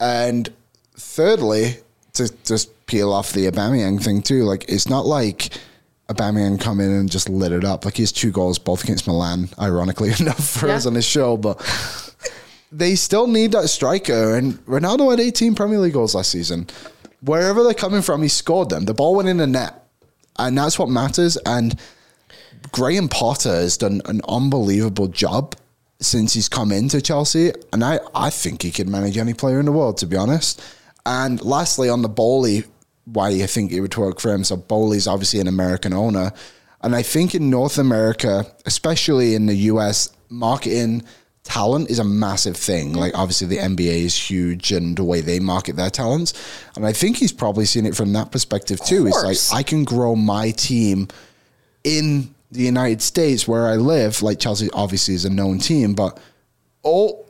And 0.00 0.48
thirdly, 0.96 1.76
to 2.14 2.32
just 2.44 2.86
peel 2.86 3.12
off 3.12 3.32
the 3.32 3.46
Aubameyang 3.50 4.02
thing 4.02 4.22
too, 4.22 4.44
like 4.44 4.64
it's 4.68 4.88
not 4.88 5.06
like 5.06 5.50
Aubameyang 6.08 6.60
come 6.60 6.80
in 6.80 6.90
and 6.90 7.10
just 7.10 7.28
lit 7.28 7.52
it 7.52 7.64
up. 7.64 7.84
Like 7.84 7.96
he 7.96 8.02
has 8.02 8.12
two 8.12 8.30
goals, 8.30 8.58
both 8.58 8.84
against 8.84 9.06
Milan, 9.06 9.48
ironically 9.58 10.12
enough 10.20 10.48
for 10.48 10.68
us 10.68 10.86
on 10.86 10.94
this 10.94 11.06
show, 11.06 11.36
but 11.36 11.60
they 12.72 12.94
still 12.94 13.26
need 13.26 13.52
that 13.52 13.68
striker. 13.68 14.36
And 14.36 14.54
Ronaldo 14.66 15.10
had 15.10 15.20
18 15.20 15.54
Premier 15.54 15.78
League 15.78 15.92
goals 15.92 16.14
last 16.14 16.30
season. 16.30 16.68
Wherever 17.20 17.62
they're 17.64 17.74
coming 17.74 18.02
from, 18.02 18.22
he 18.22 18.28
scored 18.28 18.68
them. 18.68 18.84
The 18.84 18.94
ball 18.94 19.16
went 19.16 19.28
in 19.28 19.38
the 19.38 19.46
net, 19.46 19.85
and 20.38 20.56
that's 20.56 20.78
what 20.78 20.88
matters. 20.88 21.36
And 21.38 21.78
Graham 22.72 23.08
Potter 23.08 23.54
has 23.54 23.76
done 23.76 24.02
an 24.06 24.20
unbelievable 24.28 25.08
job 25.08 25.54
since 26.00 26.34
he's 26.34 26.48
come 26.48 26.72
into 26.72 27.00
Chelsea, 27.00 27.52
and 27.72 27.82
I, 27.82 28.00
I 28.14 28.30
think 28.30 28.62
he 28.62 28.70
could 28.70 28.88
manage 28.88 29.16
any 29.16 29.32
player 29.32 29.58
in 29.58 29.66
the 29.66 29.72
world, 29.72 29.96
to 29.98 30.06
be 30.06 30.16
honest. 30.16 30.62
And 31.06 31.40
lastly, 31.42 31.88
on 31.88 32.02
the 32.02 32.08
Boehly, 32.08 32.64
why 33.04 33.30
do 33.30 33.36
you 33.36 33.46
think 33.46 33.72
it 33.72 33.80
would 33.80 33.96
work 33.96 34.20
for 34.20 34.32
him. 34.32 34.44
So 34.44 34.56
Boehly's 34.56 35.06
obviously 35.06 35.40
an 35.40 35.48
American 35.48 35.92
owner, 35.92 36.32
and 36.82 36.94
I 36.94 37.02
think 37.02 37.34
in 37.34 37.50
North 37.50 37.78
America, 37.78 38.44
especially 38.66 39.34
in 39.34 39.46
the 39.46 39.56
US, 39.70 40.10
marketing 40.28 41.02
talent 41.46 41.90
is 41.90 41.98
a 41.98 42.04
massive 42.04 42.56
thing. 42.56 42.92
Like 42.92 43.16
obviously 43.16 43.46
the 43.46 43.58
NBA 43.58 44.04
is 44.04 44.30
huge 44.30 44.72
and 44.72 44.96
the 44.96 45.04
way 45.04 45.20
they 45.20 45.40
market 45.40 45.76
their 45.76 45.90
talents, 45.90 46.34
and 46.74 46.84
I 46.84 46.92
think 46.92 47.16
he's 47.16 47.32
probably 47.32 47.64
seen 47.64 47.86
it 47.86 47.96
from 47.96 48.12
that 48.12 48.32
perspective 48.32 48.80
too. 48.80 49.06
It's 49.06 49.52
like 49.52 49.58
I 49.58 49.62
can 49.62 49.84
grow 49.84 50.14
my 50.16 50.50
team 50.50 51.08
in 51.84 52.34
the 52.50 52.62
United 52.62 53.00
States 53.02 53.46
where 53.46 53.66
I 53.66 53.76
live, 53.76 54.22
like 54.22 54.38
Chelsea 54.38 54.68
obviously 54.72 55.14
is 55.14 55.24
a 55.24 55.30
known 55.30 55.58
team, 55.58 55.94
but 55.94 56.18
oh, 56.84 57.24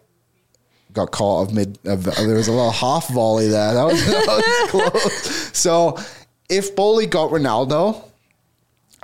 got 0.92 1.10
caught 1.10 1.42
of 1.42 1.54
mid. 1.54 1.78
Of, 1.84 2.04
there 2.04 2.34
was 2.34 2.48
a 2.48 2.52
little 2.52 2.70
half 2.70 3.08
volley 3.08 3.48
there. 3.48 3.74
That 3.74 3.84
was, 3.84 4.06
that 4.06 4.70
was 4.72 4.90
close. 4.90 5.56
So 5.56 5.98
if 6.48 6.74
Boehly 6.74 7.06
got 7.06 7.30
Ronaldo, 7.30 8.02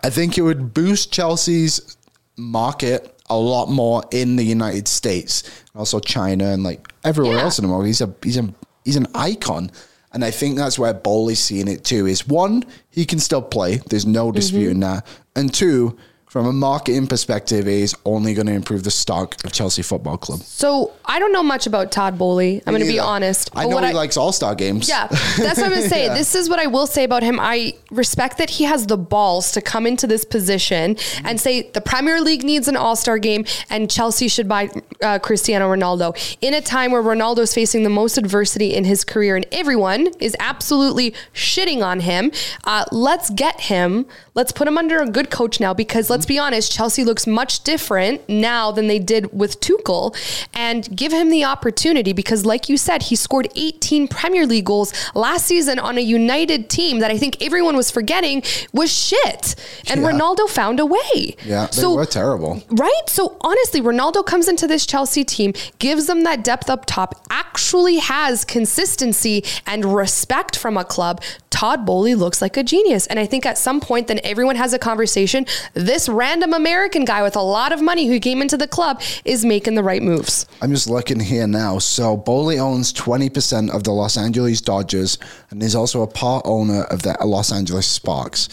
I 0.02 0.10
think 0.10 0.38
it 0.38 0.42
would 0.42 0.74
boost 0.74 1.12
Chelsea's 1.12 1.96
market 2.36 3.11
a 3.32 3.40
lot 3.40 3.68
more 3.68 4.02
in 4.10 4.36
the 4.36 4.44
United 4.44 4.88
States, 4.88 5.42
and 5.72 5.78
also 5.78 6.00
China 6.00 6.46
and 6.46 6.62
like 6.62 6.88
everywhere 7.04 7.36
Yeah. 7.36 7.44
else 7.44 7.58
in 7.58 7.66
the 7.66 7.70
world. 7.72 7.86
He's 7.86 8.00
a 8.00 8.14
he's 8.22 8.36
a 8.36 8.52
he's 8.84 8.96
an 8.96 9.06
icon. 9.14 9.70
And 10.14 10.24
I 10.24 10.30
think 10.30 10.56
that's 10.56 10.78
where 10.78 10.92
Boehly's 10.92 11.38
seeing 11.40 11.68
it 11.68 11.84
too. 11.84 12.06
Is 12.06 12.28
one, 12.28 12.64
he 12.90 13.06
can 13.06 13.18
still 13.18 13.40
play. 13.40 13.80
There's 13.88 14.04
no 14.04 14.30
disputing 14.30 14.80
mm-hmm. 14.80 14.96
that. 14.96 15.06
And 15.34 15.52
two, 15.52 15.96
from 16.32 16.46
a 16.46 16.52
marketing 16.52 17.06
perspective, 17.06 17.68
is 17.68 17.94
only 18.06 18.32
going 18.32 18.46
to 18.46 18.54
improve 18.54 18.84
the 18.84 18.90
stock 18.90 19.36
of 19.44 19.52
Chelsea 19.52 19.82
Football 19.82 20.16
Club. 20.16 20.40
So 20.40 20.94
I 21.04 21.18
don't 21.18 21.30
know 21.30 21.42
much 21.42 21.66
about 21.66 21.92
Todd 21.92 22.16
Boehly. 22.16 22.62
I'm 22.66 22.72
going 22.72 22.82
to 22.82 22.90
be 22.90 22.98
honest. 22.98 23.50
I 23.54 23.66
know 23.66 23.78
he 23.82 23.92
likes 23.92 24.16
All 24.16 24.32
Star 24.32 24.54
games. 24.54 24.88
Yeah, 24.88 25.08
that's 25.08 25.58
what 25.58 25.66
I'm 25.66 25.72
gonna 25.72 25.82
say. 25.88 26.06
Yeah. 26.06 26.14
This 26.14 26.34
is 26.34 26.48
what 26.48 26.58
I 26.58 26.68
will 26.68 26.86
say 26.86 27.04
about 27.04 27.22
him. 27.22 27.38
I 27.38 27.74
respect 27.90 28.38
that 28.38 28.48
he 28.48 28.64
has 28.64 28.86
the 28.86 28.96
balls 28.96 29.52
to 29.52 29.60
come 29.60 29.86
into 29.86 30.06
this 30.06 30.24
position 30.24 30.96
and 31.22 31.38
say 31.38 31.68
the 31.70 31.82
Premier 31.82 32.18
League 32.22 32.44
needs 32.44 32.66
an 32.66 32.76
All 32.76 32.96
Star 32.96 33.18
game 33.18 33.44
and 33.68 33.90
Chelsea 33.90 34.26
should 34.28 34.48
buy 34.48 34.70
uh, 35.02 35.18
Cristiano 35.18 35.70
Ronaldo 35.70 36.16
in 36.40 36.54
a 36.54 36.62
time 36.62 36.92
where 36.92 37.02
Ronaldo's 37.02 37.52
facing 37.52 37.82
the 37.82 37.90
most 37.90 38.16
adversity 38.16 38.72
in 38.72 38.84
his 38.84 39.04
career 39.04 39.36
and 39.36 39.44
everyone 39.52 40.08
is 40.18 40.34
absolutely 40.40 41.10
shitting 41.34 41.84
on 41.84 42.00
him. 42.00 42.32
Uh, 42.64 42.86
let's 42.90 43.28
get 43.28 43.60
him. 43.60 44.06
Let's 44.34 44.52
put 44.52 44.66
him 44.66 44.78
under 44.78 44.98
a 44.98 45.06
good 45.06 45.30
coach 45.30 45.60
now 45.60 45.74
because 45.74 46.08
let's 46.08 46.21
be 46.26 46.38
honest, 46.38 46.72
Chelsea 46.72 47.04
looks 47.04 47.26
much 47.26 47.64
different 47.64 48.28
now 48.28 48.70
than 48.72 48.86
they 48.86 48.98
did 48.98 49.32
with 49.32 49.60
Tuchel 49.60 50.16
and 50.54 50.94
give 50.96 51.12
him 51.12 51.30
the 51.30 51.44
opportunity 51.44 52.12
because, 52.12 52.44
like 52.44 52.68
you 52.68 52.76
said, 52.76 53.04
he 53.04 53.16
scored 53.16 53.48
18 53.56 54.08
Premier 54.08 54.46
League 54.46 54.64
goals 54.66 54.92
last 55.14 55.46
season 55.46 55.78
on 55.78 55.98
a 55.98 56.00
United 56.00 56.68
team 56.68 56.98
that 57.00 57.10
I 57.10 57.18
think 57.18 57.42
everyone 57.42 57.76
was 57.76 57.90
forgetting 57.90 58.42
was 58.72 58.92
shit. 58.92 59.54
And 59.88 60.02
Yeah. 60.02 60.12
Ronaldo 60.12 60.48
found 60.48 60.80
a 60.80 60.86
way. 60.86 61.36
Yeah, 61.44 61.66
they 61.66 61.86
were 61.86 62.06
terrible. 62.06 62.62
Right? 62.70 63.02
So 63.06 63.36
honestly, 63.40 63.80
Ronaldo 63.80 64.24
comes 64.24 64.48
into 64.48 64.66
this 64.66 64.86
Chelsea 64.86 65.24
team, 65.24 65.52
gives 65.78 66.06
them 66.06 66.24
that 66.24 66.44
depth 66.44 66.70
up 66.70 66.84
top, 66.86 67.24
actually 67.30 67.98
has 67.98 68.44
consistency 68.44 69.44
and 69.66 69.84
respect 69.84 70.56
from 70.56 70.76
a 70.76 70.84
club. 70.84 71.22
Todd 71.50 71.84
Boehly 71.84 72.14
looks 72.14 72.40
like 72.40 72.56
a 72.56 72.62
genius. 72.62 73.06
And 73.06 73.18
I 73.18 73.26
think 73.26 73.44
at 73.44 73.58
some 73.58 73.80
point, 73.80 74.06
then 74.08 74.20
everyone 74.24 74.56
has 74.56 74.72
a 74.72 74.78
conversation. 74.78 75.46
This 75.74 76.08
random 76.12 76.52
American 76.52 77.04
guy 77.04 77.22
with 77.22 77.36
a 77.36 77.40
lot 77.42 77.72
of 77.72 77.80
money 77.80 78.06
who 78.06 78.20
came 78.20 78.40
into 78.42 78.56
the 78.56 78.68
club 78.68 79.00
is 79.24 79.44
making 79.44 79.74
the 79.74 79.82
right 79.82 80.02
moves. 80.02 80.46
I'm 80.60 80.70
just 80.70 80.88
looking 80.88 81.18
here 81.20 81.46
now. 81.46 81.78
So 81.78 82.16
Boehly 82.16 82.58
owns 82.58 82.92
20% 82.92 83.74
of 83.74 83.84
the 83.84 83.92
Los 83.92 84.16
Angeles 84.16 84.60
Dodgers 84.60 85.18
and 85.50 85.62
is 85.62 85.74
also 85.74 86.02
a 86.02 86.06
part 86.06 86.42
owner 86.44 86.82
of 86.84 87.02
the 87.02 87.16
Los 87.24 87.50
Angeles 87.52 87.86
Sparks. 87.86 88.48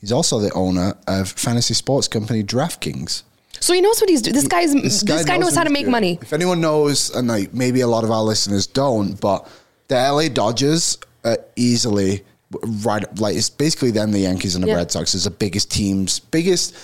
He's 0.00 0.12
also 0.12 0.38
the 0.38 0.52
owner 0.52 0.94
of 1.06 1.30
fantasy 1.30 1.74
sports 1.74 2.06
company 2.06 2.44
DraftKings. 2.44 3.22
So 3.60 3.72
he 3.72 3.80
knows 3.80 4.00
what 4.00 4.08
he's 4.08 4.22
doing. 4.22 4.34
This 4.34 4.46
guy's 4.46 4.72
this 4.72 5.02
guy, 5.02 5.36
knows, 5.36 5.56
how 5.56 5.64
to 5.64 5.70
make 5.70 5.82
doing. 5.84 5.90
money. 5.90 6.18
If 6.22 6.32
anyone 6.32 6.60
knows, 6.60 7.10
and 7.14 7.26
like 7.26 7.52
maybe 7.52 7.80
a 7.80 7.88
lot 7.88 8.04
of 8.04 8.10
our 8.10 8.22
listeners 8.22 8.66
don't, 8.68 9.20
but 9.20 9.48
the 9.88 9.96
LA 9.96 10.28
Dodgers 10.28 10.98
are 11.24 11.38
easily 11.56 12.24
right. 12.84 13.18
Like 13.18 13.34
it's 13.36 13.50
basically 13.50 13.90
them, 13.90 14.12
the 14.12 14.20
Yankees 14.20 14.54
and 14.54 14.62
the 14.62 14.68
Yeah. 14.68 14.76
Red 14.76 14.92
Sox 14.92 15.14
is 15.14 15.24
the 15.24 15.30
biggest 15.30 15.70
teams, 15.72 16.20
biggest 16.20 16.74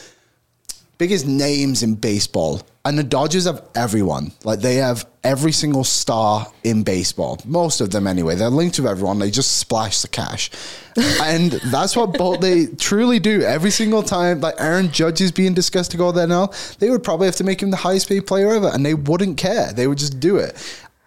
biggest 0.99 1.27
names 1.27 1.83
in 1.83 1.95
baseball. 1.95 2.63
And 2.87 2.99
the 2.99 3.03
Dodgers 3.03 3.47
have 3.47 3.67
everyone. 3.75 4.33
Like 4.45 4.61
they 4.61 4.75
have 4.77 5.07
every 5.23 5.53
single 5.53 5.85
star 5.85 6.47
in 6.65 6.83
baseball. 6.83 7.39
Most 7.47 7.81
of 7.81 7.91
them 7.91 8.07
anyway. 8.07 8.35
They're 8.35 8.51
linked 8.51 8.77
to 8.77 8.87
everyone. 8.87 9.19
They 9.19 9.31
just 9.31 9.57
splash 9.57 10.03
the 10.03 10.09
cash. 10.09 10.51
and 10.97 11.53
that's 11.71 11.97
what 11.97 12.13
both 12.13 12.41
they 12.41 12.67
truly 12.67 13.19
do. 13.21 13.43
Every 13.43 13.71
single 13.71 14.03
time 14.03 14.41
like 14.41 14.57
Aaron 14.59 14.91
Judge 14.93 15.23
is 15.23 15.33
being 15.33 15.55
discussed 15.55 15.93
to 15.93 15.97
go 15.97 16.13
there 16.13 16.27
now, 16.27 16.51
they 16.79 16.91
would 16.91 17.03
probably 17.03 17.27
have 17.27 17.37
to 17.37 17.45
make 17.45 17.63
him 17.63 17.71
the 17.71 17.79
highest 17.79 18.09
paid 18.09 18.27
player 18.27 18.51
ever. 18.55 18.69
And 18.69 18.85
they 18.85 18.95
wouldn't 18.95 19.39
care. 19.39 19.73
They 19.73 19.87
would 19.87 19.99
just 19.99 20.21
do 20.21 20.37
it. 20.37 20.55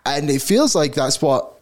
And 0.05 0.29
it 0.29 0.41
feels 0.41 0.73
like 0.73 0.95
that's 0.95 1.21
what 1.21 1.59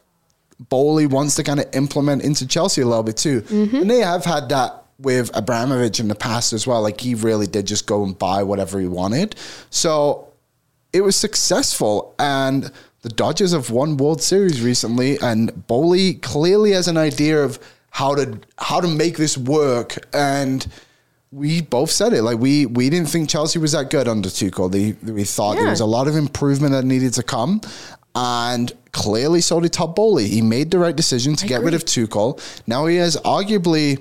Boehly 0.70 1.08
wants 1.08 1.36
to 1.36 1.44
kind 1.44 1.60
of 1.60 1.66
implement 1.74 2.24
into 2.24 2.48
Chelsea 2.48 2.82
a 2.82 2.88
little 2.88 3.04
bit 3.04 3.18
too. 3.18 3.42
Mm-hmm. 3.42 3.76
And 3.76 3.92
they 3.92 4.00
have 4.00 4.24
had 4.24 4.48
that 4.50 4.85
with 5.00 5.36
Abramovich 5.36 6.00
in 6.00 6.08
the 6.08 6.16
past 6.16 6.54
as 6.54 6.66
well. 6.66 6.82
Like 6.82 7.02
he 7.02 7.16
really 7.16 7.48
did 7.48 7.68
just 7.68 7.86
go 7.86 8.04
and 8.04 8.18
buy 8.18 8.44
whatever 8.44 8.80
he 8.80 8.88
wanted. 8.88 9.36
So 9.70 10.28
it 10.94 11.02
was 11.02 11.16
successful 11.16 12.16
and 12.18 12.72
the 13.02 13.10
Dodgers 13.10 13.52
have 13.52 13.70
won 13.70 13.98
World 13.98 14.22
Series 14.22 14.62
recently 14.62 15.18
and 15.22 15.68
Boehly 15.68 16.16
clearly 16.16 16.72
has 16.72 16.88
an 16.88 16.98
idea 16.98 17.44
of 17.44 17.60
how 17.92 18.16
to 18.16 18.40
how 18.58 18.82
to 18.82 18.88
make 18.88 19.18
this 19.18 19.38
work 19.38 19.98
and 20.14 20.66
we 21.32 21.62
both 21.62 21.92
said 21.92 22.14
it. 22.14 22.24
Like 22.24 22.40
we 22.40 22.66
we 22.66 22.90
didn't 22.90 23.10
think 23.10 23.30
Chelsea 23.30 23.60
was 23.60 23.74
that 23.74 23.90
good 23.90 24.08
under 24.08 24.30
Tuchel. 24.30 24.72
The, 24.72 24.94
we 25.12 25.26
thought 25.26 25.58
there 25.58 25.70
was 25.70 25.82
a 25.82 25.86
lot 25.86 26.08
of 26.08 26.16
improvement 26.16 26.72
that 26.72 26.86
needed 26.86 27.14
to 27.16 27.24
come, 27.24 27.60
and 28.16 28.72
clearly 28.94 29.42
so 29.42 29.60
did 29.60 29.74
Todd 29.74 29.96
Boehly. 29.96 30.28
He 30.30 30.42
made 30.42 30.72
the 30.72 30.80
right 30.80 30.96
decision 30.96 31.36
to 31.36 31.46
get 31.46 31.62
rid 31.62 31.74
of 31.74 31.84
Tuchel. 31.84 32.40
Now 32.66 32.86
he 32.86 32.96
has 32.98 33.18
arguably 33.18 34.00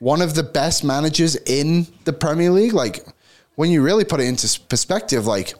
one 0.00 0.20
of 0.20 0.34
the 0.34 0.42
best 0.42 0.82
managers 0.82 1.36
in 1.36 1.86
the 2.04 2.12
Premier 2.12 2.50
League. 2.50 2.72
Like 2.72 3.06
when 3.54 3.70
you 3.70 3.82
really 3.82 4.04
put 4.04 4.20
it 4.20 4.24
into 4.24 4.60
perspective, 4.68 5.26
like 5.26 5.54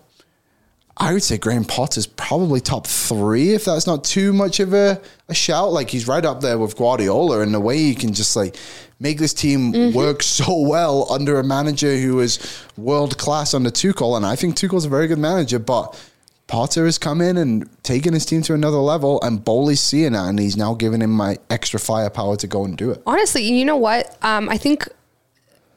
I 0.97 1.13
would 1.13 1.23
say 1.23 1.39
Graham 1.39 1.65
Potter's 1.65 2.07
probably 2.07 2.61
top 2.61 2.87
three, 2.87 3.53
if 3.53 3.65
that's 3.65 3.87
not 3.87 4.03
too 4.03 4.33
much 4.33 4.61
of 4.61 4.75
a, 4.75 5.01
a 5.29 5.35
shout. 5.35 5.73
Like 5.73 5.89
he's 5.89 6.09
right 6.09 6.25
up 6.25 6.41
there 6.41 6.59
with 6.59 6.77
Guardiola 6.77 7.41
in 7.41 7.53
the 7.53 7.61
way 7.61 7.79
he 7.79 7.95
can 7.95 8.13
just 8.13 8.35
like 8.35 8.57
make 8.99 9.19
this 9.19 9.33
team 9.33 9.73
mm-hmm. 9.73 9.97
work 9.97 10.23
so 10.23 10.61
well 10.61 11.11
under 11.11 11.39
a 11.39 11.45
manager 11.45 11.97
who 11.97 12.21
is 12.21 12.65
world 12.77 13.17
class 13.19 13.55
under 13.55 13.71
Tuchel. 13.71 14.17
And 14.17 14.27
I 14.27 14.37
think 14.37 14.57
Tuchel's 14.57 14.85
a 14.85 14.91
very 14.91 15.07
good 15.07 15.19
manager, 15.19 15.59
but 15.59 15.99
Potter 16.51 16.85
has 16.85 16.99
come 16.99 17.21
in 17.21 17.37
and 17.37 17.69
taken 17.85 18.13
his 18.13 18.27
team 18.27 18.43
to 18.43 18.55
another 18.55 18.79
level, 18.79 19.21
and 19.23 19.43
Boehly's 19.45 19.81
seeing 19.81 20.13
that, 20.13 20.29
and 20.29 20.39
he's 20.39 20.57
now 20.57 20.75
giving 20.75 21.01
him 21.01 21.13
my 21.13 21.39
extra 21.49 21.79
firepower 21.79 22.37
to 22.39 22.49
go 22.49 22.65
and 22.65 22.77
do 22.77 22.91
it. 22.91 23.01
Honestly, 23.07 23.45
you 23.45 23.65
know 23.65 23.77
what? 23.77 24.19
Um, 24.23 24.49
I 24.49 24.59
think 24.59 24.89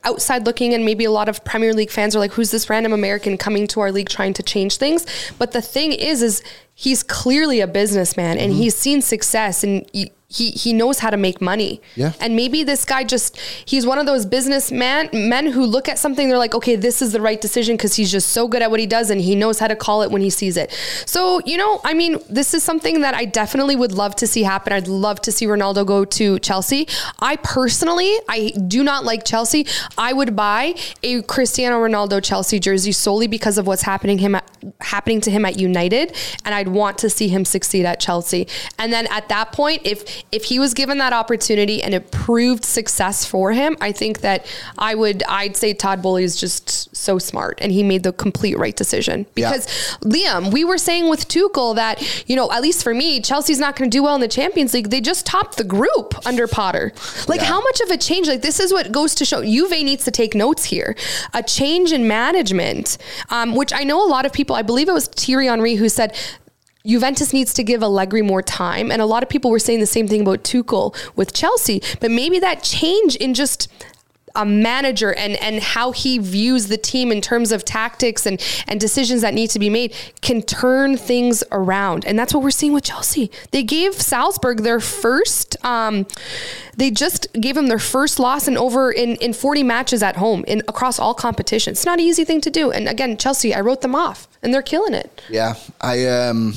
outside 0.03 0.45
looking 0.45 0.73
and 0.73 0.83
maybe 0.83 1.05
a 1.05 1.11
lot 1.11 1.29
of 1.29 1.43
Premier 1.45 1.75
League 1.75 1.91
fans 1.91 2.15
are 2.15 2.19
like, 2.19 2.31
who's 2.31 2.49
this 2.49 2.71
random 2.71 2.91
American 2.91 3.37
coming 3.37 3.67
to 3.67 3.81
our 3.81 3.91
league 3.91 4.09
trying 4.09 4.33
to 4.33 4.41
change 4.41 4.77
things? 4.77 5.05
But 5.37 5.51
the 5.51 5.61
thing 5.61 5.93
is, 5.93 6.23
is 6.23 6.41
he's 6.75 7.03
clearly 7.03 7.59
a 7.59 7.67
businessman 7.67 8.37
and 8.37 8.51
mm-hmm. 8.51 8.61
he's 8.61 8.75
seen 8.75 9.01
success 9.01 9.63
and 9.63 9.85
he, 9.93 10.11
he, 10.33 10.49
he 10.49 10.73
knows 10.73 10.99
how 10.99 11.11
to 11.11 11.17
make 11.17 11.41
money. 11.41 11.79
Yeah. 11.95 12.13
And 12.19 12.35
maybe 12.35 12.63
this 12.63 12.85
guy 12.85 13.03
just, 13.03 13.37
he's 13.65 13.85
one 13.85 13.99
of 13.99 14.07
those 14.07 14.25
businessmen 14.25 15.09
men 15.13 15.45
who 15.45 15.63
look 15.63 15.87
at 15.87 15.99
something, 15.99 16.27
they're 16.27 16.39
like, 16.39 16.55
okay, 16.55 16.75
this 16.75 17.03
is 17.03 17.11
the 17.11 17.21
right 17.21 17.39
decision 17.39 17.77
because 17.77 17.95
he's 17.95 18.11
just 18.11 18.29
so 18.29 18.47
good 18.47 18.63
at 18.63 18.71
what 18.71 18.79
he 18.79 18.87
does 18.87 19.11
and 19.11 19.21
he 19.21 19.35
knows 19.35 19.59
how 19.59 19.67
to 19.67 19.75
call 19.75 20.01
it 20.01 20.09
when 20.09 20.23
he 20.23 20.31
sees 20.31 20.57
it. 20.57 20.71
So, 21.05 21.39
you 21.45 21.55
know, 21.55 21.81
I 21.83 21.93
mean, 21.93 22.17
this 22.29 22.55
is 22.55 22.63
something 22.63 23.01
that 23.01 23.13
I 23.13 23.25
definitely 23.25 23.75
would 23.75 23.91
love 23.91 24.15
to 24.17 24.27
see 24.27 24.41
happen. 24.41 24.73
I'd 24.73 24.87
love 24.87 25.21
to 25.21 25.31
see 25.31 25.45
Ronaldo 25.45 25.85
go 25.85 26.03
to 26.03 26.39
Chelsea. 26.39 26.87
I 27.19 27.35
personally, 27.35 28.17
I 28.27 28.53
do 28.67 28.83
not 28.83 29.05
like 29.05 29.25
Chelsea. 29.25 29.67
I 29.99 30.13
would 30.13 30.35
buy 30.35 30.73
a 31.03 31.21
Cristiano 31.23 31.75
Ronaldo 31.79 32.23
Chelsea 32.23 32.59
jersey 32.59 32.91
solely 32.91 33.27
because 33.27 33.59
of 33.59 33.67
what's 33.67 33.83
happening 33.83 34.17
him 34.17 34.33
at, 34.33 34.49
happening 34.81 35.21
to 35.21 35.31
him 35.31 35.45
at 35.45 35.59
United, 35.59 36.15
and 36.43 36.55
I'd 36.63 36.69
want 36.69 36.97
to 36.99 37.09
see 37.09 37.27
him 37.27 37.43
succeed 37.43 37.85
at 37.85 37.99
Chelsea. 37.99 38.47
And 38.79 38.93
then 38.93 39.05
at 39.07 39.27
that 39.27 39.51
point, 39.51 39.81
if 39.83 40.23
if 40.31 40.45
he 40.45 40.59
was 40.59 40.73
given 40.73 40.97
that 40.99 41.11
opportunity 41.11 41.83
and 41.83 41.93
it 41.93 42.09
proved 42.11 42.63
success 42.63 43.25
for 43.25 43.51
him, 43.51 43.75
I 43.81 43.91
think 43.91 44.21
that 44.21 44.45
I 44.77 44.95
would 44.95 45.23
I'd 45.23 45.57
say 45.57 45.73
Todd 45.73 46.01
Boehly 46.01 46.23
is 46.23 46.37
just 46.37 46.95
so 46.95 47.19
smart 47.19 47.59
and 47.61 47.71
he 47.73 47.83
made 47.83 48.03
the 48.03 48.13
complete 48.13 48.57
right 48.57 48.75
decision. 48.75 49.25
Yeah. 49.35 49.51
Because 49.51 49.65
Liam, 50.03 50.53
we 50.53 50.63
were 50.63 50.77
saying 50.77 51.09
with 51.09 51.27
Tuchel 51.27 51.75
that, 51.75 52.01
you 52.29 52.37
know, 52.37 52.49
at 52.49 52.61
least 52.61 52.81
for 52.81 52.93
me, 52.93 53.19
Chelsea's 53.19 53.59
not 53.59 53.75
going 53.75 53.89
to 53.91 53.97
do 53.97 54.01
well 54.03 54.15
in 54.15 54.21
the 54.21 54.27
Champions 54.29 54.73
League. 54.73 54.89
They 54.89 55.01
just 55.01 55.25
topped 55.25 55.57
the 55.57 55.65
group 55.65 56.15
under 56.25 56.47
Potter. 56.47 56.93
Like 57.27 57.41
Yeah. 57.41 57.47
how 57.47 57.59
much 57.59 57.81
of 57.81 57.91
a 57.91 57.97
change 57.97 58.27
like 58.29 58.41
this 58.41 58.61
is 58.61 58.71
what 58.71 58.89
goes 58.93 59.13
to 59.15 59.25
show 59.25 59.43
Juve 59.43 59.71
needs 59.71 60.05
to 60.05 60.11
take 60.11 60.33
notes 60.33 60.63
here. 60.63 60.95
A 61.33 61.43
change 61.43 61.91
in 61.91 62.07
management, 62.07 62.97
um, 63.29 63.53
which 63.53 63.73
I 63.73 63.83
know 63.83 64.01
a 64.05 64.07
lot 64.07 64.25
of 64.25 64.31
people, 64.31 64.55
I 64.55 64.61
believe 64.61 64.87
it 64.87 64.93
was 64.93 65.07
Thierry 65.07 65.47
Henry 65.47 65.75
who 65.75 65.89
said 65.89 66.15
Juventus 66.85 67.31
needs 67.31 67.53
to 67.53 67.63
give 67.63 67.81
Allegri 67.81 68.21
more 68.21 68.41
time. 68.41 68.91
And 68.91 69.01
a 69.01 69.05
lot 69.05 69.23
of 69.23 69.29
people 69.29 69.51
were 69.51 69.59
saying 69.59 69.79
the 69.79 69.85
same 69.85 70.07
thing 70.07 70.21
about 70.21 70.43
Tuchel 70.43 70.95
with 71.15 71.33
Chelsea. 71.33 71.81
But 72.01 72.11
maybe 72.11 72.39
that 72.39 72.61
change 72.61 73.15
in 73.15 73.33
just 73.33 73.69
a 74.35 74.45
manager 74.45 75.13
and 75.13 75.35
and 75.37 75.61
how 75.61 75.91
he 75.91 76.17
views 76.17 76.67
the 76.67 76.77
team 76.77 77.11
in 77.11 77.21
terms 77.21 77.51
of 77.51 77.63
tactics 77.63 78.25
and 78.25 78.41
and 78.67 78.79
decisions 78.79 79.21
that 79.21 79.33
need 79.33 79.49
to 79.51 79.59
be 79.59 79.69
made 79.69 79.93
can 80.21 80.41
turn 80.41 80.97
things 80.97 81.43
around 81.51 82.03
and 82.05 82.17
that's 82.17 82.33
what 82.33 82.41
we're 82.41 82.49
seeing 82.49 82.73
with 82.73 82.83
Chelsea. 82.83 83.29
They 83.51 83.61
gave 83.61 83.93
Salzburg 83.93 84.63
their 84.63 84.79
first 84.79 85.55
um 85.63 86.07
they 86.75 86.89
just 86.89 87.31
gave 87.33 87.53
them 87.53 87.67
their 87.67 87.77
first 87.77 88.19
loss 88.19 88.47
in 88.47 88.57
over 88.57 88.91
in 88.91 89.17
in 89.17 89.33
40 89.33 89.61
matches 89.61 90.01
at 90.01 90.15
home 90.15 90.43
in 90.47 90.63
across 90.67 90.97
all 90.97 91.13
competitions. 91.13 91.77
It's 91.77 91.85
not 91.85 91.99
an 91.99 92.05
easy 92.05 92.25
thing 92.25 92.41
to 92.41 92.49
do. 92.49 92.71
And 92.71 92.89
again, 92.89 93.17
Chelsea, 93.17 93.53
I 93.53 93.61
wrote 93.61 93.81
them 93.81 93.93
off 93.93 94.27
and 94.41 94.51
they're 94.51 94.63
killing 94.63 94.95
it. 94.95 95.21
Yeah, 95.29 95.53
I 95.79 96.07
um, 96.07 96.55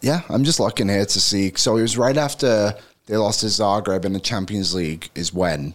yeah, 0.00 0.22
I'm 0.28 0.44
just 0.44 0.60
looking 0.60 0.88
here 0.88 1.04
to 1.04 1.20
see. 1.20 1.52
So 1.56 1.76
it 1.76 1.82
was 1.82 1.96
right 1.98 2.16
after 2.16 2.74
they 3.06 3.16
lost 3.16 3.40
to 3.40 3.46
Zagreb 3.46 4.04
in 4.04 4.12
the 4.12 4.20
Champions 4.20 4.74
League 4.74 5.10
is 5.14 5.32
when 5.32 5.74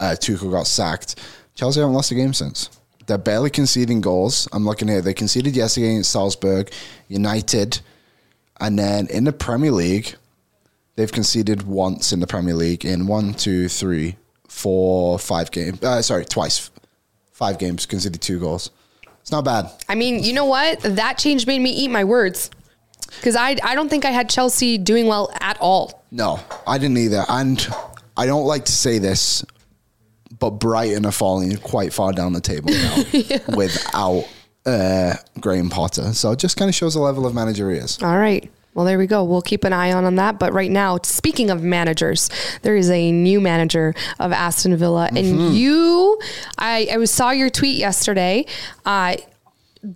uh, 0.00 0.16
Tuchel 0.18 0.50
got 0.50 0.66
sacked. 0.66 1.20
Chelsea 1.54 1.80
haven't 1.80 1.94
lost 1.94 2.10
a 2.10 2.14
game 2.14 2.34
since. 2.34 2.70
They're 3.06 3.18
barely 3.18 3.50
conceding 3.50 4.00
goals. 4.00 4.48
I'm 4.52 4.64
looking 4.64 4.88
here. 4.88 5.00
They 5.00 5.14
conceded 5.14 5.54
yesterday 5.54 5.90
against 5.90 6.10
Salzburg, 6.10 6.70
United, 7.08 7.80
and 8.60 8.78
then 8.78 9.06
in 9.08 9.24
the 9.24 9.32
Premier 9.32 9.70
League, 9.72 10.14
they've 10.96 11.12
conceded 11.12 11.62
once 11.64 12.12
in 12.12 12.20
the 12.20 12.26
Premier 12.26 12.54
League 12.54 12.84
in 12.84 13.06
one, 13.06 13.34
two, 13.34 13.68
three, 13.68 14.16
four, 14.48 15.18
five 15.18 15.50
games. 15.50 15.82
Uh, 15.82 16.00
sorry, 16.02 16.24
twice. 16.24 16.70
Five 17.32 17.58
games, 17.58 17.84
conceded 17.84 18.20
two 18.20 18.38
goals. 18.38 18.70
It's 19.20 19.32
not 19.32 19.44
bad. 19.44 19.70
I 19.88 19.94
mean, 19.94 20.22
you 20.22 20.32
know 20.32 20.44
what? 20.44 20.80
That 20.80 21.18
change 21.18 21.46
made 21.46 21.60
me 21.60 21.70
eat 21.70 21.88
my 21.88 22.04
words. 22.04 22.50
Because 23.16 23.36
I, 23.36 23.56
I 23.62 23.74
don't 23.74 23.88
think 23.88 24.04
I 24.04 24.10
had 24.10 24.28
Chelsea 24.28 24.78
doing 24.78 25.06
well 25.06 25.30
at 25.40 25.58
all. 25.60 26.04
No, 26.10 26.40
I 26.66 26.78
didn't 26.78 26.98
either. 26.98 27.24
And 27.28 27.66
I 28.16 28.26
don't 28.26 28.44
like 28.44 28.64
to 28.66 28.72
say 28.72 28.98
this, 28.98 29.44
but 30.38 30.50
Brighton 30.50 31.06
are 31.06 31.12
falling 31.12 31.56
quite 31.58 31.92
far 31.92 32.12
down 32.12 32.32
the 32.32 32.40
table 32.40 32.70
now 32.70 32.96
without 33.56 34.24
uh, 34.66 35.14
Graham 35.40 35.70
Potter. 35.70 36.12
So 36.14 36.32
it 36.32 36.38
just 36.38 36.56
kind 36.56 36.68
of 36.68 36.74
shows 36.74 36.94
the 36.94 37.00
level 37.00 37.26
of 37.26 37.34
manager 37.34 37.70
he 37.70 37.78
is. 37.78 38.02
All 38.02 38.16
right. 38.16 38.50
Well, 38.74 38.84
there 38.84 38.98
we 38.98 39.06
go. 39.06 39.22
We'll 39.22 39.42
keep 39.42 39.62
an 39.62 39.72
eye 39.72 39.92
on, 39.92 40.04
on 40.04 40.16
that. 40.16 40.38
But 40.40 40.52
right 40.52 40.70
now, 40.70 40.98
speaking 41.04 41.50
of 41.50 41.62
managers, 41.62 42.28
there 42.62 42.74
is 42.74 42.90
a 42.90 43.12
new 43.12 43.40
manager 43.40 43.94
of 44.18 44.32
Aston 44.32 44.76
Villa. 44.76 45.08
And 45.14 45.54
you, 45.54 46.18
I, 46.58 46.88
I 46.90 47.04
saw 47.04 47.30
your 47.30 47.50
tweet 47.50 47.78
yesterday. 47.78 48.46
I 48.84 49.18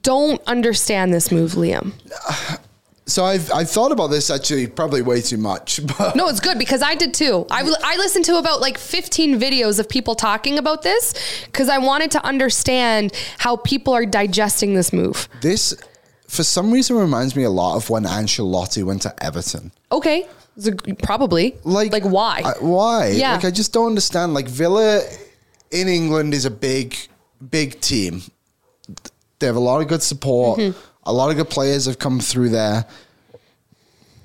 don't 0.02 0.40
understand 0.46 1.12
this 1.12 1.32
move, 1.32 1.52
Liam. 1.52 1.92
So 3.08 3.24
I've, 3.24 3.50
I've 3.52 3.70
thought 3.70 3.90
about 3.90 4.08
this 4.08 4.28
actually 4.30 4.66
probably 4.66 5.00
way 5.02 5.20
too 5.22 5.38
much. 5.38 5.80
But 5.98 6.14
No, 6.14 6.28
it's 6.28 6.40
good 6.40 6.58
because 6.58 6.82
I 6.82 6.94
did 6.94 7.14
too. 7.14 7.46
I, 7.50 7.60
I 7.82 7.96
listened 7.96 8.26
to 8.26 8.36
about 8.36 8.60
like 8.60 8.76
15 8.78 9.40
videos 9.40 9.80
of 9.80 9.88
people 9.88 10.14
talking 10.14 10.58
about 10.58 10.82
this 10.82 11.14
because 11.46 11.68
I 11.70 11.78
wanted 11.78 12.10
to 12.12 12.24
understand 12.24 13.12
how 13.38 13.56
people 13.56 13.94
are 13.94 14.04
digesting 14.04 14.74
this 14.74 14.92
move. 14.92 15.26
this, 15.40 15.74
for 16.28 16.44
some 16.44 16.70
reason, 16.70 16.96
reminds 16.96 17.34
me 17.34 17.44
a 17.44 17.50
lot 17.50 17.76
of 17.76 17.88
when 17.88 18.04
Ancelotti 18.04 18.84
went 18.84 19.02
to 19.02 19.24
Everton. 19.24 19.72
Okay. 19.90 20.26
A- 20.66 20.94
Probably. 21.02 21.56
Like, 21.64 21.90
like 21.92 22.04
why? 22.04 22.42
I- 22.44 22.62
why? 22.62 23.08
Yeah. 23.08 23.32
Like, 23.36 23.46
I 23.46 23.50
just 23.50 23.72
don't 23.72 23.86
understand. 23.86 24.34
Like, 24.34 24.46
Villa 24.48 25.00
in 25.70 25.88
England 25.88 26.34
is 26.34 26.44
a 26.44 26.50
big, 26.50 26.94
big 27.50 27.80
team. 27.80 28.20
They 29.38 29.46
have 29.46 29.56
a 29.56 29.60
lot 29.60 29.80
of 29.80 29.88
good 29.88 30.02
support. 30.02 30.58
Mm-hmm. 30.60 30.78
A 31.08 31.12
lot 31.12 31.30
of 31.30 31.36
good 31.36 31.48
players 31.48 31.86
have 31.86 31.98
come 31.98 32.20
through 32.20 32.50
there. 32.50 32.86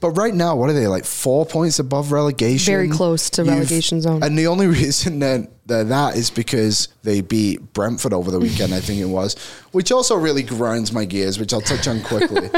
But 0.01 0.11
right 0.17 0.33
now, 0.35 0.57
what 0.57 0.69
are 0.69 0.73
they 0.73 0.87
like? 0.87 1.05
Four 1.05 1.45
points 1.45 1.79
above 1.79 2.11
relegation. 2.11 2.73
Very 2.73 2.89
close 2.89 3.29
to 3.31 3.45
relegation 3.45 4.01
zone. 4.01 4.21
And 4.21 4.37
the 4.37 4.47
only 4.47 4.67
reason 4.81 5.19
that 5.19 5.49
they're 5.65 5.85
that 5.85 6.17
is 6.17 6.29
because 6.29 6.89
they 7.03 7.21
beat 7.21 7.71
Brentford 7.71 8.11
over 8.11 8.29
the 8.29 8.39
weekend. 8.39 8.73
I 8.73 8.81
think 8.81 8.99
it 8.99 9.05
was, 9.05 9.37
which 9.71 9.93
also 9.93 10.17
really 10.17 10.43
grinds 10.43 10.91
my 10.91 11.05
gears, 11.05 11.39
which 11.39 11.53
I'll 11.53 11.61
touch 11.61 11.87
on 11.87 12.01
quickly. 12.01 12.49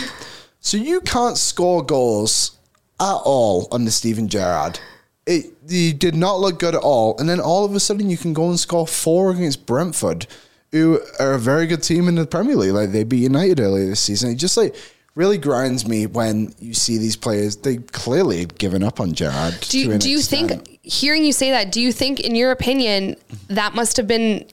so 0.60 0.76
you 0.76 1.00
can't 1.00 1.38
score 1.38 1.82
goals 1.82 2.58
at 3.00 3.20
all 3.24 3.68
under 3.72 3.90
Steven 3.90 4.28
Gerrard. 4.28 4.78
It 5.24 5.46
you 5.66 5.94
did 5.94 6.14
not 6.14 6.40
look 6.40 6.58
good 6.58 6.74
at 6.74 6.82
all, 6.82 7.16
and 7.18 7.26
then 7.26 7.40
all 7.40 7.64
of 7.64 7.74
a 7.74 7.80
sudden 7.80 8.10
you 8.10 8.18
can 8.18 8.34
go 8.34 8.50
and 8.50 8.60
score 8.60 8.86
four 8.86 9.30
against 9.30 9.64
Brentford, 9.64 10.26
who 10.72 11.00
are 11.20 11.34
a 11.34 11.38
very 11.38 11.66
good 11.66 11.82
team 11.82 12.08
in 12.08 12.14
the 12.16 12.26
Premier 12.26 12.56
League. 12.56 12.72
Like 12.72 12.90
they 12.90 13.04
beat 13.04 13.22
United 13.22 13.60
earlier 13.60 13.86
this 13.86 14.00
season. 14.00 14.30
It 14.30 14.36
just 14.36 14.56
like 14.56 14.74
really 15.14 15.36
grinds 15.38 15.86
me 15.86 16.06
when 16.06 16.54
you 16.58 16.72
see 16.74 16.98
these 16.98 17.16
players. 17.16 17.56
They 17.56 17.76
clearly 17.76 18.40
had 18.40 18.58
given 18.58 18.82
up 18.82 18.98
on 18.98 19.12
Gerrard. 19.12 19.60
Do 19.60 19.78
you, 19.78 19.98
do 19.98 20.10
you 20.10 20.20
think, 20.20 20.80
hearing 20.82 21.24
you 21.24 21.32
say 21.32 21.50
that, 21.50 21.70
do 21.70 21.80
you 21.80 21.92
think, 21.92 22.20
in 22.20 22.34
your 22.34 22.50
opinion, 22.50 23.16
that 23.48 23.74
must 23.74 23.98
have 23.98 24.06
been, 24.06 24.46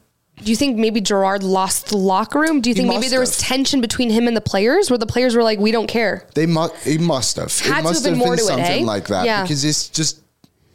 do 0.43 0.51
you 0.51 0.57
think 0.57 0.77
maybe 0.77 0.99
Gerrard 0.99 1.43
lost 1.43 1.87
the 1.87 1.97
locker 1.97 2.39
room? 2.41 2.59
Do 2.59 2.69
you 2.69 2.73
He 2.75 2.81
think 2.81 2.93
maybe 2.93 3.07
there 3.07 3.21
was 3.21 3.39
have. 3.39 3.47
tension 3.47 3.79
between 3.79 4.09
him 4.09 4.27
and 4.27 4.35
the 4.35 4.41
players 4.41 4.91
where 4.91 4.97
the 4.97 5.05
players 5.05 5.35
were 5.35 5.43
like, 5.43 5.59
we 5.59 5.71
don't 5.71 5.87
care? 5.87 6.27
They 6.35 6.45
must. 6.45 6.75
He 6.85 6.97
must 6.97 7.37
have. 7.37 7.57
Had 7.59 7.79
it 7.79 7.83
must 7.83 8.05
have 8.05 8.13
been 8.13 8.19
more 8.19 8.35
to 8.35 8.41
it, 8.41 8.45
something 8.45 8.83
eh? 8.83 8.85
like 8.85 9.07
that 9.07 9.25
Yeah. 9.25 9.41
because 9.43 9.63
it's 9.63 9.87
just 9.89 10.21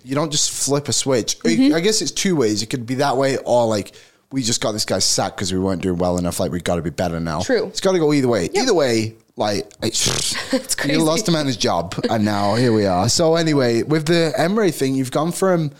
you 0.02 0.14
don't 0.14 0.30
just 0.30 0.50
flip 0.50 0.88
a 0.88 0.92
switch. 0.92 1.38
Mm-hmm. 1.40 1.74
I 1.74 1.80
guess 1.80 2.02
it's 2.02 2.10
two 2.10 2.36
ways. 2.36 2.62
It 2.62 2.66
could 2.66 2.84
be 2.86 2.96
that 2.96 3.16
way, 3.16 3.38
or 3.38 3.66
like 3.66 3.94
we 4.34 4.42
just 4.42 4.60
got 4.60 4.72
this 4.72 4.84
guy 4.84 4.98
sacked 4.98 5.36
because 5.36 5.52
we 5.52 5.60
weren't 5.60 5.80
doing 5.80 5.96
well 5.96 6.18
enough. 6.18 6.40
Like 6.40 6.50
we've 6.50 6.64
got 6.64 6.74
to 6.76 6.82
be 6.82 6.90
better 6.90 7.20
now. 7.20 7.40
True. 7.40 7.66
It's 7.66 7.80
got 7.80 7.92
to 7.92 8.00
go 8.00 8.12
either 8.12 8.26
way. 8.26 8.48
Either 8.52 8.74
way, 8.74 9.14
like 9.36 9.70
it's, 9.82 10.52
It's 10.52 10.74
crazy. 10.74 10.94
You 10.98 11.04
lost 11.04 11.28
a 11.28 11.30
man 11.32 11.46
his 11.46 11.56
job, 11.56 11.94
and 12.10 12.24
now 12.24 12.56
here 12.56 12.72
we 12.72 12.84
are. 12.84 13.08
So 13.08 13.36
anyway, 13.36 13.84
with 13.84 14.06
the 14.06 14.32
Emery 14.36 14.72
thing, 14.72 14.96
you've 14.96 15.12
gone 15.12 15.30
from 15.30 15.70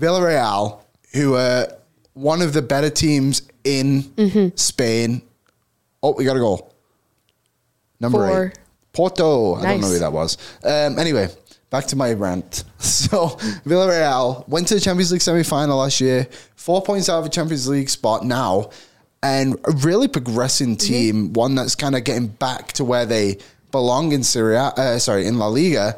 Villarreal, 0.00 0.80
who 1.14 1.36
are 1.36 1.68
one 2.14 2.42
of 2.42 2.52
the 2.54 2.62
better 2.62 2.90
teams 2.90 3.42
in 3.62 4.02
Mm-hmm. 4.02 4.56
Spain. 4.56 5.22
Oh, 6.02 6.12
we 6.14 6.24
got 6.24 6.34
to 6.34 6.40
go. 6.40 6.72
Number 8.00 8.18
Four. 8.26 8.46
eight. 8.48 8.58
Porto. 8.92 9.54
Nice. 9.54 9.64
I 9.64 9.70
don't 9.72 9.80
know 9.82 9.88
who 9.88 9.98
that 10.00 10.12
was. 10.12 10.36
Um, 10.64 10.98
anyway, 10.98 11.28
back 11.72 11.86
to 11.86 11.96
my 11.96 12.12
rant. 12.12 12.62
So 12.82 13.30
Villarreal 13.66 14.46
went 14.48 14.68
to 14.68 14.74
the 14.74 14.80
Champions 14.80 15.10
League 15.12 15.22
semi-final 15.22 15.78
last 15.78 16.00
year, 16.00 16.28
four 16.56 16.82
points 16.82 17.08
out 17.08 17.18
of 17.20 17.26
a 17.26 17.28
Champions 17.28 17.66
League 17.68 17.88
spot 17.88 18.24
now, 18.24 18.70
and 19.22 19.56
a 19.64 19.72
really 19.72 20.08
progressing 20.08 20.76
Mm-hmm. 20.76 20.86
team, 20.92 21.32
one 21.32 21.54
that's 21.54 21.74
kind 21.74 21.96
of 21.96 22.04
getting 22.04 22.28
back 22.28 22.72
to 22.74 22.84
where 22.84 23.06
they 23.06 23.38
belong 23.70 24.12
in 24.12 24.22
Serie 24.22 24.56
A, 24.56 24.62
uh, 24.76 24.98
sorry, 24.98 25.26
in 25.26 25.38
La 25.38 25.46
Liga. 25.48 25.96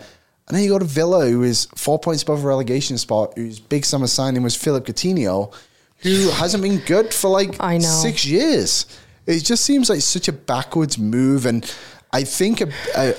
And 0.49 0.57
then 0.57 0.62
you 0.62 0.70
go 0.70 0.79
to 0.79 0.85
Villa, 0.85 1.27
who 1.29 1.43
is 1.43 1.66
four 1.75 1.99
points 1.99 2.22
above 2.22 2.45
a 2.45 2.47
relegation 2.49 2.97
spot, 2.99 3.33
whose 3.37 3.59
big 3.61 3.85
summer 3.85 4.07
signing 4.07 4.43
was 4.43 4.55
Philip 4.55 4.87
Coutinho, 4.87 5.53
who 5.99 6.29
hasn't 6.31 6.62
been 6.62 6.79
good 6.81 7.12
for 7.14 7.29
like 7.29 7.57
I 7.61 7.79
know. 7.79 7.89
six 7.89 8.25
years. 8.27 8.87
It 9.27 9.43
just 9.43 9.64
seems 9.64 9.89
like 9.89 10.01
such 10.03 10.29
a 10.29 10.33
backwards 10.33 10.99
move, 10.99 11.47
and 11.47 11.64
I 12.12 12.25
think 12.25 12.61
a, 12.61 12.68
a, 12.95 13.14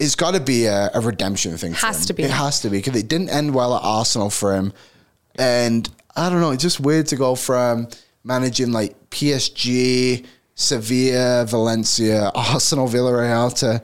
it's 0.00 0.14
got 0.14 0.34
to 0.34 0.40
be 0.40 0.64
a, 0.64 0.90
a 0.94 1.00
redemption 1.00 1.56
thing. 1.58 1.74
Has 1.74 2.06
to 2.06 2.14
be. 2.14 2.22
It 2.22 2.30
has 2.30 2.60
to 2.62 2.70
be 2.70 2.78
because 2.78 2.98
it 2.98 3.06
didn't 3.06 3.28
end 3.28 3.54
well 3.54 3.76
at 3.76 3.82
Arsenal 3.84 4.30
for 4.30 4.54
him, 4.54 4.72
and 5.36 5.88
I 6.16 6.30
don't 6.30 6.40
know. 6.40 6.50
It's 6.50 6.62
just 6.62 6.80
weird 6.80 7.06
to 7.08 7.16
go 7.16 7.34
from 7.34 7.88
managing 8.24 8.72
like 8.72 9.10
PSG, 9.10 10.26
Sevilla, 10.54 11.44
Valencia, 11.46 12.30
Arsenal, 12.34 12.88
Villarreal 12.88 13.54
to 13.58 13.82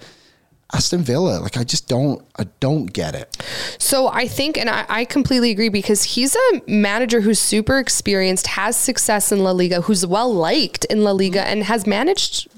Aston 0.72 1.02
Villa. 1.02 1.38
Like 1.38 1.56
I 1.58 1.64
just 1.64 1.86
don't, 1.86 2.24
I 2.36 2.44
don't 2.60 2.86
get 2.86 3.14
it. 3.14 3.36
So 3.78 4.08
I 4.08 4.26
think, 4.26 4.56
and 4.58 4.68
I, 4.70 4.86
I 4.88 5.04
completely 5.04 5.50
agree 5.50 5.68
because 5.68 6.02
he's 6.02 6.34
a 6.34 6.62
manager 6.66 7.20
who's 7.20 7.38
super 7.38 7.78
experienced, 7.78 8.46
has 8.48 8.76
success 8.76 9.30
in 9.30 9.44
La 9.44 9.52
Liga, 9.52 9.82
who's 9.82 10.06
well 10.06 10.32
liked 10.32 10.86
in 10.86 11.04
La 11.04 11.12
Liga, 11.12 11.46
and 11.46 11.62
has 11.64 11.86
managed 11.86 12.48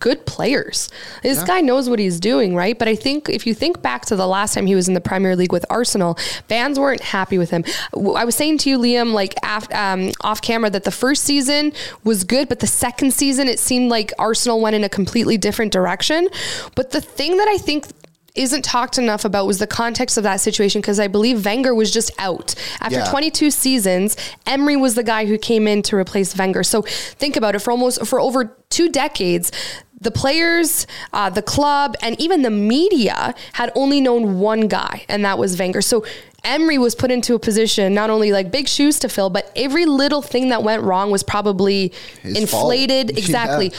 good 0.00 0.26
players. 0.26 0.90
This 1.22 1.42
guy 1.44 1.60
knows 1.60 1.88
what 1.88 1.98
he's 1.98 2.20
doing, 2.20 2.54
right? 2.54 2.78
But 2.78 2.88
I 2.88 2.94
think 2.94 3.28
if 3.28 3.46
you 3.46 3.54
think 3.54 3.80
back 3.80 4.04
to 4.06 4.16
the 4.16 4.26
last 4.26 4.54
time 4.54 4.66
he 4.66 4.74
was 4.74 4.88
in 4.88 4.94
the 4.94 5.00
Premier 5.00 5.34
League 5.34 5.52
with 5.52 5.64
Arsenal, 5.70 6.14
fans 6.48 6.78
weren't 6.78 7.00
happy 7.00 7.38
with 7.38 7.50
him. 7.50 7.64
I 7.94 8.24
was 8.24 8.34
saying 8.34 8.58
to 8.58 8.70
you, 8.70 8.78
Liam, 8.78 9.12
like 9.12 9.34
af- 9.42 9.72
um, 9.72 10.12
off 10.20 10.42
camera, 10.42 10.70
that 10.70 10.84
the 10.84 10.90
first 10.90 11.24
season 11.24 11.72
was 12.02 12.24
good, 12.24 12.48
but 12.48 12.60
the 12.60 12.66
second 12.66 13.12
season 13.12 13.48
it 13.48 13.58
seemed 13.58 13.90
like 13.90 14.12
Arsenal 14.18 14.60
went 14.60 14.76
in 14.76 14.84
a 14.84 14.88
completely 14.88 15.38
different 15.38 15.72
direction. 15.72 16.28
But 16.74 16.90
the 16.90 17.00
thing 17.00 17.36
that 17.38 17.48
I 17.48 17.56
think 17.58 17.86
isn't 18.34 18.64
talked 18.64 18.98
enough 18.98 19.24
about 19.24 19.46
was 19.46 19.58
the 19.60 19.66
context 19.66 20.16
of 20.16 20.24
that 20.24 20.40
situation 20.40 20.80
because 20.80 20.98
I 20.98 21.06
believe 21.06 21.44
Wenger 21.44 21.74
was 21.74 21.92
just 21.92 22.10
out. 22.18 22.54
After 22.80 22.98
Yeah. 22.98 23.04
22 23.10 23.50
seasons, 23.50 24.16
Emery 24.46 24.76
was 24.76 24.96
the 24.96 25.04
guy 25.04 25.26
who 25.26 25.38
came 25.38 25.68
in 25.68 25.82
to 25.82 25.96
replace 25.96 26.36
Wenger. 26.36 26.64
So 26.64 26.82
think 26.82 27.36
about 27.36 27.54
it 27.54 27.60
for 27.60 27.70
almost 27.70 28.04
for 28.06 28.20
over 28.20 28.56
two 28.70 28.88
decades, 28.88 29.52
the 30.00 30.10
players, 30.10 30.86
uh, 31.12 31.30
the 31.30 31.42
club, 31.42 31.96
and 32.02 32.20
even 32.20 32.42
the 32.42 32.50
media 32.50 33.34
had 33.52 33.70
only 33.76 34.00
known 34.00 34.40
one 34.40 34.62
guy, 34.66 35.04
and 35.08 35.24
that 35.24 35.38
was 35.38 35.56
Wenger. 35.56 35.80
So 35.80 36.04
Emery 36.44 36.78
was 36.78 36.94
put 36.94 37.10
into 37.10 37.34
a 37.34 37.38
position 37.38 37.94
not 37.94 38.10
only 38.10 38.32
like 38.32 38.50
big 38.50 38.68
shoes 38.68 38.98
to 39.00 39.08
fill, 39.08 39.30
but 39.30 39.50
every 39.56 39.86
little 39.86 40.22
thing 40.22 40.50
that 40.50 40.62
went 40.62 40.82
wrong 40.82 41.10
was 41.10 41.22
probably 41.22 41.92
His 42.22 42.50
fault. 42.50 42.72
inflated. 42.72 43.10
Yeah. 43.12 43.18
Exactly 43.18 43.72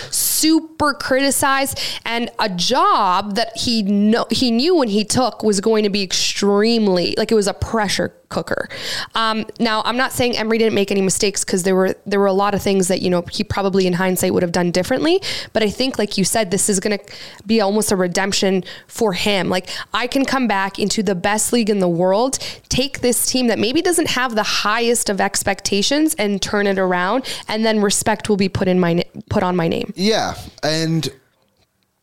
super 0.46 0.94
criticized 0.94 1.80
and 2.06 2.30
a 2.40 2.50
job 2.50 3.36
that 3.36 3.56
he 3.58 3.82
know 3.84 4.26
he 4.30 4.52
knew 4.52 4.76
when 4.76 4.90
he 4.90 5.04
took 5.04 5.44
was 5.44 5.62
going 5.62 5.84
to 5.84 5.90
be 5.90 6.04
extremely 6.04 7.16
like 7.18 7.32
it 7.32 7.36
was 7.36 7.48
a 7.48 7.54
pressure 7.54 8.14
cooker. 8.30 8.68
Um, 9.14 9.46
now 9.60 9.82
I'm 9.86 9.98
not 9.98 10.12
saying 10.12 10.36
Emery 10.36 10.58
didn't 10.58 10.74
make 10.74 10.92
any 10.92 11.02
mistakes 11.02 11.46
because 11.46 11.64
there 11.64 11.76
were 11.76 11.96
there 12.06 12.20
were 12.20 12.26
a 12.26 12.34
lot 12.34 12.54
of 12.54 12.62
things 12.62 12.88
that 12.90 13.02
you 13.02 13.10
know 13.10 13.24
he 13.32 13.44
probably 13.44 13.88
in 13.88 13.94
hindsight 13.94 14.34
would 14.34 14.44
have 14.44 14.52
done 14.52 14.72
differently. 14.72 15.22
But 15.54 15.64
I 15.64 15.70
think 15.70 15.98
like 15.98 16.18
you 16.18 16.26
said, 16.26 16.52
this 16.52 16.70
is 16.70 16.80
going 16.80 16.98
to 16.98 17.06
be 17.46 17.62
almost 17.62 17.92
a 17.92 17.96
redemption 17.96 18.64
for 18.88 19.14
him. 19.14 19.50
Like 19.50 19.70
I 19.94 20.08
can 20.08 20.26
come 20.26 20.48
back 20.48 20.80
into 20.80 21.02
the 21.02 21.16
best 21.16 21.54
league 21.54 21.70
in 21.70 21.80
the 21.80 21.88
world, 21.88 22.40
take 22.70 23.02
this 23.02 23.26
team 23.26 23.48
that 23.48 23.60
maybe 23.60 23.82
doesn't 23.82 24.10
have 24.10 24.36
the 24.36 24.44
highest 24.44 25.10
of 25.10 25.22
expectations 25.22 26.16
and 26.16 26.42
turn 26.42 26.68
it 26.68 26.80
around, 26.80 27.26
and 27.48 27.66
then 27.66 27.82
respect 27.82 28.30
will 28.30 28.38
be 28.38 28.50
put 28.50 28.68
in 28.68 28.80
my 28.80 29.04
put 29.30 29.44
on 29.44 29.56
my 29.56 29.68
name. 29.68 29.94
Yeah, 29.96 30.36
and 30.64 31.08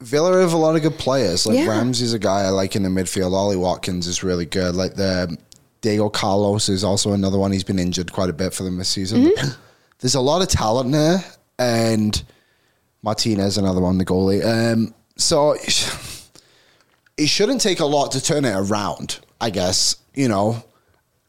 Villa 0.00 0.40
have 0.40 0.52
a 0.52 0.56
lot 0.56 0.76
of 0.76 0.82
good 0.82 0.98
players. 0.98 1.46
Like 1.46 1.58
Yeah. 1.58 1.68
Ramsey's 1.68 2.12
a 2.12 2.18
guy 2.18 2.42
I 2.42 2.48
like 2.48 2.76
in 2.76 2.82
the 2.82 2.88
midfield. 2.88 3.32
Ollie 3.32 3.56
Watkins 3.56 4.06
is 4.06 4.22
really 4.22 4.46
good. 4.46 4.74
Like 4.74 4.94
the 4.94 5.36
Diego 5.80 6.08
Carlos 6.08 6.68
is 6.68 6.84
also 6.84 7.12
another 7.12 7.38
one. 7.38 7.52
He's 7.52 7.64
been 7.64 7.78
injured 7.78 8.12
quite 8.12 8.30
a 8.30 8.32
bit 8.32 8.54
for 8.54 8.62
them 8.62 8.78
this 8.78 8.88
season. 8.88 9.24
Mm-hmm. 9.26 9.48
There's 10.00 10.14
a 10.14 10.20
lot 10.20 10.42
of 10.42 10.48
talent 10.48 10.90
there, 10.92 11.24
and 11.58 12.22
Martinez 13.02 13.58
another 13.58 13.80
one, 13.80 13.98
the 13.98 14.04
goalie. 14.04 14.44
Um, 14.44 14.94
so 15.16 15.52
it 17.16 17.26
shouldn't 17.26 17.60
take 17.60 17.80
a 17.80 17.86
lot 17.86 18.12
to 18.12 18.22
turn 18.22 18.44
it 18.44 18.54
around. 18.54 19.20
I 19.42 19.50
guess 19.50 19.96
you 20.14 20.28
know. 20.28 20.62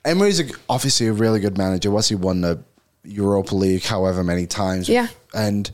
Emery's 0.06 0.40
a, 0.42 0.46
obviously 0.70 1.08
a 1.08 1.14
really 1.14 1.40
good 1.40 1.58
manager. 1.58 1.90
What's 1.90 2.10
he 2.10 2.16
won 2.16 2.42
the 2.42 2.62
Europa 3.06 3.56
League 3.56 3.84
however 3.84 4.22
many 4.24 4.46
times? 4.46 4.90
Yeah. 4.90 5.08
and 5.34 5.72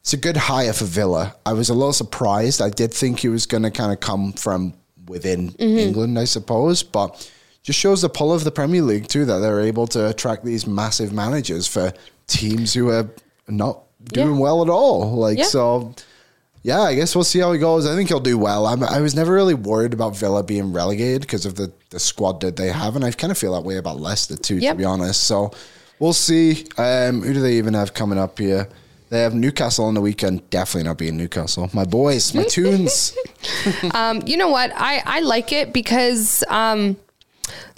it's 0.00 0.12
a 0.12 0.16
good 0.16 0.36
hire 0.36 0.72
for 0.72 0.84
Villa. 0.86 1.34
I 1.46 1.52
was 1.54 1.68
a 1.70 1.74
little 1.74 1.92
surprised. 1.92 2.60
I 2.60 2.68
did 2.68 2.92
think 2.92 3.20
he 3.20 3.28
was 3.28 3.46
going 3.46 3.62
to 3.62 3.70
kind 3.70 3.92
of 3.92 4.00
come 4.00 4.32
from 4.32 4.74
within 5.06 5.52
Mm-hmm. 5.52 5.78
England, 5.78 6.18
I 6.18 6.24
suppose, 6.24 6.82
but 6.82 7.30
just 7.62 7.78
shows 7.78 8.02
the 8.02 8.08
pull 8.08 8.32
of 8.32 8.42
the 8.44 8.50
Premier 8.50 8.82
League 8.82 9.06
too 9.06 9.24
that 9.24 9.38
they're 9.38 9.60
able 9.60 9.86
to 9.88 10.08
attract 10.10 10.44
these 10.44 10.66
massive 10.66 11.12
managers 11.12 11.66
for 11.68 11.92
teams 12.26 12.74
who 12.74 12.90
are 12.90 13.08
not 13.48 13.84
doing 14.02 14.34
Yeah. 14.34 14.40
well 14.40 14.62
at 14.62 14.68
all. 14.68 15.12
Like 15.14 15.38
Yeah. 15.38 15.44
so. 15.44 15.94
Yeah, 16.66 16.80
I 16.80 16.94
guess 16.94 17.14
we'll 17.14 17.24
see 17.24 17.40
how 17.40 17.52
he 17.52 17.58
goes. 17.58 17.86
I 17.86 17.94
think 17.94 18.08
he'll 18.08 18.20
do 18.20 18.38
well. 18.38 18.66
I'm, 18.66 18.82
I 18.82 19.00
was 19.02 19.14
never 19.14 19.32
really 19.34 19.52
worried 19.52 19.92
about 19.92 20.16
Villa 20.16 20.42
being 20.42 20.72
relegated 20.72 21.20
because 21.20 21.44
of 21.44 21.56
the, 21.56 21.70
the 21.90 22.00
squad 22.00 22.40
that 22.40 22.56
they 22.56 22.68
have, 22.72 22.96
and 22.96 23.04
I 23.04 23.10
kind 23.12 23.30
of 23.30 23.36
feel 23.36 23.52
that 23.52 23.60
way 23.64 23.76
about 23.76 24.00
Leicester 24.00 24.34
too, 24.36 24.56
Yep. 24.56 24.72
to 24.72 24.78
be 24.78 24.84
honest. 24.84 25.24
So 25.24 25.52
we'll 25.98 26.14
see. 26.14 26.66
Um, 26.78 27.20
who 27.20 27.34
do 27.34 27.40
they 27.42 27.58
even 27.58 27.74
have 27.74 27.92
coming 27.92 28.18
up 28.18 28.38
here? 28.38 28.66
They 29.10 29.20
have 29.20 29.34
Newcastle 29.34 29.84
on 29.84 29.92
the 29.92 30.00
weekend. 30.00 30.48
Definitely 30.48 30.88
not 30.88 30.96
being 30.96 31.18
Newcastle. 31.18 31.68
My 31.74 31.84
boys, 31.84 32.34
my 32.34 32.44
tunes. 32.48 33.14
Um, 33.92 34.22
you 34.24 34.38
know 34.38 34.48
what? 34.48 34.72
I, 34.74 35.02
I 35.04 35.20
like 35.20 35.52
it 35.52 35.72
because, 35.74 36.42
um, 36.48 36.96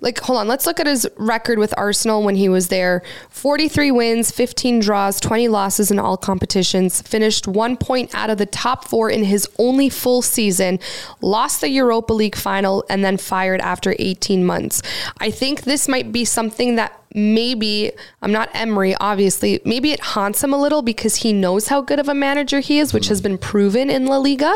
like, 0.03 0.19
hold 0.21 0.39
on. 0.39 0.47
Let's 0.49 0.67
look 0.67 0.79
at 0.79 0.87
his 0.87 1.09
record 1.17 1.59
with 1.59 1.73
Arsenal 1.77 2.23
when 2.23 2.37
he 2.37 2.49
was 2.51 2.69
there 2.69 3.03
43 3.31 3.91
wins, 3.93 4.31
15 4.31 4.81
draws, 4.81 5.21
20 5.21 5.49
losses 5.49 5.91
in 5.91 5.99
all 5.99 6.17
competitions, 6.17 7.01
finished 7.01 7.49
one 7.49 7.77
point 7.77 8.15
out 8.15 8.29
of 8.29 8.37
the 8.37 8.47
top 8.47 8.87
four 8.87 9.09
in 9.09 9.25
his 9.25 9.49
only 9.59 9.89
full 9.89 10.21
season, 10.21 10.79
lost 11.23 11.63
the 11.63 11.71
Europa 11.71 12.13
League 12.13 12.37
final, 12.37 12.85
and 12.91 13.03
then 13.03 13.17
fired 13.17 13.61
after 13.61 13.95
18 13.99 14.45
months. 14.45 14.83
I 15.19 15.31
think 15.31 15.63
this 15.63 15.89
might 15.89 16.13
be 16.13 16.27
something 16.27 16.77
that 16.77 17.01
maybe 17.17 17.91
I'm 18.21 18.31
not 18.31 18.51
Emery, 18.53 18.95
obviously. 18.97 19.61
Maybe 19.65 19.93
it 19.93 20.01
haunts 20.01 20.45
him 20.45 20.53
a 20.53 20.61
little 20.61 20.83
because 20.83 21.17
he 21.17 21.33
knows 21.33 21.69
how 21.69 21.81
good 21.81 21.99
of 21.99 22.09
a 22.09 22.15
manager 22.15 22.61
he 22.61 22.79
is, 22.79 22.93
which 22.93 23.09
has 23.09 23.23
been 23.23 23.39
proven 23.39 23.89
in 23.89 24.07
La 24.07 24.19
Liga. 24.19 24.55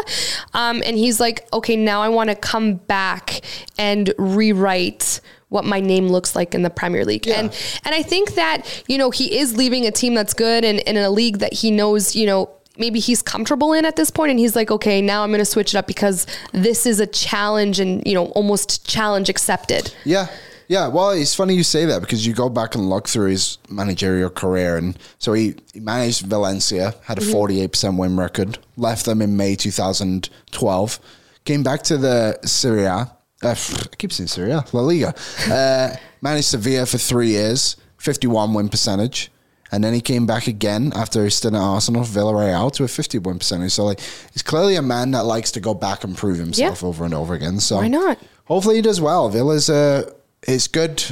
Um, 0.53 0.83
and 0.85 0.97
he's 0.97 1.19
like, 1.19 1.49
okay, 1.53 1.75
now 1.75 2.03
I 2.03 2.11
want 2.11 2.29
to 2.29 2.37
come 2.37 2.75
back 2.75 3.41
and 3.79 4.13
rewrite 4.19 5.21
what 5.51 5.65
my 5.65 5.81
name 5.81 6.09
looks 6.09 6.35
like 6.35 6.55
in 6.55 6.63
the 6.63 6.71
Premier 6.71 7.05
League. 7.05 7.29
And 7.29 7.55
and 7.85 7.95
I 7.95 8.03
think 8.03 8.35
that, 8.35 8.83
you 8.89 8.97
know, 8.97 9.11
he 9.11 9.39
is 9.39 9.57
leaving 9.57 9.87
a 9.87 9.91
team 9.91 10.15
that's 10.15 10.33
good 10.33 10.65
and, 10.65 10.81
and 10.89 10.97
in 10.97 11.05
a 11.05 11.11
league 11.11 11.39
that 11.39 11.53
he 11.53 11.71
knows, 11.71 12.17
you 12.17 12.25
know, 12.25 12.51
maybe 12.79 12.99
he's 12.99 13.21
comfortable 13.21 13.73
in 13.75 13.85
at 13.85 13.97
this 13.97 14.11
point. 14.11 14.31
And 14.31 14.39
he's 14.39 14.57
like 14.57 14.71
okay 14.71 15.03
now 15.03 15.23
i'm 15.23 15.31
going 15.31 15.41
to 15.41 15.45
switch 15.45 15.75
it 15.75 15.77
up 15.77 15.87
because 15.87 16.27
this 16.53 16.87
is 16.87 17.01
a 17.01 17.07
challenge 17.07 17.79
and 17.81 18.07
you 18.07 18.15
know 18.15 18.27
almost 18.29 18.89
challenge 18.89 19.29
accepted. 19.29 19.93
Yeah. 20.05 20.29
Yeah, 20.69 20.87
well, 20.87 21.11
it's 21.11 21.35
funny 21.35 21.57
you 21.57 21.65
say 21.65 21.85
that 21.87 22.01
because 22.01 22.25
you 22.25 22.33
go 22.33 22.49
back 22.49 22.77
and 22.77 22.89
look 22.89 23.09
through 23.09 23.31
his 23.31 23.59
managerial 23.69 24.31
career, 24.31 24.77
and 24.77 24.97
so 25.19 25.33
he, 25.33 25.57
he 25.75 25.81
managed 25.81 26.27
Valencia, 26.27 26.95
had 27.03 27.19
a 27.19 27.23
mm-hmm. 27.23 27.33
forty-eight 27.33 27.73
percent 27.73 27.99
win 27.99 28.17
record, 28.17 28.57
left 28.77 29.05
them 29.05 29.21
in 29.21 29.37
May 29.37 29.57
two 29.57 29.73
thousand 29.73 30.31
twelve, 30.53 31.01
came 31.45 31.65
back 31.65 31.83
to 31.83 31.99
the 31.99 32.39
Serie 32.45 32.85
A, 32.85 33.11
uh, 33.43 33.55
I 33.93 33.97
keep 33.97 34.13
saying 34.13 34.29
Serie 34.29 34.53
A, 34.53 34.65
La 34.73 34.81
Liga, 34.83 35.15
uh, 35.51 35.97
managed 36.21 36.47
Sevilla 36.49 36.87
for 36.87 36.99
three 36.99 37.29
years, 37.29 37.77
fifty-one 37.99 38.55
win 38.55 38.69
percentage, 38.69 39.31
and 39.73 39.83
then 39.83 39.95
he 39.95 40.01
came 40.01 40.27
back 40.27 40.47
again 40.47 40.93
after 40.95 41.25
he 41.25 41.31
stint 41.31 41.55
at 41.55 41.61
Arsenal, 41.61 42.03
Villarreal 42.03 42.73
to 42.73 42.85
a 42.85 42.89
fifty-one 42.89 43.39
percentage. 43.39 43.73
So 43.73 43.85
like, 43.85 44.01
he's 44.33 44.43
clearly 44.43 44.77
a 44.77 44.83
man 44.83 45.13
that 45.13 45.25
likes 45.25 45.51
to 45.53 45.61
go 45.61 45.75
back 45.75 46.05
and 46.05 46.17
prove 46.17 46.39
himself 46.39 46.83
Yeah. 46.83 46.89
over 46.89 47.05
and 47.05 47.15
over 47.15 47.35
again. 47.35 47.61
So 47.61 47.77
Why 47.77 47.89
not? 47.89 48.19
Hopefully 48.45 48.77
he 48.77 48.83
does 48.83 49.01
well. 49.01 49.29
Villa's 49.29 49.71
uh, 49.71 50.11
it's 50.43 50.67
good. 50.69 51.03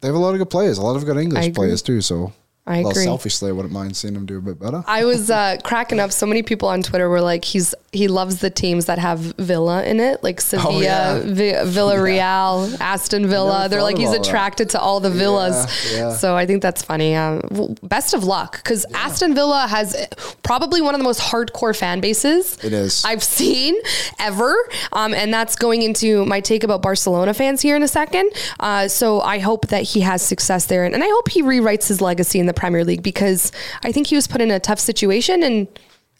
They 0.00 0.08
have 0.08 0.14
a 0.14 0.18
lot 0.18 0.32
of 0.34 0.38
good 0.38 0.50
players, 0.50 0.78
a 0.78 0.82
lot 0.82 0.96
of 0.96 1.04
good 1.04 1.16
English 1.16 1.54
players 1.54 1.82
too. 1.82 2.00
So, 2.00 2.32
I 2.70 2.80
well, 2.82 2.90
agree. 2.90 3.04
selfishly, 3.04 3.50
I 3.50 3.52
wouldn't 3.52 3.74
mind 3.74 3.96
seeing 3.96 4.14
him 4.14 4.26
do 4.26 4.38
a 4.38 4.40
bit 4.40 4.58
better. 4.60 4.84
I 4.86 5.04
was 5.04 5.30
uh, 5.30 5.56
cracking 5.64 5.98
up. 6.00 6.12
So 6.12 6.26
many 6.26 6.42
people 6.42 6.68
on 6.68 6.82
Twitter 6.82 7.08
were 7.08 7.20
like, 7.20 7.44
"He's 7.44 7.74
he 7.92 8.06
loves 8.08 8.38
the 8.40 8.50
teams 8.50 8.86
that 8.86 8.98
have 8.98 9.18
Villa 9.18 9.82
in 9.84 9.98
it, 9.98 10.22
like 10.22 10.40
Sevilla, 10.40 10.74
Oh, 10.76 10.80
yeah. 10.80 11.18
Vi- 11.24 11.64
Villarreal, 12.04 12.80
Aston 12.80 13.26
Villa. 13.26 13.68
They're 13.68 13.82
like 13.82 13.98
he's 13.98 14.08
about 14.10 14.22
that. 14.22 14.28
attracted 14.28 14.70
to 14.70 14.80
all 14.80 15.00
the 15.00 15.10
villas. 15.10 15.66
yeah. 15.92 16.12
So 16.14 16.36
I 16.36 16.46
think 16.46 16.62
that's 16.62 16.82
funny. 16.82 17.14
Um, 17.16 17.40
well, 17.50 17.74
best 17.82 18.14
of 18.14 18.24
luck 18.24 18.56
because 18.62 18.84
Aston 18.94 19.34
Villa 19.34 19.66
has 19.68 20.06
probably 20.42 20.80
one 20.80 20.94
of 20.94 21.00
the 21.00 21.04
most 21.04 21.20
hardcore 21.20 21.76
fan 21.76 22.00
bases 22.00 22.62
It 22.64 22.72
is. 22.72 23.04
I've 23.04 23.22
seen 23.22 23.74
ever, 24.18 24.54
um, 24.92 25.12
and 25.14 25.32
that's 25.32 25.56
going 25.56 25.82
into 25.82 26.24
my 26.26 26.40
take 26.40 26.62
about 26.64 26.82
Barcelona 26.82 27.34
fans 27.34 27.60
here 27.60 27.76
in 27.76 27.82
a 27.82 27.88
second. 27.88 28.30
Uh, 28.60 28.88
so 28.88 29.20
I 29.20 29.38
hope 29.38 29.68
that 29.68 29.82
he 29.82 30.00
has 30.00 30.22
success 30.22 30.66
there, 30.66 30.84
and, 30.84 30.94
and 30.94 31.02
I 31.02 31.08
hope 31.08 31.28
he 31.28 31.42
rewrites 31.42 31.88
his 31.88 32.00
legacy 32.00 32.38
in 32.38 32.46
the 32.46 32.54
Premier 32.60 32.84
League 32.84 33.02
because 33.02 33.50
I 33.82 33.90
think 33.92 34.06
he 34.08 34.16
was 34.16 34.26
put 34.28 34.40
in 34.40 34.50
a 34.50 34.60
tough 34.60 34.78
situation, 34.78 35.42
and 35.42 35.66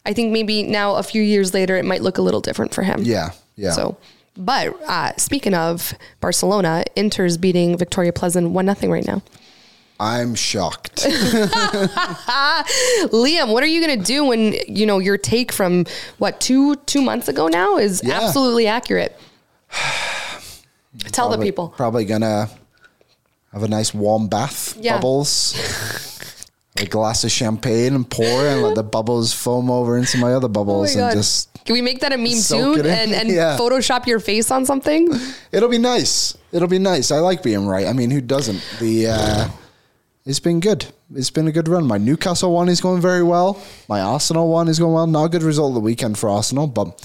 I 0.05 0.13
think 0.13 0.31
maybe 0.33 0.63
now 0.63 0.95
a 0.95 1.03
few 1.03 1.21
years 1.21 1.53
later 1.53 1.77
it 1.77 1.85
might 1.85 2.01
look 2.01 2.17
a 2.17 2.21
little 2.21 2.41
different 2.41 2.73
for 2.73 2.83
him. 2.83 3.01
yeah, 3.03 3.29
yeah. 3.55 3.71
So, 3.71 3.95
but 4.35 4.75
uh, 4.87 5.11
speaking 5.17 5.53
of 5.53 5.93
Barcelona, 6.19 6.83
Inter's 6.95 7.37
beating 7.37 7.77
Viktoria 7.77 8.11
Plzeň 8.11 8.51
one 8.51 8.65
nothing 8.65 8.89
right 8.91 9.05
now. 9.05 9.21
I'm 9.99 10.33
shocked. 10.33 11.05
Liam, 13.11 13.51
what 13.53 13.61
are 13.63 13.67
you 13.67 13.85
going 13.85 13.99
to 13.99 14.03
do 14.05 14.25
when 14.25 14.53
you 14.67 14.85
know 14.87 14.97
your 14.99 15.17
take 15.17 15.51
from 15.51 15.85
what 16.17 16.41
two 16.41 16.75
two 16.87 17.01
months 17.03 17.27
ago 17.27 17.47
now 17.47 17.77
is 17.77 18.01
Yeah. 18.03 18.19
absolutely 18.21 18.65
accurate? 18.67 19.15
Tell 21.11 21.29
the 21.29 21.37
people. 21.37 21.69
Probably 21.69 22.05
gonna 22.05 22.49
have 23.53 23.63
a 23.63 23.67
nice 23.67 23.93
warm 23.93 24.27
bath, 24.27 24.75
Yeah. 24.79 24.95
bubbles, 24.95 25.53
a 26.81 26.85
glass 26.85 27.23
of 27.23 27.31
champagne, 27.31 27.93
and 27.93 28.09
pour 28.09 28.25
and 28.25 28.61
let 28.61 28.75
the 28.75 28.83
bubbles 28.97 29.33
foam 29.33 29.69
over 29.69 29.97
into 29.97 30.17
my 30.17 30.33
other 30.33 30.45
Oh 30.45 30.49
my 30.49 30.53
bubbles, 30.53 30.95
and 30.95 31.11
just 31.13 31.49
Can 31.65 31.73
we 31.73 31.81
make 31.81 31.99
that 32.01 32.13
a 32.13 32.17
meme 32.17 32.41
too 32.41 32.73
and, 32.79 33.13
and 33.13 33.29
Yeah. 33.41 33.57
Photoshop 33.57 34.07
your 34.07 34.19
face 34.19 34.51
on 34.51 34.65
something? 34.65 35.09
it'll 35.51 35.69
be 35.69 35.77
nice. 35.77 36.37
It'll 36.51 36.67
be 36.67 36.79
nice. 36.79 37.11
I 37.11 37.19
like 37.19 37.43
being 37.43 37.65
right. 37.65 37.87
I 37.87 37.93
mean, 37.93 38.11
who 38.11 38.21
doesn't? 38.21 38.61
The 38.79 39.07
uh, 39.07 39.47
it's 40.25 40.39
been 40.39 40.59
good. 40.59 40.85
It's 41.15 41.29
been 41.31 41.47
a 41.47 41.51
good 41.51 41.67
run. 41.67 41.85
My 41.85 41.97
Newcastle 41.97 42.53
one 42.53 42.69
is 42.69 42.81
going 42.81 43.01
very 43.01 43.23
well. 43.23 43.61
My 43.89 44.01
Arsenal 44.01 44.49
one 44.49 44.67
is 44.67 44.79
going 44.79 44.93
well. 44.93 45.07
Not 45.07 45.25
a 45.25 45.29
good 45.29 45.43
result 45.43 45.71
of 45.71 45.75
the 45.75 45.81
weekend 45.81 46.17
for 46.17 46.29
Arsenal, 46.29 46.67
but. 46.67 46.99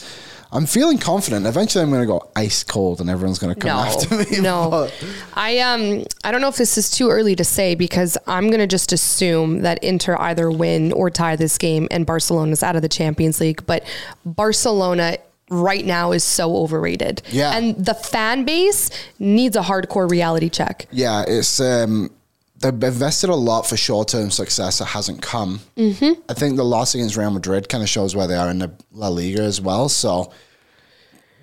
I'm 0.53 0.65
feeling 0.67 0.99
confident. 0.99 1.47
Eventually, 1.47 1.83
I'm 1.83 1.91
going 1.91 2.03
to 2.03 2.07
go 2.07 2.31
ice 2.37 2.63
cold, 2.63 3.01
and 3.01 3.11
everyone's 3.11 3.39
going 3.39 3.55
to 3.55 3.61
come 3.61 3.69
No, 3.69 3.83
after 3.83 4.17
me. 4.17 4.41
no. 4.41 4.71
but- 4.71 5.05
I 5.35 5.59
um 5.59 6.05
I 6.25 6.31
don't 6.31 6.41
know 6.41 6.49
if 6.49 6.57
this 6.57 6.79
is 6.79 6.91
too 6.91 7.09
early 7.11 7.37
to 7.37 7.45
say 7.45 7.75
because 7.75 8.17
I'm 8.27 8.51
gonna 8.51 8.67
just 8.67 8.93
assume 8.93 9.61
that 9.63 9.83
Inter 9.85 10.17
either 10.19 10.51
win 10.51 10.93
or 10.93 11.11
tie 11.11 11.37
this 11.37 11.59
game 11.59 11.89
and 11.91 12.07
Barcelona's 12.07 12.63
out 12.63 12.75
of 12.77 12.83
the 12.83 12.89
Champions 12.89 13.41
League. 13.41 13.65
But 13.67 13.85
Barcelona 14.25 15.19
right 15.51 15.85
now 15.85 16.13
is 16.13 16.25
so 16.25 16.57
overrated. 16.57 17.23
Yeah. 17.31 17.57
And 17.57 17.77
the 17.77 17.95
fan 17.95 18.45
base 18.45 18.91
needs 19.19 19.57
a 19.57 19.63
hardcore 19.63 20.11
reality 20.11 20.49
check. 20.49 20.87
Yeah, 20.91 21.25
it's 21.27 21.61
um, 21.61 22.11
they've 22.59 22.73
invested 22.73 23.31
a 23.31 23.35
lot 23.35 23.67
for 23.67 23.77
short 23.77 24.09
term 24.09 24.31
success 24.31 24.79
that 24.79 24.87
hasn't 24.87 25.23
come. 25.23 25.61
Mm-hmm. 25.77 26.21
I 26.29 26.35
think 26.35 26.57
the 26.57 26.65
loss 26.65 26.95
against 26.95 27.17
Real 27.17 27.31
Madrid 27.31 27.69
kind 27.69 27.83
of 27.83 27.89
shows 27.89 28.15
where 28.17 28.27
they 28.27 28.37
are 28.37 28.51
in 28.51 28.59
the 28.61 28.73
La 28.93 29.09
Liga 29.09 29.43
as 29.43 29.61
well. 29.61 29.89
So 29.89 30.33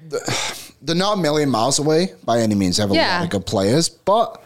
they're 0.82 0.95
not 0.95 1.18
a 1.18 1.22
million 1.22 1.49
miles 1.49 1.80
away 1.80 2.14
by 2.26 2.39
any 2.39 2.55
means. 2.55 2.78
They 2.78 2.84
have 2.84 2.91
a 2.91 2.95
Yeah. 2.95 3.18
lot 3.20 3.24
of 3.26 3.30
good 3.30 3.45
players, 3.45 3.89
but 3.89 4.43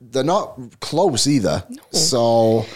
they're 0.00 0.24
not 0.24 0.58
close 0.80 1.26
either. 1.26 1.64
So 1.92 2.66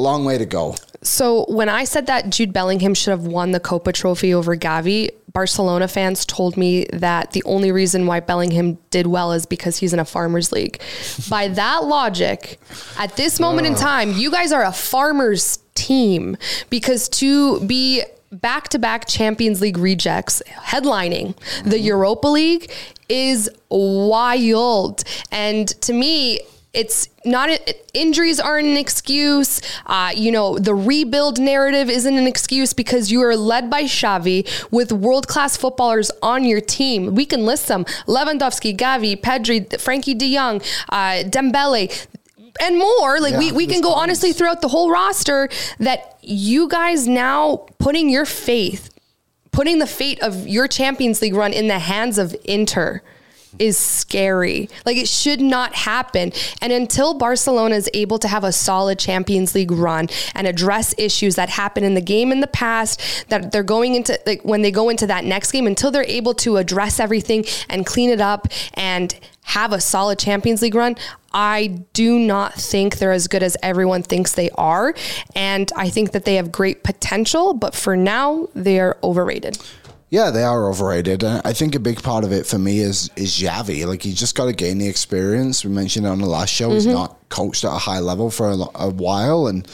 long 0.00 0.24
way 0.24 0.38
to 0.38 0.46
go. 0.46 0.74
So 1.02 1.44
when 1.48 1.68
I 1.68 1.84
said 1.84 2.06
that 2.06 2.30
Jude 2.30 2.52
Bellingham 2.52 2.94
should 2.94 3.10
have 3.10 3.26
won 3.26 3.52
the 3.52 3.60
Kopa 3.60 3.92
Trophy 3.92 4.32
over 4.32 4.56
Gavi, 4.56 5.10
Barcelona 5.32 5.88
fans 5.88 6.24
told 6.24 6.56
me 6.56 6.86
that 6.92 7.32
the 7.32 7.42
only 7.44 7.72
reason 7.72 8.06
why 8.06 8.20
Bellingham 8.20 8.78
did 8.90 9.06
well 9.06 9.32
is 9.32 9.46
because 9.46 9.78
he's 9.78 9.92
in 9.92 9.98
a 9.98 10.04
farmers 10.04 10.52
league. 10.52 10.80
By 11.28 11.48
that 11.60 11.84
logic, 11.84 12.58
at 12.98 13.16
this 13.16 13.38
moment 13.38 13.66
in 13.66 13.74
time, 13.74 14.12
you 14.12 14.30
guys 14.30 14.52
are 14.52 14.64
a 14.64 14.72
farmers 14.72 15.58
team 15.74 16.36
because 16.70 17.08
to 17.08 17.60
be 17.66 18.04
back 18.30 18.68
to 18.70 18.78
back 18.78 19.06
Champions 19.06 19.60
League 19.60 19.78
rejects 19.78 20.42
headlining 20.48 21.36
the 21.64 21.76
mm-hmm. 21.76 21.86
Europa 21.86 22.28
League 22.28 22.70
is 23.08 23.50
wild. 23.68 25.04
And 25.30 25.68
to 25.82 25.92
me, 25.92 26.40
it's 26.74 27.08
not 27.24 27.48
injuries 27.94 28.40
aren't 28.40 28.66
an 28.66 28.76
excuse. 28.76 29.60
Uh, 29.86 30.12
you 30.14 30.30
know, 30.30 30.58
the 30.58 30.74
rebuild 30.74 31.38
narrative 31.38 31.88
isn't 31.88 32.16
an 32.16 32.26
excuse 32.26 32.72
because 32.72 33.10
you 33.10 33.22
are 33.22 33.36
led 33.36 33.70
by 33.70 33.84
Xavi 33.84 34.46
with 34.70 34.92
world 34.92 35.28
class 35.28 35.56
footballers 35.56 36.10
on 36.22 36.44
your 36.44 36.60
team. 36.60 37.14
We 37.14 37.24
can 37.24 37.46
list 37.46 37.68
them: 37.68 37.84
Lewandowski, 38.06 38.76
Gavi, 38.76 39.20
Pedri, 39.20 39.68
Frenkie 39.70 40.18
De 40.18 40.34
Jong, 40.34 40.60
uh, 40.90 41.24
Dembele. 41.24 42.08
And 42.60 42.78
more, 42.78 43.18
like 43.18 43.36
we, 43.36 43.46
Yeah, 43.46 43.54
we 43.54 43.66
can 43.66 43.80
go 43.80 43.92
honestly 43.92 44.32
throughout 44.32 44.60
the 44.60 44.68
whole 44.68 44.88
roster 44.88 45.48
that 45.80 46.18
you 46.22 46.68
guys 46.68 47.08
now 47.08 47.66
putting 47.80 48.08
your 48.08 48.24
faith, 48.24 48.90
putting 49.50 49.80
the 49.80 49.88
fate 49.88 50.22
of 50.22 50.46
your 50.46 50.68
Champions 50.68 51.20
League 51.20 51.34
run 51.34 51.52
in 51.52 51.66
the 51.66 51.80
hands 51.80 52.16
of 52.16 52.36
Inter 52.44 53.02
is 53.58 53.76
scary. 53.76 54.68
Like 54.84 54.96
it 54.96 55.08
should 55.08 55.40
not 55.40 55.74
happen. 55.74 56.32
And 56.60 56.72
until 56.72 57.14
Barcelona 57.14 57.76
is 57.76 57.90
able 57.94 58.18
to 58.18 58.28
have 58.28 58.44
a 58.44 58.52
solid 58.52 58.98
Champions 58.98 59.54
League 59.54 59.70
run 59.70 60.08
and 60.34 60.46
address 60.46 60.94
issues 60.98 61.36
that 61.36 61.48
happen 61.48 61.84
in 61.84 61.94
the 61.94 62.00
game 62.00 62.32
in 62.32 62.40
the 62.40 62.46
past 62.46 63.00
that 63.28 63.52
they're 63.52 63.62
going 63.62 63.94
into 63.94 64.18
like 64.26 64.42
when 64.44 64.62
they 64.62 64.70
go 64.70 64.88
into 64.88 65.06
that 65.06 65.24
next 65.24 65.52
game 65.52 65.66
until 65.66 65.90
they're 65.90 66.04
able 66.04 66.34
to 66.34 66.56
address 66.56 67.00
everything 67.00 67.44
and 67.68 67.86
clean 67.86 68.10
it 68.10 68.20
up 68.20 68.48
and 68.74 69.18
have 69.44 69.72
a 69.72 69.80
solid 69.80 70.18
Champions 70.18 70.62
League 70.62 70.74
run, 70.74 70.96
I 71.32 71.80
do 71.92 72.18
not 72.18 72.54
think 72.54 72.98
they're 72.98 73.12
as 73.12 73.28
good 73.28 73.42
as 73.42 73.56
everyone 73.62 74.02
thinks 74.02 74.32
they 74.32 74.50
are. 74.50 74.94
And 75.34 75.70
I 75.76 75.90
think 75.90 76.12
that 76.12 76.24
they 76.24 76.36
have 76.36 76.50
great 76.50 76.82
potential, 76.82 77.52
but 77.52 77.74
for 77.74 77.96
now, 77.96 78.48
they 78.54 78.80
are 78.80 78.96
overrated. 79.02 79.58
Yeah, 80.10 80.30
they 80.30 80.44
are 80.44 80.68
overrated. 80.68 81.22
And 81.22 81.42
I 81.44 81.52
think 81.52 81.74
a 81.74 81.80
big 81.80 82.02
part 82.02 82.24
of 82.24 82.32
it 82.32 82.46
for 82.46 82.58
me 82.58 82.80
is 82.80 83.10
is 83.16 83.36
Xavi. 83.36 83.86
Like 83.86 84.02
he's 84.02 84.18
just 84.18 84.36
got 84.36 84.46
to 84.46 84.52
gain 84.52 84.78
the 84.78 84.88
experience. 84.88 85.64
We 85.64 85.70
mentioned 85.70 86.06
it 86.06 86.08
on 86.08 86.20
the 86.20 86.26
last 86.26 86.50
show. 86.50 86.70
He's 86.70 86.84
mm-hmm. 86.84 86.94
not 86.94 87.28
coached 87.30 87.64
at 87.64 87.72
a 87.72 87.78
high 87.78 87.98
level 87.98 88.30
for 88.30 88.50
a, 88.50 88.56
a 88.76 88.90
while, 88.90 89.46
and 89.48 89.66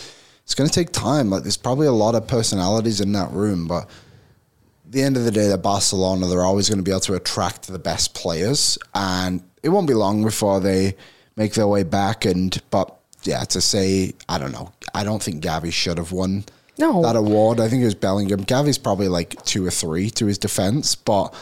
it's 0.44 0.54
going 0.54 0.68
to 0.68 0.74
take 0.74 0.92
time. 0.92 1.30
Like 1.30 1.42
there's 1.42 1.56
probably 1.56 1.86
a 1.86 1.92
lot 1.92 2.14
of 2.14 2.26
personalities 2.26 3.00
in 3.00 3.12
that 3.12 3.30
room, 3.32 3.66
but 3.66 3.84
at 3.84 4.92
the 4.92 5.02
end 5.02 5.16
of 5.16 5.24
the 5.24 5.30
day, 5.30 5.46
they're 5.46 5.58
Barcelona. 5.58 6.26
They're 6.26 6.42
always 6.42 6.68
going 6.68 6.78
to 6.78 6.84
be 6.84 6.90
able 6.90 7.00
to 7.00 7.14
attract 7.14 7.66
the 7.66 7.78
best 7.78 8.14
players, 8.14 8.78
and 8.94 9.42
it 9.62 9.68
won't 9.68 9.88
be 9.88 9.94
long 9.94 10.24
before 10.24 10.60
they 10.60 10.96
make 11.36 11.54
their 11.54 11.68
way 11.68 11.82
back. 11.82 12.24
And 12.24 12.60
but 12.70 12.98
yeah, 13.24 13.44
to 13.44 13.60
say 13.60 14.14
I 14.28 14.38
don't 14.38 14.52
know. 14.52 14.72
I 14.94 15.04
don't 15.04 15.22
think 15.22 15.42
Gavi 15.42 15.72
should 15.72 15.98
have 15.98 16.12
won 16.12 16.44
No. 16.78 17.02
that 17.02 17.16
award. 17.16 17.60
I 17.60 17.68
think 17.68 17.82
it 17.82 17.86
was 17.86 17.94
Bellingham. 17.94 18.44
Gavi's 18.44 18.78
probably 18.78 19.08
like 19.08 19.42
two 19.44 19.64
or 19.66 19.70
three 19.70 20.10
to 20.10 20.26
his 20.26 20.38
defense, 20.38 20.94
but 20.94 21.34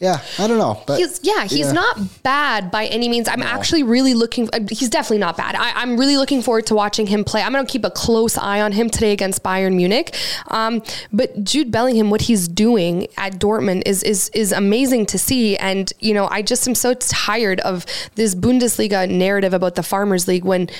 yeah, 0.00 0.20
I 0.38 0.46
don't 0.46 0.58
know. 0.58 0.80
But 0.86 0.98
He's 1.00 1.18
yeah, 1.24 1.42
he's 1.42 1.66
yeah. 1.66 1.72
not 1.72 2.22
bad 2.22 2.70
by 2.70 2.86
any 2.86 3.08
means. 3.08 3.26
I'm 3.26 3.42
actually 3.42 3.82
really 3.82 4.14
looking. 4.14 4.48
uh, 4.52 4.60
He's 4.70 4.88
definitely 4.90 5.18
not 5.18 5.36
bad. 5.36 5.56
I, 5.56 5.72
I'm 5.72 5.98
really 5.98 6.16
looking 6.16 6.40
forward 6.40 6.66
to 6.66 6.76
watching 6.76 7.08
him 7.08 7.24
play. 7.24 7.42
I'm 7.42 7.52
going 7.52 7.66
to 7.66 7.70
keep 7.70 7.84
a 7.84 7.90
close 7.90 8.38
eye 8.38 8.60
on 8.60 8.70
him 8.70 8.90
today 8.90 9.10
against 9.12 9.42
Bayern 9.42 9.74
Munich. 9.74 10.14
Um, 10.48 10.84
but 11.12 11.42
Jude 11.42 11.72
Bellingham, 11.72 12.10
what 12.10 12.20
he's 12.22 12.46
doing 12.46 13.08
at 13.16 13.40
Dortmund 13.40 13.82
is 13.86 14.04
is 14.04 14.28
is 14.34 14.52
amazing 14.52 15.06
to 15.06 15.18
see. 15.18 15.56
And 15.56 15.92
you 15.98 16.14
know, 16.14 16.28
I 16.28 16.42
just 16.42 16.68
am 16.68 16.76
so 16.76 16.94
tired 16.94 17.58
of 17.60 17.84
this 18.14 18.36
Bundesliga 18.36 19.10
narrative 19.10 19.52
about 19.52 19.74
the 19.74 19.82
Farmers 19.82 20.28
League 20.28 20.44
when 20.44 20.70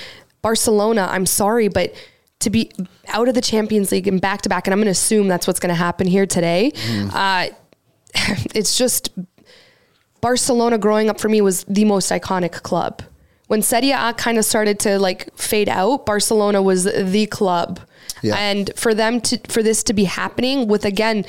Barcelona. 0.41 1.09
I'm 1.11 1.25
sorry, 1.25 1.67
but 1.67 1.93
to 2.39 2.49
be 2.49 2.71
out 3.07 3.27
of 3.27 3.35
the 3.35 3.41
Champions 3.41 3.91
League 3.91 4.07
and 4.07 4.21
back 4.21 4.41
to 4.43 4.49
back, 4.49 4.65
and 4.67 4.73
I'm 4.73 4.79
going 4.79 4.85
to 4.85 4.91
assume 4.91 5.27
that's 5.27 5.45
what's 5.45 5.59
going 5.59 5.69
to 5.69 5.75
happen 5.75 6.07
here 6.07 6.25
today. 6.25 6.71
Uh, 7.13 7.47
it's 8.55 8.77
just 8.77 9.09
Barcelona 10.21 10.77
growing 10.77 11.09
up 11.09 11.19
for 11.19 11.29
me 11.29 11.41
was 11.41 11.63
the 11.65 11.85
most 11.85 12.11
iconic 12.11 12.63
club. 12.63 13.01
When 13.47 13.61
Serie 13.61 13.91
A 13.91 14.13
kind 14.13 14.37
of 14.37 14.45
started 14.45 14.79
to 14.81 14.99
like 14.99 15.35
fade 15.35 15.69
out, 15.69 16.05
Barcelona 16.05 16.61
was 16.61 16.83
the 16.83 17.25
club. 17.27 17.79
Yeah. 18.21 18.35
And 18.35 18.71
for 18.75 18.93
them 18.93 19.21
to 19.21 19.39
for 19.47 19.63
this 19.63 19.83
to 19.83 19.93
be 19.93 20.03
happening 20.03 20.67
with 20.67 20.85
again 20.85 21.25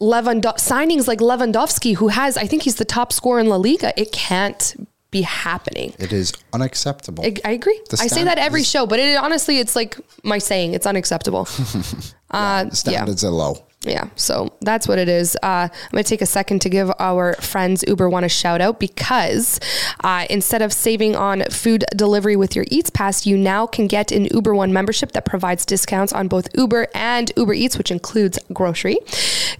Lewando- 0.00 0.58
signings 0.58 1.06
like 1.06 1.20
Lewandowski 1.20 1.96
who 1.96 2.08
has 2.08 2.36
I 2.36 2.46
think 2.46 2.62
he's 2.62 2.76
the 2.76 2.84
top 2.84 3.12
scorer 3.12 3.38
in 3.38 3.48
La 3.48 3.56
Liga, 3.56 3.92
it 4.00 4.12
can't 4.12 4.88
be 5.10 5.22
happening. 5.22 5.94
it 5.98 6.12
is 6.12 6.32
unacceptable. 6.52 7.24
I, 7.24 7.36
I 7.44 7.50
agree. 7.52 7.80
The 7.90 7.98
I 8.00 8.06
say 8.06 8.24
that 8.24 8.38
every 8.38 8.62
show, 8.62 8.86
but 8.86 8.98
it 8.98 9.16
honestly 9.16 9.58
it's 9.58 9.76
like 9.76 9.98
my 10.22 10.38
saying, 10.38 10.74
it's 10.74 10.86
unacceptable. 10.86 11.48
uh, 12.30 12.64
the 12.64 12.76
standards 12.76 13.24
are 13.24 13.30
low. 13.30 13.65
Yeah, 13.86 14.08
so 14.16 14.52
that's 14.60 14.88
what 14.88 14.98
it 14.98 15.08
is. 15.08 15.36
Uh, 15.42 15.68
I'm 15.70 15.90
going 15.92 16.02
to 16.02 16.08
take 16.08 16.22
a 16.22 16.26
second 16.26 16.60
to 16.62 16.68
give 16.68 16.90
our 16.98 17.34
friends 17.34 17.84
Uber 17.86 18.08
One 18.08 18.24
a 18.24 18.28
shout 18.28 18.60
out 18.60 18.80
because 18.80 19.60
uh, 20.02 20.26
instead 20.28 20.60
of 20.60 20.72
saving 20.72 21.14
on 21.14 21.44
food 21.50 21.84
delivery 21.94 22.34
with 22.34 22.56
your 22.56 22.64
Eats 22.68 22.90
Pass, 22.90 23.26
you 23.26 23.38
now 23.38 23.66
can 23.66 23.86
get 23.86 24.10
an 24.10 24.26
Uber 24.26 24.54
One 24.54 24.72
membership 24.72 25.12
that 25.12 25.24
provides 25.24 25.64
discounts 25.64 26.12
on 26.12 26.26
both 26.26 26.48
Uber 26.56 26.88
and 26.94 27.30
Uber 27.36 27.54
Eats, 27.54 27.78
which 27.78 27.92
includes 27.92 28.38
grocery. 28.52 28.98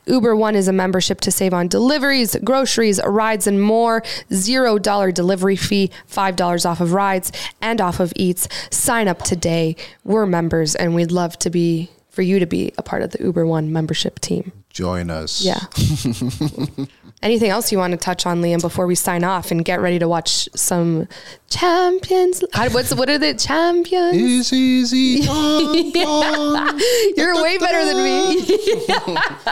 Uber 0.07 0.35
One 0.35 0.57
is 0.57 0.67
a 0.67 0.73
membership 0.73 1.21
to 1.21 1.31
save 1.31 1.55
on 1.55 1.69
deliveries, 1.69 2.37
groceries, 2.43 3.01
rides, 3.05 3.47
and 3.47 3.63
more. 3.63 4.03
Zero 4.33 4.79
dollar 4.79 5.13
delivery 5.13 5.57
fee, 5.57 5.91
five 6.07 6.35
dollars 6.35 6.67
off 6.67 6.81
of 6.81 6.93
rides 6.93 7.31
and 7.61 7.81
off 7.81 8.01
of 8.01 8.13
Eats. 8.17 8.49
Sign 8.71 9.07
up 9.07 9.23
today. 9.23 9.77
We're 10.05 10.27
members, 10.27 10.75
and 10.75 10.95
we'd 10.95 11.13
love 11.13 11.39
to 11.39 11.51
be 11.51 11.91
for 12.17 12.23
you 12.23 12.39
to 12.39 12.47
be 12.47 12.73
a 12.79 12.83
part 12.83 13.03
of 13.03 13.11
the 13.11 13.23
Uber 13.23 13.47
One 13.47 13.71
membership 13.71 14.21
team. 14.21 14.51
Join 14.71 15.11
us. 15.11 15.45
Yeah. 15.45 15.61
Anything 17.23 17.51
else 17.51 17.71
you 17.71 17.77
want 17.77 17.93
to 17.93 17.99
touch 17.99 18.25
on, 18.25 18.41
Liam, 18.41 18.61
before 18.61 18.87
we 18.87 18.95
sign 18.95 19.23
off 19.23 19.51
and 19.51 19.63
get 19.63 19.81
ready 19.81 19.99
to 19.99 20.09
watch 20.09 20.49
some 20.55 21.09
champions? 21.51 22.43
How, 22.55 22.71
what's 22.71 22.95
what 22.95 23.11
are 23.11 23.19
the 23.19 23.35
champions? 23.35 24.51
Easy. 24.51 25.27
Gone. 25.27 26.81
You're 27.17 27.43
way 27.43 27.59
better 27.59 27.85
than 27.85 28.03
me. 28.03 28.41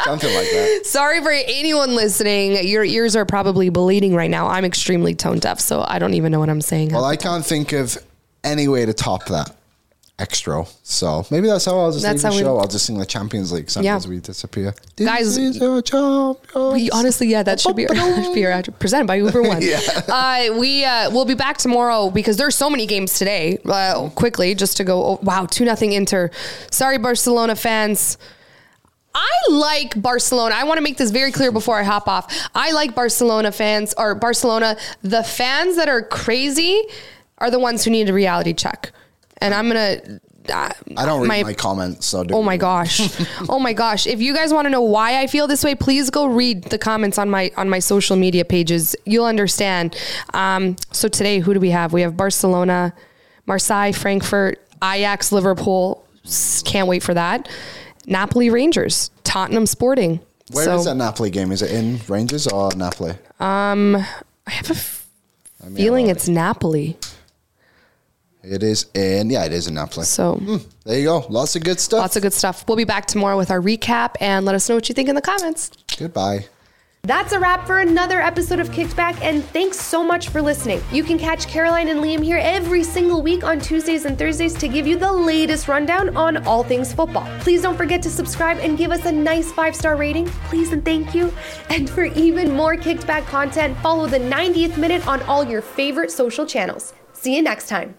Something 0.05 0.35
like 0.35 0.51
that. 0.51 0.81
Sorry 0.85 1.23
for 1.23 1.33
anyone 1.33 1.95
listening. 1.95 2.67
Your 2.67 2.85
ears 2.85 3.15
are 3.15 3.27
probably 3.27 3.69
bleeding 3.69 4.15
right 4.15 4.31
now. 4.31 4.47
I'm 4.47 4.65
extremely 4.65 5.15
tone 5.15 5.39
deaf, 5.39 5.61
so 5.61 5.85
I 5.87 5.99
don't 5.99 6.15
even 6.15 6.33
know 6.33 6.41
what 6.41 6.49
I'm 6.49 6.63
saying. 6.63 6.93
Well, 6.93 7.05
I 7.05 7.17
can't 7.17 7.45
think 7.45 7.73
of 7.73 7.99
any 8.43 8.69
way 8.69 8.87
to 8.87 8.95
top 8.95 9.27
that. 9.27 9.55
Extra. 10.17 10.65
So 10.85 11.27
maybe 11.33 11.49
that's 11.49 11.65
how 11.65 11.77
I'll 11.77 11.91
just 11.91 12.05
That's 12.05 12.23
leave 12.23 12.35
the 12.35 12.39
show. 12.39 12.59
I'll 12.59 12.69
just 12.69 12.87
sing 12.87 12.99
the 12.99 13.07
Champions 13.07 13.51
League 13.51 13.69
song 13.69 13.83
Yeah. 13.83 13.97
as 13.97 14.07
we 14.07 14.21
disappear. 14.21 14.73
Guys- 14.97 15.37
is 15.37 15.57
your 15.57 15.83
champions. 15.83 16.39
We, 16.55 16.89
honestly, 16.91 17.27
yeah, 17.27 17.43
that 17.43 17.59
should 17.59 17.75
be, 17.75 17.87
be 18.35 18.47
our 18.47 18.63
presented 18.79 19.09
by 19.09 19.17
Uber 19.17 19.43
One. 19.43 19.61
Yeah. 19.65 19.81
Uh, 20.09 20.57
we 20.57 20.85
uh, 20.85 21.11
will 21.11 21.25
be 21.25 21.35
back 21.35 21.59
tomorrow 21.59 22.11
because 22.11 22.37
there's 22.37 22.55
so 22.55 22.71
many 22.71 22.87
games 22.87 23.19
today. 23.19 23.59
Uh, 23.65 24.09
quickly, 24.11 24.55
just 24.55 24.77
to 24.77 24.85
go. 24.85 25.05
Oh, 25.05 25.19
wow, 25.23 25.47
two 25.47 25.65
nothing 25.65 25.93
Inter. 25.93 26.31
Sorry, 26.71 26.99
Barcelona 26.99 27.57
fans. 27.57 28.17
I 29.17 29.31
like 29.51 30.01
Barcelona. 30.01 30.55
I 30.57 30.65
want 30.65 30.79
to 30.79 30.83
make 30.83 30.97
this 30.97 31.11
very 31.11 31.33
clear 31.33 31.51
before 31.51 31.79
I 31.79 31.83
hop 31.83 32.07
off. 32.09 32.33
I 32.55 32.73
like 32.73 32.95
Barcelona 32.95 33.51
fans 33.53 33.95
or 33.97 34.15
Barcelona. 34.15 34.77
The 35.03 35.23
fans 35.25 35.77
that 35.77 35.89
are 35.89 36.03
crazy 36.03 36.83
are 37.39 37.51
the 37.51 37.61
ones 37.61 37.85
who 37.85 37.91
need 37.91 38.09
a 38.09 38.13
reality 38.13 38.53
check. 38.53 38.93
And 39.39 39.55
I'm 39.55 39.69
gonna. 39.69 40.21
Uh, 40.53 40.71
I 40.99 41.07
don't 41.07 41.27
read 41.27 41.43
my, 41.43 41.55
comments, 41.55 42.07
so 42.07 42.23
Oh 42.31 42.43
my 42.43 42.59
gosh. 42.59 43.01
oh 43.49 43.59
my 43.59 43.73
gosh. 43.73 44.07
If 44.07 44.21
you 44.21 44.35
guys 44.35 44.53
want 44.53 44.67
to 44.67 44.71
know 44.71 44.83
why 44.83 45.23
I 45.23 45.27
feel 45.27 45.47
this 45.47 45.65
way, 45.65 45.75
please 45.75 46.11
go 46.11 46.27
read 46.27 46.65
the 46.65 46.77
comments 46.77 47.19
on 47.19 47.31
my 47.31 47.51
on 47.57 47.69
my 47.71 47.79
social 47.79 48.17
media 48.17 48.45
pages. 48.45 48.95
You'll 49.07 49.25
understand. 49.25 49.97
Um, 50.35 50.77
so 50.93 51.09
today, 51.09 51.39
who 51.39 51.55
do 51.55 51.61
we 51.61 51.71
have? 51.71 51.93
We 51.95 52.03
have 52.03 52.17
Barcelona, 52.17 52.93
Marseille, 53.47 53.93
Frankfurt, 53.93 54.61
Ajax, 54.83 55.33
Liverpool. 55.33 56.07
Can't 56.65 56.89
wait 56.89 57.03
for 57.03 57.15
that. 57.15 57.49
Napoli 58.07 58.51
Rangers, 58.51 59.11
Tottenham 59.25 59.67
Sporting. 59.67 60.21
Where 60.53 60.65
so, 60.65 60.77
is 60.77 60.85
that 60.85 60.97
Napoli 60.97 61.31
game? 61.31 61.53
Is 61.53 61.63
it 61.63 61.71
in 61.71 62.01
Rangers 62.07 62.47
or 62.47 62.71
Napoli? 62.77 63.13
Um, 63.41 63.97
I 64.47 64.51
have 64.51 64.71
a 64.71 64.75
f- 64.75 65.09
feeling 65.75 66.09
it's 66.09 66.29
Napoli. 66.29 66.99
It 68.47 68.63
is 68.63 68.87
in, 68.95 69.31
yeah, 69.31 69.45
it 69.45 69.53
is 69.53 69.67
in 69.67 69.75
Napoli. 69.75 70.05
So 70.07 70.35
hmm, 70.35 70.57
There 70.85 70.99
you 70.99 71.05
go. 71.07 71.27
Lots 71.29 71.57
of 71.57 71.65
good 71.65 71.81
stuff. 71.81 72.01
lots 72.01 72.17
of 72.17 72.23
good 72.23 72.33
stuff. 72.35 72.65
We'll 72.69 72.77
be 72.77 72.85
back 72.85 73.07
tomorrow 73.07 73.37
with 73.39 73.51
our 73.51 73.61
recap 73.61 74.15
and 74.21 74.45
let 74.45 74.55
us 74.55 74.69
know 74.69 74.75
what 74.75 74.89
you 74.89 74.95
think 74.95 75.09
in 75.09 75.15
the 75.15 75.23
comments. 75.23 75.71
Goodbye. 75.99 76.47
That's 77.07 77.33
a 77.33 77.39
wrap 77.39 77.67
for 77.67 77.81
another 77.81 78.19
episode 78.23 78.61
of 78.61 78.73
Kicked 78.73 78.97
Back, 78.97 79.23
and 79.23 79.45
thanks 79.45 79.79
so 79.79 80.03
much 80.03 80.31
for 80.31 80.41
listening. 80.41 80.81
You 80.91 81.05
can 81.05 81.19
catch 81.19 81.47
Caroline 81.47 81.89
and 81.89 82.01
Liam 82.01 82.25
here 82.25 82.39
every 82.39 82.83
single 82.83 83.21
week 83.21 83.45
on 83.45 83.61
Tuesdays 83.61 84.07
and 84.07 84.19
Thursdays 84.19 84.55
to 84.55 84.69
give 84.69 84.87
you 84.87 84.97
the 84.97 85.13
latest 85.13 85.69
rundown 85.69 86.17
on 86.17 86.47
all 86.47 86.65
things 86.65 86.95
football. 86.95 87.27
Please 87.41 87.61
don't 87.61 87.77
forget 87.77 88.01
to 88.05 88.11
subscribe 88.11 88.57
and 88.57 88.79
give 88.79 88.91
us 88.91 89.05
a 89.05 89.13
nice 89.13 89.53
five 89.53 89.77
star 89.77 89.97
rating. 89.97 90.25
Please 90.49 90.73
and 90.73 90.83
thank 90.83 91.15
you. 91.15 91.31
And 91.69 91.91
for 91.91 92.05
even 92.05 92.53
more 92.53 92.75
Kicked 92.75 93.07
Back 93.07 93.27
content, 93.27 93.77
follow 93.79 94.07
the 94.07 94.19
90th 94.21 94.79
minute 94.79 95.07
on 95.07 95.21
all 95.25 95.45
your 95.45 95.61
favorite 95.61 96.11
social 96.11 96.47
channels. 96.47 96.95
See 97.13 97.37
you 97.37 97.43
next 97.43 97.69
time. 97.69 97.97